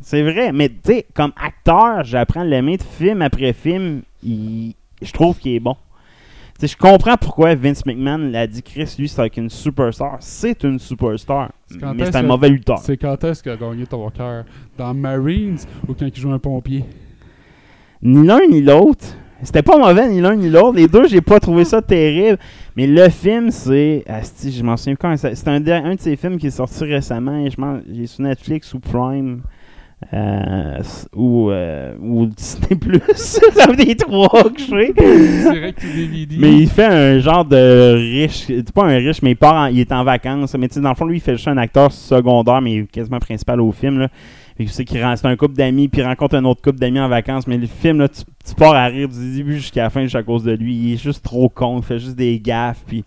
[0.00, 4.02] C'est vrai, mais tu sais, comme acteur, j'apprends à l'aimer de film après film.
[4.22, 5.74] il- Je trouve qu'il est bon.
[6.60, 10.18] Tu sais, je comprends pourquoi Vince McMahon l'a dit Chris, lui, c'est avec une superstar.
[10.20, 11.50] C'est une superstar.
[11.94, 12.78] Mais c'est un mauvais lutteur.
[12.78, 14.44] C'est quand est-ce qu'il a gagné ton cœur?
[14.78, 15.56] Dans Marines
[15.88, 16.84] ou quand il joue un pompier?
[18.02, 19.06] Ni l'un ni l'autre.
[19.42, 20.76] C'était pas mauvais ni l'un ni l'autre.
[20.76, 22.38] Les deux, j'ai pas trouvé ça terrible.
[22.76, 24.04] Mais le film, c'est.
[24.06, 25.16] Asti, je m'en souviens quand.
[25.16, 27.44] C'est c'est un, de- un de ces films qui est sorti récemment.
[27.44, 29.42] et Je m'en- j'ai sur Netflix ou Prime.
[30.12, 30.78] euh,
[31.14, 33.00] ou, euh, ou Disney Plus.
[33.14, 34.90] ça me des trois que j'ai.
[34.90, 38.46] Ou DVD Mais il fait un genre de riche.
[38.48, 40.54] C'est pas un riche, mais il part en- il est en vacances.
[40.58, 43.20] Mais tu sais, dans le fond, lui, il fait juste un acteur secondaire, mais quasiment
[43.20, 44.00] principal au film.
[44.00, 44.08] Là.
[44.66, 47.46] C'est un couple d'amis, puis il rencontre un autre couple d'amis en vacances.
[47.46, 50.16] Mais le film, là, tu, tu pars à rire du début jusqu'à la fin, juste
[50.16, 50.74] à cause de lui.
[50.74, 52.82] Il est juste trop con, il fait juste des gaffes.
[52.86, 53.04] Puis...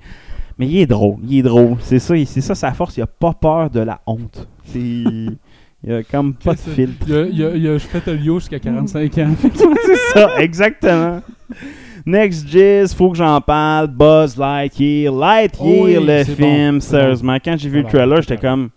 [0.58, 1.76] Mais il est drôle, il est drôle.
[1.82, 2.96] C'est ça, c'est ça sa force.
[2.98, 4.48] Il a pas peur de la honte.
[4.64, 4.80] C'est.
[4.80, 7.06] Il a comme pas de filtre.
[7.08, 9.32] Il a, il a- il a fait un yo jusqu'à 45 ans.
[9.86, 11.22] c'est ça, exactement.
[12.06, 13.88] Next Jizz, faut que j'en parle.
[13.88, 15.14] Buzz Lightyear.
[15.14, 17.38] Lightyear, Oh oui, le film, bon, sérieusement.
[17.44, 18.70] Quand j'ai vu le trailer, j'étais comme.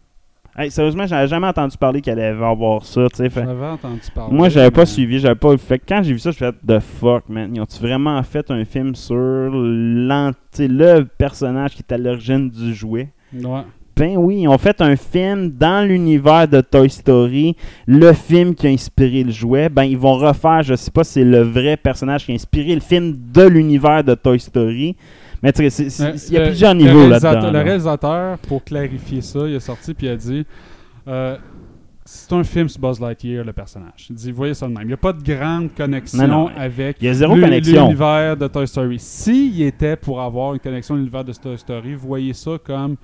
[0.61, 4.35] Hey, sérieusement, j'avais jamais entendu parler qu'elle allait avoir ça, fait- J'avais entendu parler.
[4.37, 5.81] Moi, j'avais pas mais- suivi, j'avais pas fait.
[5.89, 7.55] Quand j'ai vu ça, je fait The fuck, man.
[7.55, 13.11] Ils ont-tu vraiment fait un film sur le personnage qui est à l'origine du jouet?
[13.33, 13.63] Ouais.
[13.97, 17.57] Ben oui, ils ont fait un film dans l'univers de Toy Story,
[17.87, 19.69] le film qui a inspiré le jouet.
[19.69, 22.75] Ben ils vont refaire, je sais pas si c'est le vrai personnage qui a inspiré
[22.75, 24.97] le film de l'univers de Toy Story.
[25.43, 25.87] Mais tu sais,
[26.29, 27.53] il y a le- plusieurs le niveaux réalisateur- là-dedans.
[27.53, 27.65] Le là.
[27.65, 30.45] réalisateur, pour clarifier ça, il est sorti puis il a dit
[31.07, 31.37] euh,
[32.05, 34.07] c'est un film sur Buzz Lightyear, le personnage.
[34.09, 34.83] Il dit voyez ça de même.
[34.85, 36.51] Il n'y a pas de grande connexion Non, non.
[36.57, 37.01] avec
[37.87, 38.99] l'univers de Toy Story.
[38.99, 42.97] S'il était pour avoir une connexion à l'univers de Toy Story, voyez ça comme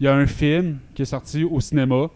[0.00, 2.06] il y a un film qui est sorti au cinéma,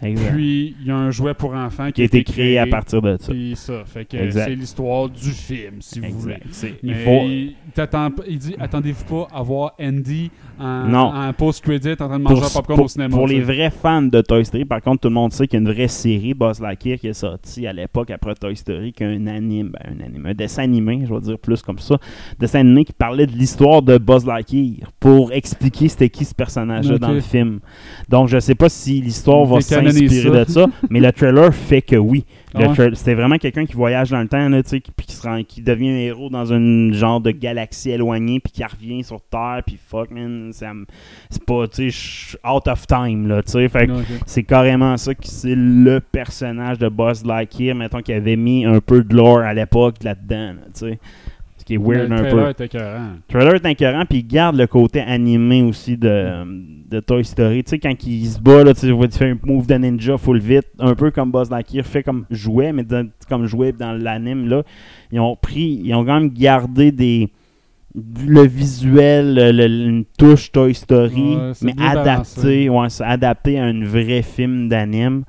[0.00, 0.32] Exact.
[0.32, 3.02] puis il y a un jouet pour enfants qui, qui a été créé à partir
[3.02, 3.32] de ça.
[3.32, 6.38] Puis ça, fait que c'est l'histoire du film, si vous voulez.
[6.82, 7.22] Il faut.
[7.24, 10.30] il, t'attend pas- il dit attendez-vous pas à voir Andy
[10.60, 13.16] en, post-credit en train de manger un popcorn pour- au cinéma.
[13.16, 15.62] pour les vrais fans de Toy Story, par contre, tout le monde sait qu'il y
[15.64, 19.02] a une vraie série, Buzz Lightyear, qui est sortie à l'époque après Toy Story, qui
[19.04, 21.96] est un anime, ben, un anime, un dessin animé, je vais dire plus comme ça,
[22.38, 26.98] dessin animé qui parlait de l'histoire de Buzz Lightyear pour expliquer c'était qui ce personnage-là
[26.98, 27.60] dans le film.
[28.08, 29.60] Donc, je sais pas si l'histoire va
[29.92, 30.66] S'inspirer de ça.
[30.90, 32.24] mais le trailer fait que oui.
[32.54, 32.74] Ouais?
[32.94, 35.90] C'était vraiment quelqu'un qui voyage dans le temps, là, puis qui, se rend- qui devient
[35.90, 40.10] un héros dans une genre de galaxie éloignée, puis qui revient sur Terre, puis fuck,
[40.10, 43.68] man, c'est pas, tu sais, out of time, là, tu sais.
[43.68, 43.86] Fait
[44.26, 48.80] c'est carrément ça qui c'est le personnage de Buzz Lightyear, mettons, qui avait mis un
[48.80, 50.98] peu de lore à l'époque là-dedans, là, tu sais.
[51.68, 52.50] Qui est weird le un trailer peu.
[52.50, 53.08] était écœurant.
[53.28, 57.62] Le trailer est puis il garde le côté animé aussi de, de Toy Story.
[57.62, 60.16] Tu sais, quand il se bat, là, tu vois, il fait un move de ninja
[60.16, 63.92] full vite, un peu comme Buzz Lightyear fait comme jouet, mais dans- comme jouet dans
[63.92, 64.62] l'anime, là.
[65.12, 67.28] Ils ont pris, ils ont quand même gardé des
[67.94, 73.84] le visuel, le- le- une touche Toy Story, Ouais, mais adapté, ouais, adapté à un
[73.84, 75.24] vrai film d'anime.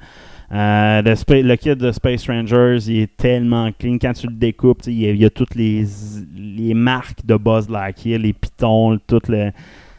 [0.52, 3.98] Euh, le, Spa- le kit de Space Rangers, il est tellement clean.
[4.02, 5.86] Quand tu le découpes, il y, a, il y a toutes les,
[6.36, 9.52] les marques de Buzz Lightyear, les pitons, tout le...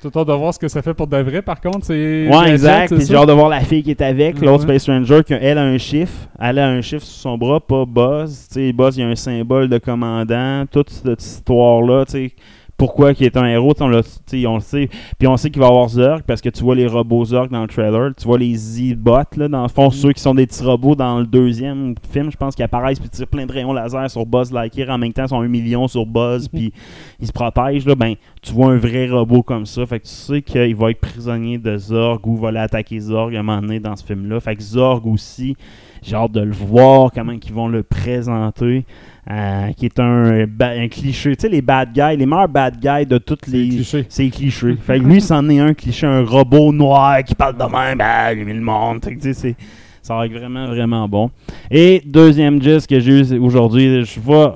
[0.02, 1.84] Tout hâte de voir ce que ça fait pour de vrai, par contre.
[1.84, 2.88] C'est Ouais, exact.
[2.88, 4.46] c'est Puis j'ai hâte de voir la fille qui est avec, Ouais.
[4.46, 6.26] l'autre Space Ranger, qui, elle a un chiffre.
[6.40, 8.46] Elle a un chiffre sur son bras, pas Buzz.
[8.50, 10.64] Sais, Buzz, il y a un symbole de commandant.
[10.72, 12.32] Toute cette histoire-là, tu sais,
[12.80, 14.88] pourquoi il est un héros, on, sais, on le sait.
[15.18, 17.50] Puis on sait qu'il va y avoir Zurg, parce que tu vois les robots Zurg
[17.50, 18.12] dans le trailer.
[18.16, 19.92] Tu vois les Z-Bots, là, dans le fond, Mm.
[19.92, 23.10] ceux qui sont des petits robots dans le deuxième film, je pense qu'ils apparaissent puis
[23.10, 24.88] tirent plein de rayons laser sur Buzz Lightyear.
[24.88, 26.72] En même temps, ils sont un million sur Buzz, puis
[27.20, 27.84] ils se protègent.
[27.84, 29.84] Là, ben, tu vois un vrai robot comme ça.
[29.84, 33.36] Fait que tu sais qu'il va être prisonnier de Zorg ou va aller attaquer Zorg
[33.36, 34.40] à un moment donné dans ce film-là.
[34.40, 35.54] Fait que Zorg aussi,
[36.02, 38.84] j'ai hâte de le voir, comment ils vont le présenter.
[39.30, 41.36] euh, qui est un, ba- un cliché.
[41.36, 43.68] Tu sais, les bad guys, les meilleurs bad guys de toutes les.
[43.68, 44.06] cliché.
[44.08, 44.76] C'est cliché.
[44.82, 48.32] fait que lui, c'en est un cliché, un robot noir qui parle de même, ben,
[48.34, 49.04] lui, le monde.
[49.04, 49.56] Fait que, tu sais, c'est.
[50.02, 51.30] Ça va être vraiment, vraiment bon.
[51.70, 54.48] Et deuxième gist que j'ai eu aujourd'hui, je vais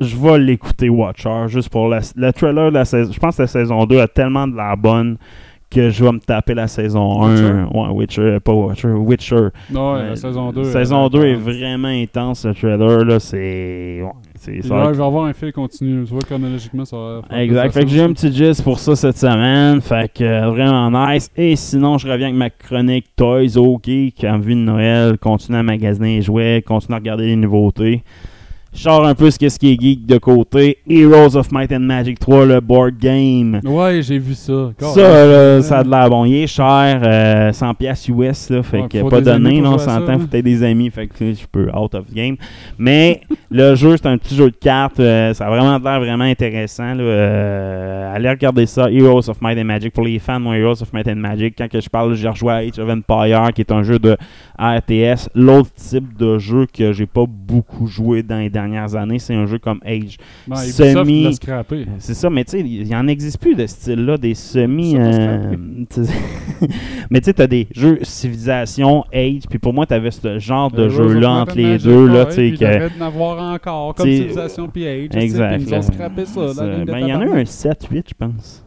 [0.00, 3.12] je vais l'écouter Watcher juste pour la, le trailer de la saison.
[3.12, 5.16] Je pense que la saison 2 a tellement de la bonne
[5.72, 7.66] que je vais me taper la saison 1.
[7.66, 9.48] Ouais, Witcher, pas Watcher, Witcher.
[9.70, 10.64] Non, ouais, Euh, la saison 2.
[10.64, 13.04] Saison euh, 2 est euh, vraiment intense, le trailer.
[13.04, 14.00] là C'est.
[14.02, 14.74] Ouais, c'est ça.
[14.76, 16.04] là, il va y avoir un fil continu.
[16.04, 17.20] Tu vois, chronologiquement, ça va.
[17.28, 17.72] faire Exact.
[17.72, 19.80] Fait que j'ai un petit gist pour ça cette semaine.
[19.80, 21.30] Fait que euh, vraiment nice.
[21.36, 25.58] Et sinon, je reviens avec ma chronique Toys OK qui a vu de Noël, continue
[25.58, 28.02] à magasiner les jouets, continue à regarder les nouveautés.
[28.74, 30.78] Je sors un peu ce qu'est-ce qui est geek de côté.
[30.88, 33.60] Heroes of Might and Magic 3, le board game.
[33.64, 34.72] Ouais, j'ai vu ça.
[34.80, 36.24] Ça, là, ça a de l'air bon.
[36.24, 39.78] Il est cher, euh, 100 pièces US, là, fait Ouais, que pas donné, non, on
[39.78, 42.36] s'entend, faut peut-être des amis, fait que je peux out of game.
[42.78, 43.20] Mais
[43.50, 46.94] le jeu, c'est un petit jeu de cartes, euh, ça a vraiment l'air vraiment intéressant.
[46.94, 50.80] Là, euh, allez regarder ça, Heroes of Might and Magic, pour les fans de Heroes
[50.82, 51.54] of Might and Magic.
[51.58, 54.16] Quand que je parle, j'ai rejoué à Age of Empire, qui est un jeu de
[54.58, 55.28] RTS.
[55.34, 59.46] L'autre type de jeu que j'ai pas beaucoup joué dans les dernières années, c'est un
[59.46, 60.16] jeu comme Age.
[60.46, 61.38] Ben, Ubisoft Semi-
[61.98, 64.96] c'est ça, mais tu sais, il y en existe plus de ce style-là, des semi.
[64.98, 65.54] Euh,
[65.90, 66.12] tu sais.
[67.10, 70.82] mais tu sais, t'as des jeux civilisation, age, puis pour moi, t'avais ce genre de
[70.84, 72.98] Euh, jeu-là entre les deux, là, tu sais, que.
[72.98, 75.08] d'en avoir encore, comme Civilisation puis Age.
[75.10, 75.58] tu Exact.
[75.58, 76.40] puis Ils ont scrappé ça.
[76.86, 78.64] Ben, il y en a un 7-8, je pense.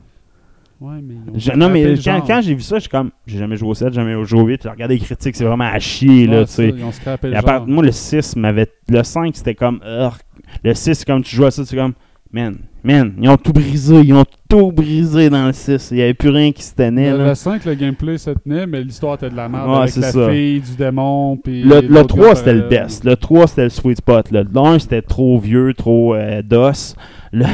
[0.82, 3.70] Ouais, mais Je- non, mais quand, j'ai vu ça, je suis comme, j'ai jamais joué
[3.70, 6.40] au 7, jamais joué au 8, j'ai regardé les critiques, c'est vraiment à chier, là,
[6.40, 6.70] Ouais, tu sais.
[6.72, 7.68] ça, Ils ont scrappé le à part- genre.
[7.68, 8.68] moi, le 6 m'avait.
[8.90, 9.80] Le 5, c'était comme.
[9.88, 10.18] Urgh.
[10.64, 11.94] Le 6, c'est comme tu joues à ça, c'est comme.
[12.34, 15.88] Man, man, ils ont tout brisé, ils ont tout brisé dans le 6.
[15.92, 17.12] Il n'y avait plus rien qui se tenait.
[17.12, 17.28] Le, là.
[17.30, 20.12] le 5, le gameplay se tenait, mais l'histoire était de la merde Ouais, avec la
[20.12, 20.30] ça.
[20.30, 21.38] fille du démon.
[21.38, 23.06] Puis Le, le l'autre 3, gars, c'était le euh, best.
[23.06, 24.32] Le 3, c'était le sweet spot.
[24.32, 24.44] là.
[24.44, 26.96] Le 1, c'était trop vieux, trop euh, DOS.
[27.36, 27.46] Le,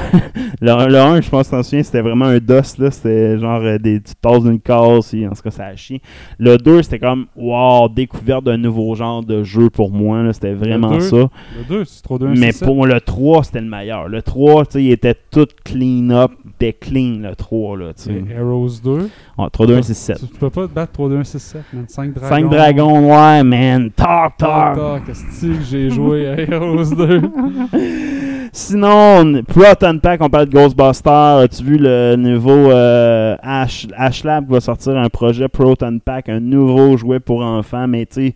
[0.62, 2.78] le, le 1, je pense que t'en souviens, c'était vraiment un DOS.
[2.78, 2.92] là.
[2.92, 5.14] C'était genre euh, des petites tasses d'une case.
[5.16, 6.02] En tout cas, ça a chié.
[6.38, 10.22] Le 2, c'était comme, wow, découverte d'un nouveau genre de jeu pour moi.
[10.22, 10.34] là.
[10.34, 11.18] C'était vraiment deux, ça.
[11.18, 14.08] Le 2, c'est trop 2 Mais pour le 3, c'était le meilleur.
[14.08, 16.32] Le 3, tu sais, il était tout clean up.
[16.60, 18.24] C'était clean, le 3, là, tu sais.
[18.38, 19.10] Heroes 2.
[19.40, 20.20] Ouais, 3, 2, 1, 6, 7.
[20.20, 21.86] Tu, tu peux pas te battre 3, 2, 1, 6, 7, man.
[21.88, 22.30] 5 dragons.
[22.30, 23.90] 5 dragons, ouais, man.
[23.96, 25.06] Talk, Talk, talk.
[25.06, 25.06] talk.
[25.08, 27.22] Que j'ai joué à Heroes 2?
[28.54, 31.38] Sinon, Proton Pack, on parle de Ghostbusters.
[31.38, 36.98] As-tu vu le nouveau euh, Ash, Ashlab va sortir un projet Proton Pack, un nouveau
[36.98, 38.36] jouet pour enfants, mais tu sais,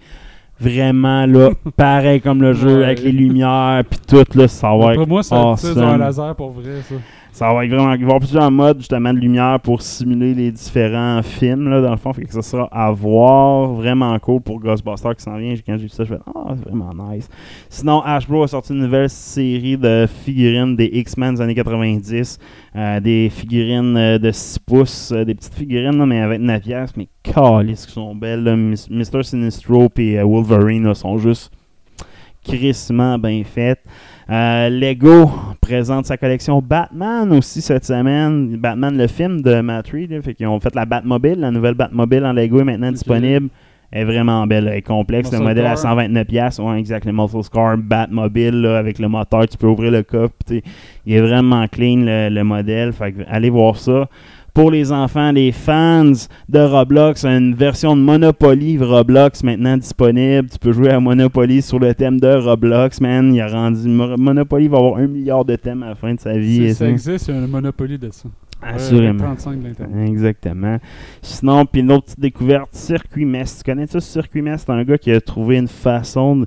[0.59, 2.85] vraiment là, pareil comme le jeu, Ouais.
[2.85, 5.97] avec les lumières, puis tout, là, ça va Pour être moi, ça tire sur un
[5.97, 6.95] laser pour vrai, ça.
[7.35, 7.91] Ça va être vraiment.
[7.91, 11.81] Il va y avoir plusieurs modes justement de lumière pour simuler les différents films là,
[11.81, 12.13] dans le fond.
[12.13, 13.73] Fait que ça sera à voir.
[13.73, 15.53] Vraiment cool pour Ghostbusters qui s'en vient.
[15.67, 17.27] Quand j'ai vu ça, je fais Ah, c'est vraiment nice.
[17.67, 22.39] Sinon, Hasbro a sorti une nouvelle série de figurines des X-Men des années 90.
[22.73, 26.61] Euh, des figurines euh, de 6 pouces, euh, des petites figurines, là, mais avec 9
[26.61, 28.45] pièces, mais calices qui sont belles.
[28.45, 28.55] là.
[28.55, 29.23] Mr.
[29.23, 31.51] Sinistro et Wolverine sont juste
[32.45, 33.83] crissement bien faites.
[34.29, 35.29] Euh, Lego
[35.61, 38.57] présente sa collection Batman aussi cette semaine.
[38.57, 40.11] Batman, le film de Matt Reeves.
[40.11, 41.39] là, Fait qu'ils ont fait la Batmobile.
[41.39, 43.49] La nouvelle Batmobile en Lego est maintenant disponible.
[43.91, 44.67] Elle est vraiment belle.
[44.67, 45.29] Elle est complexe.
[45.29, 45.97] Muscle le modèle à car.
[45.97, 46.25] 129$.
[46.25, 47.05] pièces Ouais, exact.
[47.05, 49.47] Le Muscle Scar Batmobile là, avec le moteur.
[49.47, 50.33] Tu peux ouvrir le coffre.
[50.49, 52.93] Il est vraiment clean le, le modèle.
[52.93, 54.09] Fait que allez voir ça.
[54.55, 56.13] Pour les enfants, les fans
[56.49, 60.49] de Roblox, une version de Monopoly Roblox maintenant disponible.
[60.49, 63.35] Tu peux jouer à Monopoly sur le thème de Roblox, man.
[63.35, 66.19] Il a rendu Mo- Monopoly va avoir un milliard de thèmes à la fin de
[66.21, 66.69] sa vie.
[66.69, 66.87] Ça ça.
[66.89, 68.29] existe, il y a un monopoly de ça.
[68.61, 69.19] Assurément.
[69.19, 70.09] Ouais, 35 de l'Internet.
[70.09, 70.77] Exactement.
[71.21, 73.57] Sinon, puis une autre petite découverte, Circuit Mess.
[73.57, 74.63] Tu connais ça, Circuit Mess?
[74.65, 76.45] C'est un gars qui a trouvé une façon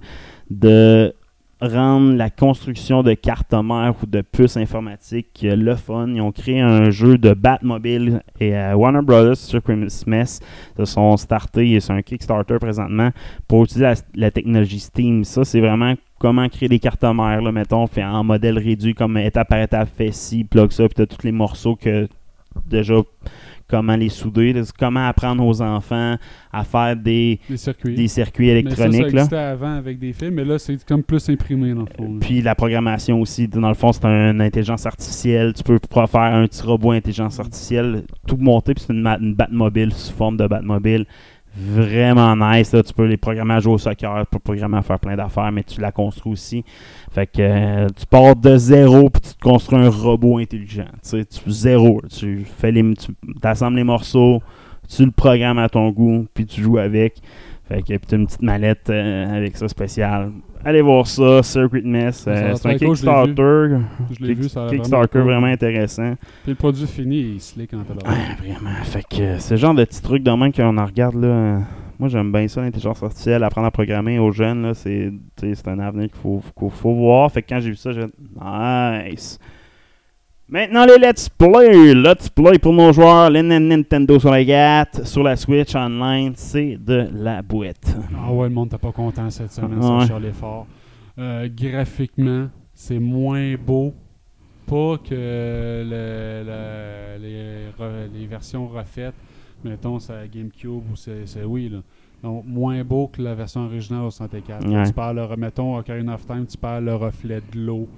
[0.51, 1.13] de
[1.61, 6.09] rendre la construction de cartes mères ou de puces informatiques euh, le fun.
[6.09, 9.75] Ils ont créé un jeu de Batmobile et euh, Warner Brothers, Circuit
[10.07, 10.41] Mess,
[10.77, 13.11] se sont startés c'est un Kickstarter présentement
[13.47, 15.25] pour utiliser la, technologie Steam.
[15.25, 19.17] Ça, c'est vraiment comment créer des cartes mères, là, mettons, fait en modèle réduit, comme
[19.17, 22.09] étape par étape, fait ci, plug ça, puis t'as tous les morceaux que
[22.67, 22.95] déjà
[23.69, 26.17] comment les souder, là, comment apprendre aux enfants
[26.53, 27.95] à faire des, Des circuits.
[27.95, 29.13] des circuits Mais ça, électroniques.
[29.13, 29.51] là.
[29.51, 32.15] avant avec des films, mais là, c'est comme plus imprimé dans le fond.
[32.15, 32.19] là.
[32.21, 35.53] Puis la programmation aussi, dans le fond, c'est une intelligence artificielle.
[35.55, 39.35] Tu peux pas faire un petit robot intelligence artificielle, tout monter, puis c'est une, une
[39.35, 41.07] Batmobile sous forme de Batmobile.
[41.57, 42.73] Vraiment nice.
[42.73, 42.83] Là.
[42.83, 45.51] Tu peux les programmer à jouer au soccer, tu peux programmer à faire plein d'affaires,
[45.51, 46.65] mais tu la construis aussi.
[47.11, 50.87] Fait que euh, tu pars de zéro, puis tu te construis un robot intelligent.
[51.03, 52.01] Tu sais, zéro.
[52.09, 53.13] Tu fais les, tu
[53.43, 54.41] assembles les morceaux,
[54.89, 57.21] tu le programmes à ton goût, puis tu joues avec.
[57.69, 60.33] Fait que puis une petite mallette euh, avec ça spécial.
[60.65, 62.25] Allez voir ça, Circuit Mess.
[62.27, 63.79] Euh, c'est un Kickstarter.
[64.11, 66.15] Je l'ai vu, ça a Kickstarter vraiment intéressant.
[66.45, 67.87] Puis le produit fini, il t'as l'air.
[68.07, 68.75] Ouais, vraiment.
[68.85, 71.61] Fait que euh, c'est le genre de petits trucs de même qu'on en regarde là.
[71.99, 75.81] Moi j'aime bien ça, l'intelligence artificielle, apprendre à programmer aux jeunes, là, c'est c'est un
[75.81, 76.41] avenir qu'il faut,
[76.71, 77.31] faut voir.
[77.31, 79.39] Fait que quand j'ai vu ça, j'ai dit nice.
[80.51, 81.95] Maintenant les Let's Play.
[81.95, 86.77] Let's Play pour nos joueurs, les Nintendo sur la GAT, sur la Switch Online, c'est
[86.79, 87.95] de la boîte.
[88.17, 90.07] Ah ouais, le monde t'es pas content cette semaine, Ouais.
[90.07, 90.67] ça.
[91.19, 93.93] Euh, graphiquement, c'est moins beau.
[94.67, 99.15] Pas que le- le- les, re- les versions refaites,
[99.65, 101.79] mettons, c'est GameCube ou c'est Wii, là.
[102.23, 104.67] Donc, moins beau que la version originale au 64.
[104.67, 104.87] Ouais.
[104.87, 107.89] Tu perds le, mettons, Ocarina of Time, tu perds le reflet de l'eau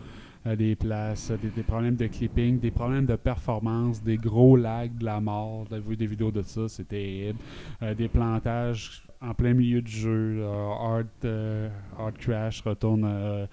[0.46, 5.04] des places, des, des problèmes de clipping, des problèmes de performance, des gros lags de
[5.04, 5.66] la mort.
[5.68, 7.38] T'as vu des vidéos de ça, c'est terrible.
[7.82, 10.38] Euh, des plantages en plein milieu du jeu.
[10.40, 11.68] euh, hard, euh,
[11.98, 13.46] hard crash retourne euh,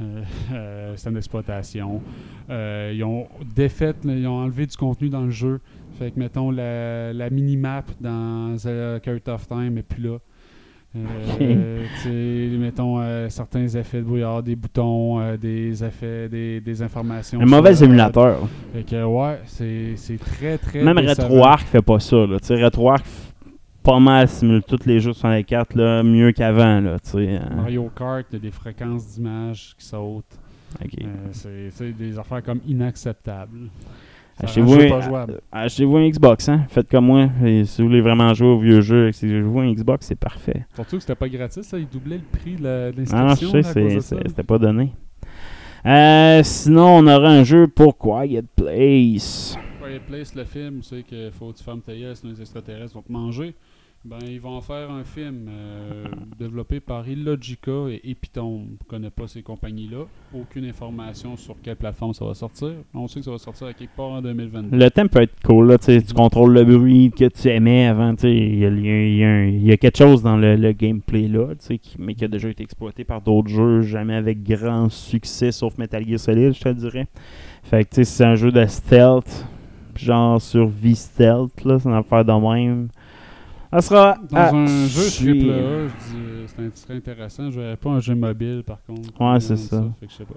[0.00, 0.22] euh,
[0.52, 2.00] euh, système d'exploitation.
[2.50, 5.60] Euh, ils ont défait, là, ils ont enlevé du contenu dans le jeu.
[5.98, 10.18] Fait que, mettons, la, mini-map dans Zelda Ocarina of Time n'est plus là.
[10.94, 17.40] Euh, mettons euh, certains effets de brouillard, des boutons, euh, des effets, des, des informations.
[17.40, 18.46] Un mauvais émulateur.
[18.74, 20.82] Fait que, ouais, c'est c'est très très.
[20.82, 20.98] Même.
[20.98, 22.26] RetroArch fait pas ça.
[22.26, 22.38] Là.
[22.38, 23.02] Tu sais, RetroArch
[23.82, 26.80] pas mal simule tous les jeux sur les cartes là, mieux qu'avant.
[26.80, 27.56] Là, hein.
[27.56, 30.38] Mario Kart, il y a des fréquences d'image qui sautent.
[30.84, 30.94] Ok.
[31.32, 33.70] C'est c'est des affaires comme inacceptables.
[34.42, 36.64] Ça Achetez-vous jeu un, achetez-vous Xbox, hein?
[36.68, 37.28] Faites comme moi.
[37.44, 40.18] Et si vous voulez vraiment jouer aux vieux jeux, si vous jouez un Xbox, c'est
[40.18, 40.66] parfait.
[40.74, 43.50] Surtout que c'était pas gratis, ça, ils doublaient le prix de de Ah, je l'inscription
[43.52, 44.92] sais, c'est- c'est- c'était pas donné.
[45.86, 49.56] Euh, sinon, on aura un jeu pour Quiet Place.
[49.82, 52.94] Quiet Place, le film, sais qu'il faut que tu fermes ta gueule, sinon les extraterrestres
[52.94, 53.54] vont te manger.
[54.04, 56.04] Ben, ils vont faire un film euh,
[56.36, 58.76] développé par Illogica et Epitome.
[58.82, 60.06] Je connais pas ces compagnies-là.
[60.34, 62.70] Aucune information sur quelle plateforme ça va sortir.
[62.94, 64.76] On sait que ça va sortir à quelque part en 2022.
[64.76, 68.28] Le thème peut être cool, là, tu contrôles le bruit que tu aimais avant, il
[68.28, 72.24] y y y y a quelque chose dans le, le gameplay là, qui- mais qui
[72.24, 76.52] a déjà été exploité par d'autres jeux, jamais avec grand succès, sauf Metal Gear Solid,
[76.54, 77.06] je te dirais.
[77.62, 79.46] Fait que, c'est un jeu de stealth,
[79.94, 82.88] genre survie stealth, là, c'est une affaire de même.
[83.72, 87.50] Ça sera Dans à un jeu triple A, je dis, c'est ce intéressant.
[87.50, 89.08] Je verrais pas un jeu mobile, par contre.
[89.20, 89.84] Ouais, c'est Euh, ça.
[89.98, 90.34] Fait que je sais pas.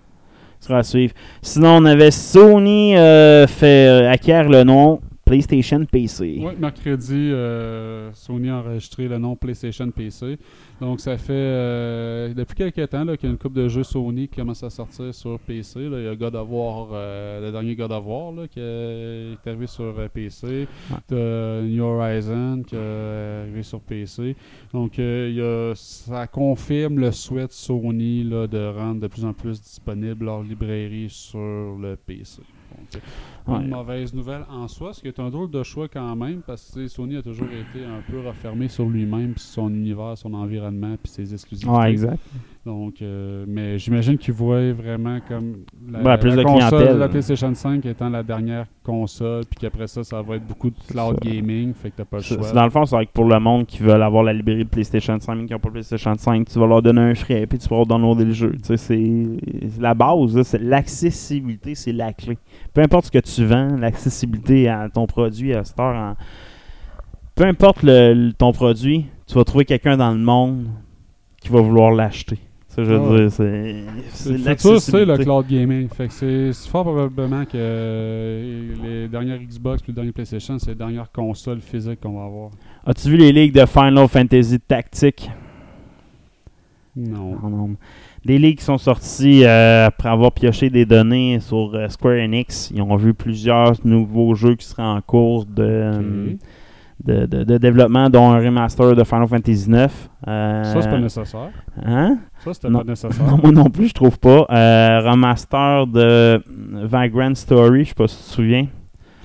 [0.61, 1.13] sera à suivre.
[1.41, 6.39] Sinon, on avait Sony euh, fait euh, acquiert le nom PlayStation PC.
[6.39, 10.37] Ouais, mercredi, euh, Sony a enregistré le nom PlayStation PC.
[10.79, 14.27] Donc, ça fait euh, depuis quelques temps qu'il y a une couple de jeux Sony
[14.27, 15.89] qui commencent à sortir sur PC.
[15.89, 15.97] là.
[15.99, 19.47] Il y a God of War, euh, le dernier God of War là, qui est
[19.47, 20.67] arrivé sur PC.
[21.07, 24.35] T'as New Horizon qui est arrivé sur PC.
[24.73, 29.25] Donc, il y a, ça confirme le souhait de Sony là, de rendre de plus
[29.25, 32.43] en plus disponible leur librairie sur le PC.
[32.77, 32.99] Donc, euh,
[33.47, 33.67] une Ouais.
[33.67, 36.87] mauvaise nouvelle en soi, ce qui est un drôle de choix quand même, parce que
[36.87, 41.11] Sony a toujours été un peu refermé sur lui-même, puis son univers, son environnement, puis
[41.11, 41.77] ses exclusivités.
[41.77, 42.19] Ouais, exact.
[42.65, 46.97] Donc, euh, mais j'imagine qu'ils voient vraiment comme la, Ouais, plus la de console de
[46.97, 50.75] la PlayStation 5 étant la dernière console, puis qu'après ça, ça va être beaucoup de
[50.89, 52.51] cloud gaming, fait que t'as pas le choix.
[52.53, 54.69] Dans le fond, c'est vrai que pour le monde qui veut avoir la librairie de
[54.69, 57.59] PlayStation 5, mais qui n'a pas PlayStation 5, tu vas leur donner un frais, puis
[57.59, 58.51] tu vas leur downloader le jeu.
[58.57, 62.35] Tu sais, c'est la base, c'est l'accessibilité, c'est la clé.
[62.73, 66.15] Peu importe ce que tu vends, l'accessibilité à ton produit à cette heure, en-
[67.35, 70.65] peu importe le- ton produit, tu vas trouver quelqu'un dans le monde
[71.39, 72.39] qui va vouloir l'acheter.
[72.75, 73.17] Ça, je veux Ah ouais.
[73.21, 73.75] dire, c'est
[74.11, 75.87] C'est c'est le c'est cloud gaming.
[75.87, 80.59] Fait que c'est c'est fort probablement que euh, les dernières Xbox puis les dernières PlayStation,
[80.59, 82.51] c'est les dernières consoles physiques qu'on va avoir.
[82.85, 85.29] As-tu vu les ligues de Final Fantasy Tactics?
[86.97, 87.75] Non.
[88.25, 92.71] Des ligues qui sont sorties euh, après avoir pioché des données sur euh, Square Enix.
[92.73, 95.91] Ils ont vu plusieurs nouveaux jeux qui seraient en cours de,
[96.33, 96.39] Ok.
[97.03, 99.87] De, de- de développement, dont un remaster de Final Fantasy IX.
[100.27, 101.49] Euh, Ça, c'est pas nécessaire.
[101.85, 102.17] Hein?
[102.43, 103.25] Ça, c'était pas nécessaire.
[103.27, 104.45] Non, moi non plus, je trouve pas.
[104.49, 106.41] Euh, remaster de
[106.85, 108.67] Vagrant Story, je sais pas si tu te souviens.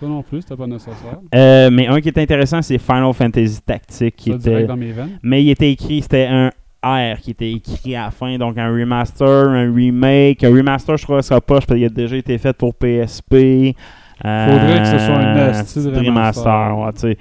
[0.01, 1.19] Ça non plus, c'était pas nécessaire.
[1.35, 4.17] Euh, mais un qui est intéressant, c'est Final Fantasy Tactics.
[4.17, 4.65] Qui Ça, était...
[4.65, 5.19] dans mes veines.
[5.23, 6.51] Mais il était écrit, c'était un
[6.83, 10.43] R qui était écrit à la fin, donc un remaster, un remake.
[10.43, 12.75] Un remaster, je crois que ça sera pas, parce qu'il a déjà été fait pour
[12.75, 13.75] PSP.
[14.23, 16.79] Faudrait que ce soit un c'est remaster.
[16.79, 17.19] ouais, tu sais.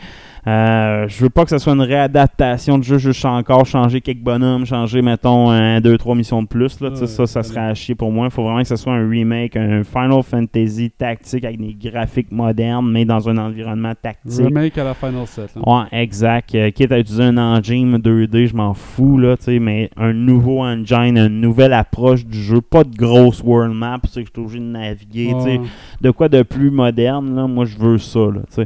[0.48, 4.22] Euh, je veux pas que ce soit une réadaptation de jeu, juste encore changer quelques
[4.24, 6.80] bonhommes, changer, mettons, un, deux, trois missions de plus.
[6.80, 8.28] Là, Ouais, ça, ça serait à chier pour moi.
[8.28, 12.32] Il faut vraiment que ce soit un remake, un Final Fantasy tactique avec des graphiques
[12.32, 14.46] modernes, mais dans un environnement tactique.
[14.46, 15.52] Remake à la Final Set.
[15.56, 15.62] là.
[15.66, 16.56] Ouais, exact.
[16.56, 20.14] Euh, quitte à utiliser un engine 2D, je m'en fous, là, tu sais, mais un
[20.14, 24.26] nouveau engine, une nouvelle approche du jeu, pas de grosse world map, que je suis
[24.38, 25.62] obligé de naviguer, Ouais.
[26.02, 28.66] de quoi de plus moderne, là, moi, je veux ça, là.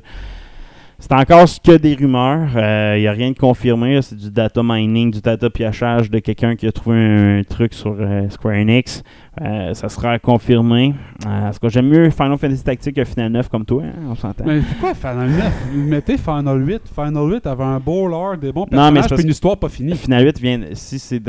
[1.03, 2.47] C'est encore ce que des rumeurs.
[2.95, 4.01] Il n'y a rien de confirmé.
[4.01, 7.97] C'est du data mining, du data piochage de quelqu'un qui a trouvé un, truc sur
[7.99, 9.03] euh, Square Enix.
[9.41, 10.95] Euh, ça sera confirmé.
[11.25, 14.15] Euh, parce que j'aime mieux Final Fantasy Tactics que Final 9 comme toi, hein, on
[14.15, 14.45] s'entend.
[14.45, 16.83] Mais pourquoi Final 9 Vous mettez Final 8.
[16.95, 19.57] Final 8 avait un beau lore, des bons Non, mais personnages, c'est puis une histoire
[19.57, 19.97] pas finie.
[19.97, 20.61] Final 8 vient.
[20.71, 21.21] Si c'est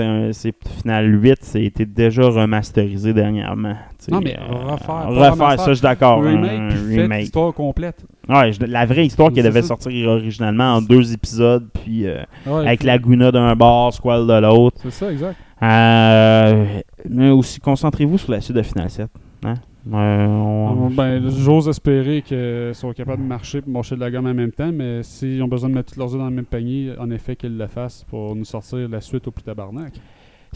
[0.82, 3.74] Final 8, c'était déjà remasterisé dernièrement.
[4.12, 6.22] Non, mais Euh, refaire, pas Refaire, ça, je suis d'accord.
[6.22, 7.20] remake, un puis faites remake.
[7.20, 8.04] l'histoire complète.
[8.28, 9.68] Ouais, je- la vraie histoire qui devait ça.
[9.68, 14.78] sortir originalement en deux épisodes, puis euh, Ouais, avec Laguna d'un bord, Squall de l'autre.
[14.82, 15.36] C'est ça, exact.
[15.62, 16.64] Euh,
[17.08, 19.08] mais aussi, concentrez-vous sur la suite de Final 7.
[19.44, 19.54] Hein?
[19.92, 24.26] Euh, on- Ben, j'ose espérer qu'ils sont capables de marcher et marcher de la gamme
[24.26, 26.46] en même temps, mais s'ils ont besoin de mettre tous leurs œufs dans le même
[26.46, 29.92] panier, en effet, qu'ils le fassent pour nous sortir la suite au plus tabarnak.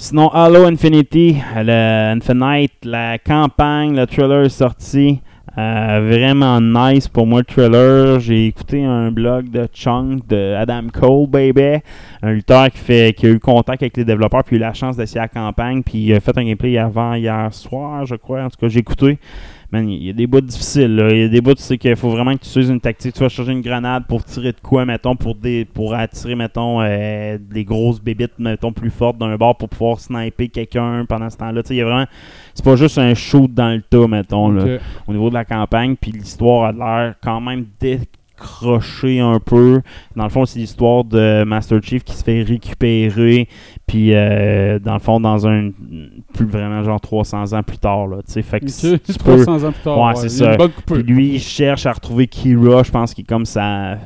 [0.01, 5.21] Sinon, Halo Infinity, le Infinite, la campagne, le trailer est sorti.
[5.59, 8.21] Euh, vraiment nice pour moi le trailer.
[8.21, 11.83] J'ai écouté un blog de Chunk de Adam Cole, baby.
[12.23, 14.97] Un lutteur qui, fait, qui a eu contact avec les développeurs puis eu la chance
[14.97, 15.83] d'essayer la campagne.
[15.83, 18.45] Puis il a fait un gameplay avant hier soir, je crois.
[18.45, 19.19] En tout cas, j'ai écouté.
[19.71, 20.97] Man, il y a des bouts difficiles.
[20.97, 21.11] Là.
[21.11, 23.13] Il y a des bouts, tu sais qu'il faut vraiment que tu utilises une tactique.
[23.13, 26.81] Tu vas chercher une grenade pour tirer de quoi, mettons, pour, des, pour attirer, mettons,
[26.81, 31.37] euh, des grosses bébites, mettons, plus fortes d'un bord pour pouvoir sniper quelqu'un pendant ce
[31.37, 31.63] temps-là.
[31.63, 32.07] Tu sais, il y a vraiment.
[32.55, 35.97] C'est pas juste un shoot dans le tas, mettons, là, au niveau de la campagne.
[36.01, 39.83] Puis l'histoire a l'air quand même décrochée un peu.
[40.17, 43.49] Dans le fond, c'est l'histoire de Master Chief qui se fait récupérer.
[43.89, 45.71] Puis, euh, dans le fond, dans un.
[46.35, 48.19] Plus vraiment, genre 300 ans plus tard, là.
[48.19, 49.99] Tu sais, fait que tu peux- 300 ans plus tard.
[49.99, 50.57] Ouais, c'est ça.
[50.87, 53.99] puis lui, il cherche à retrouver Kira, je pense qu'il est comme sa,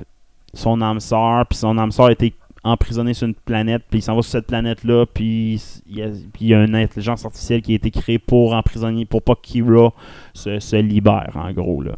[0.54, 2.32] son âme sœur, puis son âme sœur a été
[2.64, 6.06] emprisonnée sur une planète, puis il s'en va sur cette planète-là, puis il y, a,
[6.06, 9.34] puis il y a une intelligence artificielle qui a été créée pour emprisonner, pour pas
[9.34, 9.92] que Kira
[10.32, 11.92] se, se libère, en gros, là.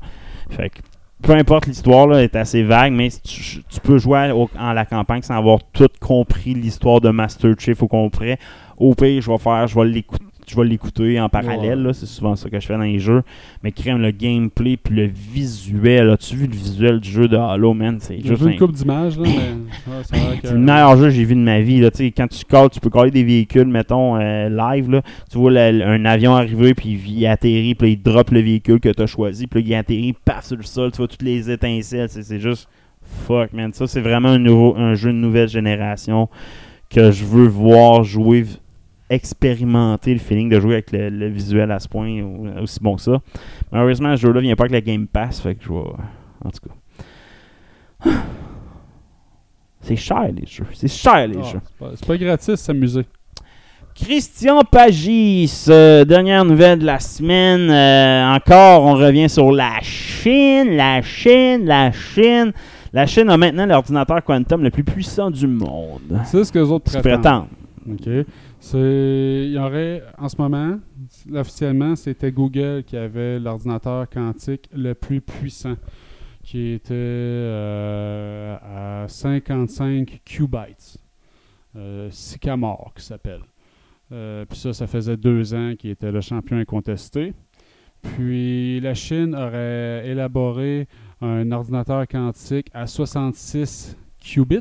[0.49, 0.79] Fait que,
[1.25, 5.37] peu importe l'histoire, est assez vague, mais tu, tu peux jouer en la campagne sans
[5.37, 8.39] avoir tout compris l'histoire de Master Chief au complet.
[8.77, 10.24] Au pire, je vais faire, je vais l'écouter.
[10.47, 11.93] Je vais l'écouter en parallèle, Ouais.
[11.95, 13.23] c'est souvent ça que je fais dans les jeux.
[13.63, 17.73] Mais crème, le gameplay puis le visuel, as-tu vu le visuel du jeu de Halo,
[17.75, 17.97] man?
[18.01, 19.31] C'est J'ai juste vu un- une coupe d'images, là, mais
[20.19, 21.81] ouais, que- c'est le meilleur jeu que j'ai vu de ma vie.
[21.81, 21.91] Là.
[21.91, 24.91] Tu sais, Quand tu calls, tu peux caller des véhicules, mettons, euh, live.
[24.91, 25.03] Là.
[25.31, 29.03] Tu vois un avion arriver, puis il atterrit, puis il drop le véhicule que tu
[29.03, 32.09] as choisi, puis il atterrit, paf sur le sol, tu vois toutes les étincelles.
[32.11, 32.69] C'est c'est juste
[33.27, 33.73] fuck, man.
[33.73, 36.29] Ça, c'est vraiment un, nouveau, un jeu de nouvelle génération
[36.91, 38.45] que je veux voir jouer,
[39.15, 42.97] expérimenter le feeling de jouer avec le, le visuel à ce point, ou- aussi bon
[42.97, 43.19] que ça.
[43.73, 45.77] Malheureusement, ce jeu-là vient pas avec la Game Pass, fait que je vais.
[46.45, 48.11] En tout cas.
[49.81, 50.65] C'est cher les jeux.
[50.73, 51.61] C'est cher les Ah, jeux.
[51.95, 53.05] c'est pas- pas gratis s'amuser.
[53.95, 57.71] Christian Pagis, euh, dernière nouvelle de la semaine.
[57.71, 62.53] Euh, encore, on revient sur la Chine, la Chine, la Chine.
[62.93, 66.01] La Chine a maintenant l'ordinateur quantum le plus puissant du monde.
[66.25, 67.47] C'est ce que les autres prétendent.
[67.87, 68.25] prétends.
[68.73, 70.79] Il y aurait, en ce moment,
[71.35, 75.77] officiellement, c'était Google qui avait l'ordinateur quantique le plus puissant,
[76.43, 78.57] qui était euh,
[79.05, 80.99] à 55 qubits.
[81.77, 83.41] Euh, Sycamore, qui s'appelle.
[84.13, 87.35] Euh, puis ça, ça faisait deux ans qu'il était le champion incontesté.
[88.01, 90.87] Puis la Chine aurait élaboré
[91.21, 94.61] un ordinateur quantique à 66 qubits,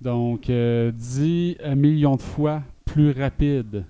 [0.00, 3.84] donc euh, 10 millions de fois plus rapide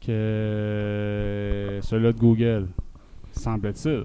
[0.00, 2.68] que celui de Google,
[3.32, 4.04] semble-t-il.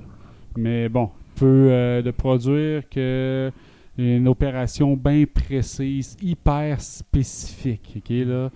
[0.58, 3.52] Mais bon, peut euh, de produire que
[3.98, 8.50] une opération bien précise, hyper spécifique, là.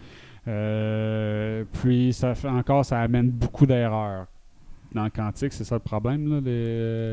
[0.48, 4.28] Euh, puis ça fait encore, ça amène beaucoup d'erreurs
[4.94, 6.40] dans le quantique, c'est ça le problème, là,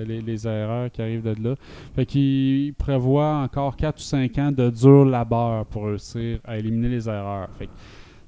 [0.06, 1.54] les, les- erreurs qui arrivent de là.
[1.94, 6.88] Fait qu'il prévoit encore 4 ou 5 ans de dur labeur pour réussir à éliminer
[6.88, 7.48] les erreurs.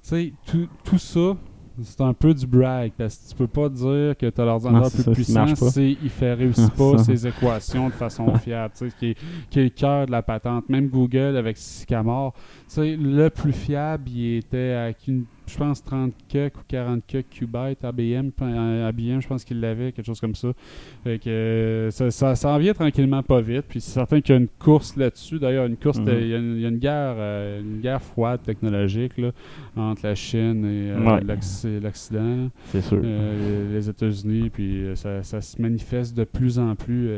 [0.02, 1.36] Sais, tout, tout ça,
[1.82, 4.90] c'est un peu du brag, parce que tu peux pas dire que tu as l'ordinateur
[4.90, 7.04] plus ça, puissant si il fait réussir Ah, pas ça.
[7.04, 9.16] ses équations de façon fiable, tu sais, qui est,
[9.48, 10.68] qui est le cœur de la patente.
[10.68, 15.82] Même Google avec Sycamore, tu sais, le plus fiable, il était à, une- je pense,
[15.84, 17.76] 30 kek ou 40 kek qubits.
[17.82, 20.48] ABM, euh, ABM, je pense qu'il l'avait, quelque chose comme ça.
[21.04, 23.66] Fait que euh, ça, ça, ça en vient tranquillement pas vite.
[23.68, 25.38] Puis c'est certain qu'il y a une course là-dessus.
[25.38, 26.08] D'ailleurs, une course, Mhm.
[26.20, 29.30] il y, a une- il y a une guerre, euh, une guerre froide technologique là,
[29.76, 31.20] entre la Chine et euh, Ouais.
[31.22, 33.00] l'Occident, C'est sûr.
[33.02, 34.50] euh, les États-Unis.
[34.50, 37.08] Puis ça, ça se manifeste de plus en plus.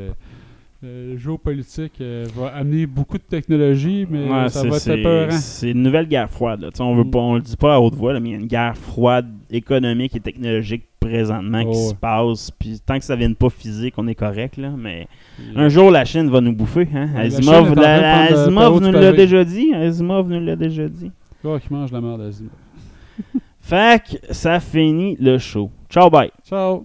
[0.84, 5.30] Euh, le géopolitique euh, va amener beaucoup de technologie, mais Ouais, ça va être épeurant.
[5.30, 6.60] C'est une nouvelle guerre froide.
[6.60, 6.68] Là.
[6.80, 7.10] On veut Mm.
[7.10, 8.76] pas, on le dit pas à haute voix, là, mais il y a une guerre
[8.76, 11.96] froide économique et technologique présentement Oh, qui se ouais.
[12.00, 12.50] passe.
[12.50, 14.56] Puis tant que ça vienne pas physique, on est correct.
[14.56, 15.06] Là, mais
[15.36, 16.88] Puis, un jour, la Chine va nous bouffer.
[16.94, 17.08] Hein?
[17.14, 19.72] Ouais, Asimov, la- Asimov nous l'a déjà dit.
[19.74, 21.10] Asimov nous l'a déjà dit.
[21.44, 22.32] Oh, qui mange la merde.
[23.60, 25.70] Fait que ça finit le show.
[25.88, 26.30] Ciao, bye.
[26.46, 26.84] Ciao!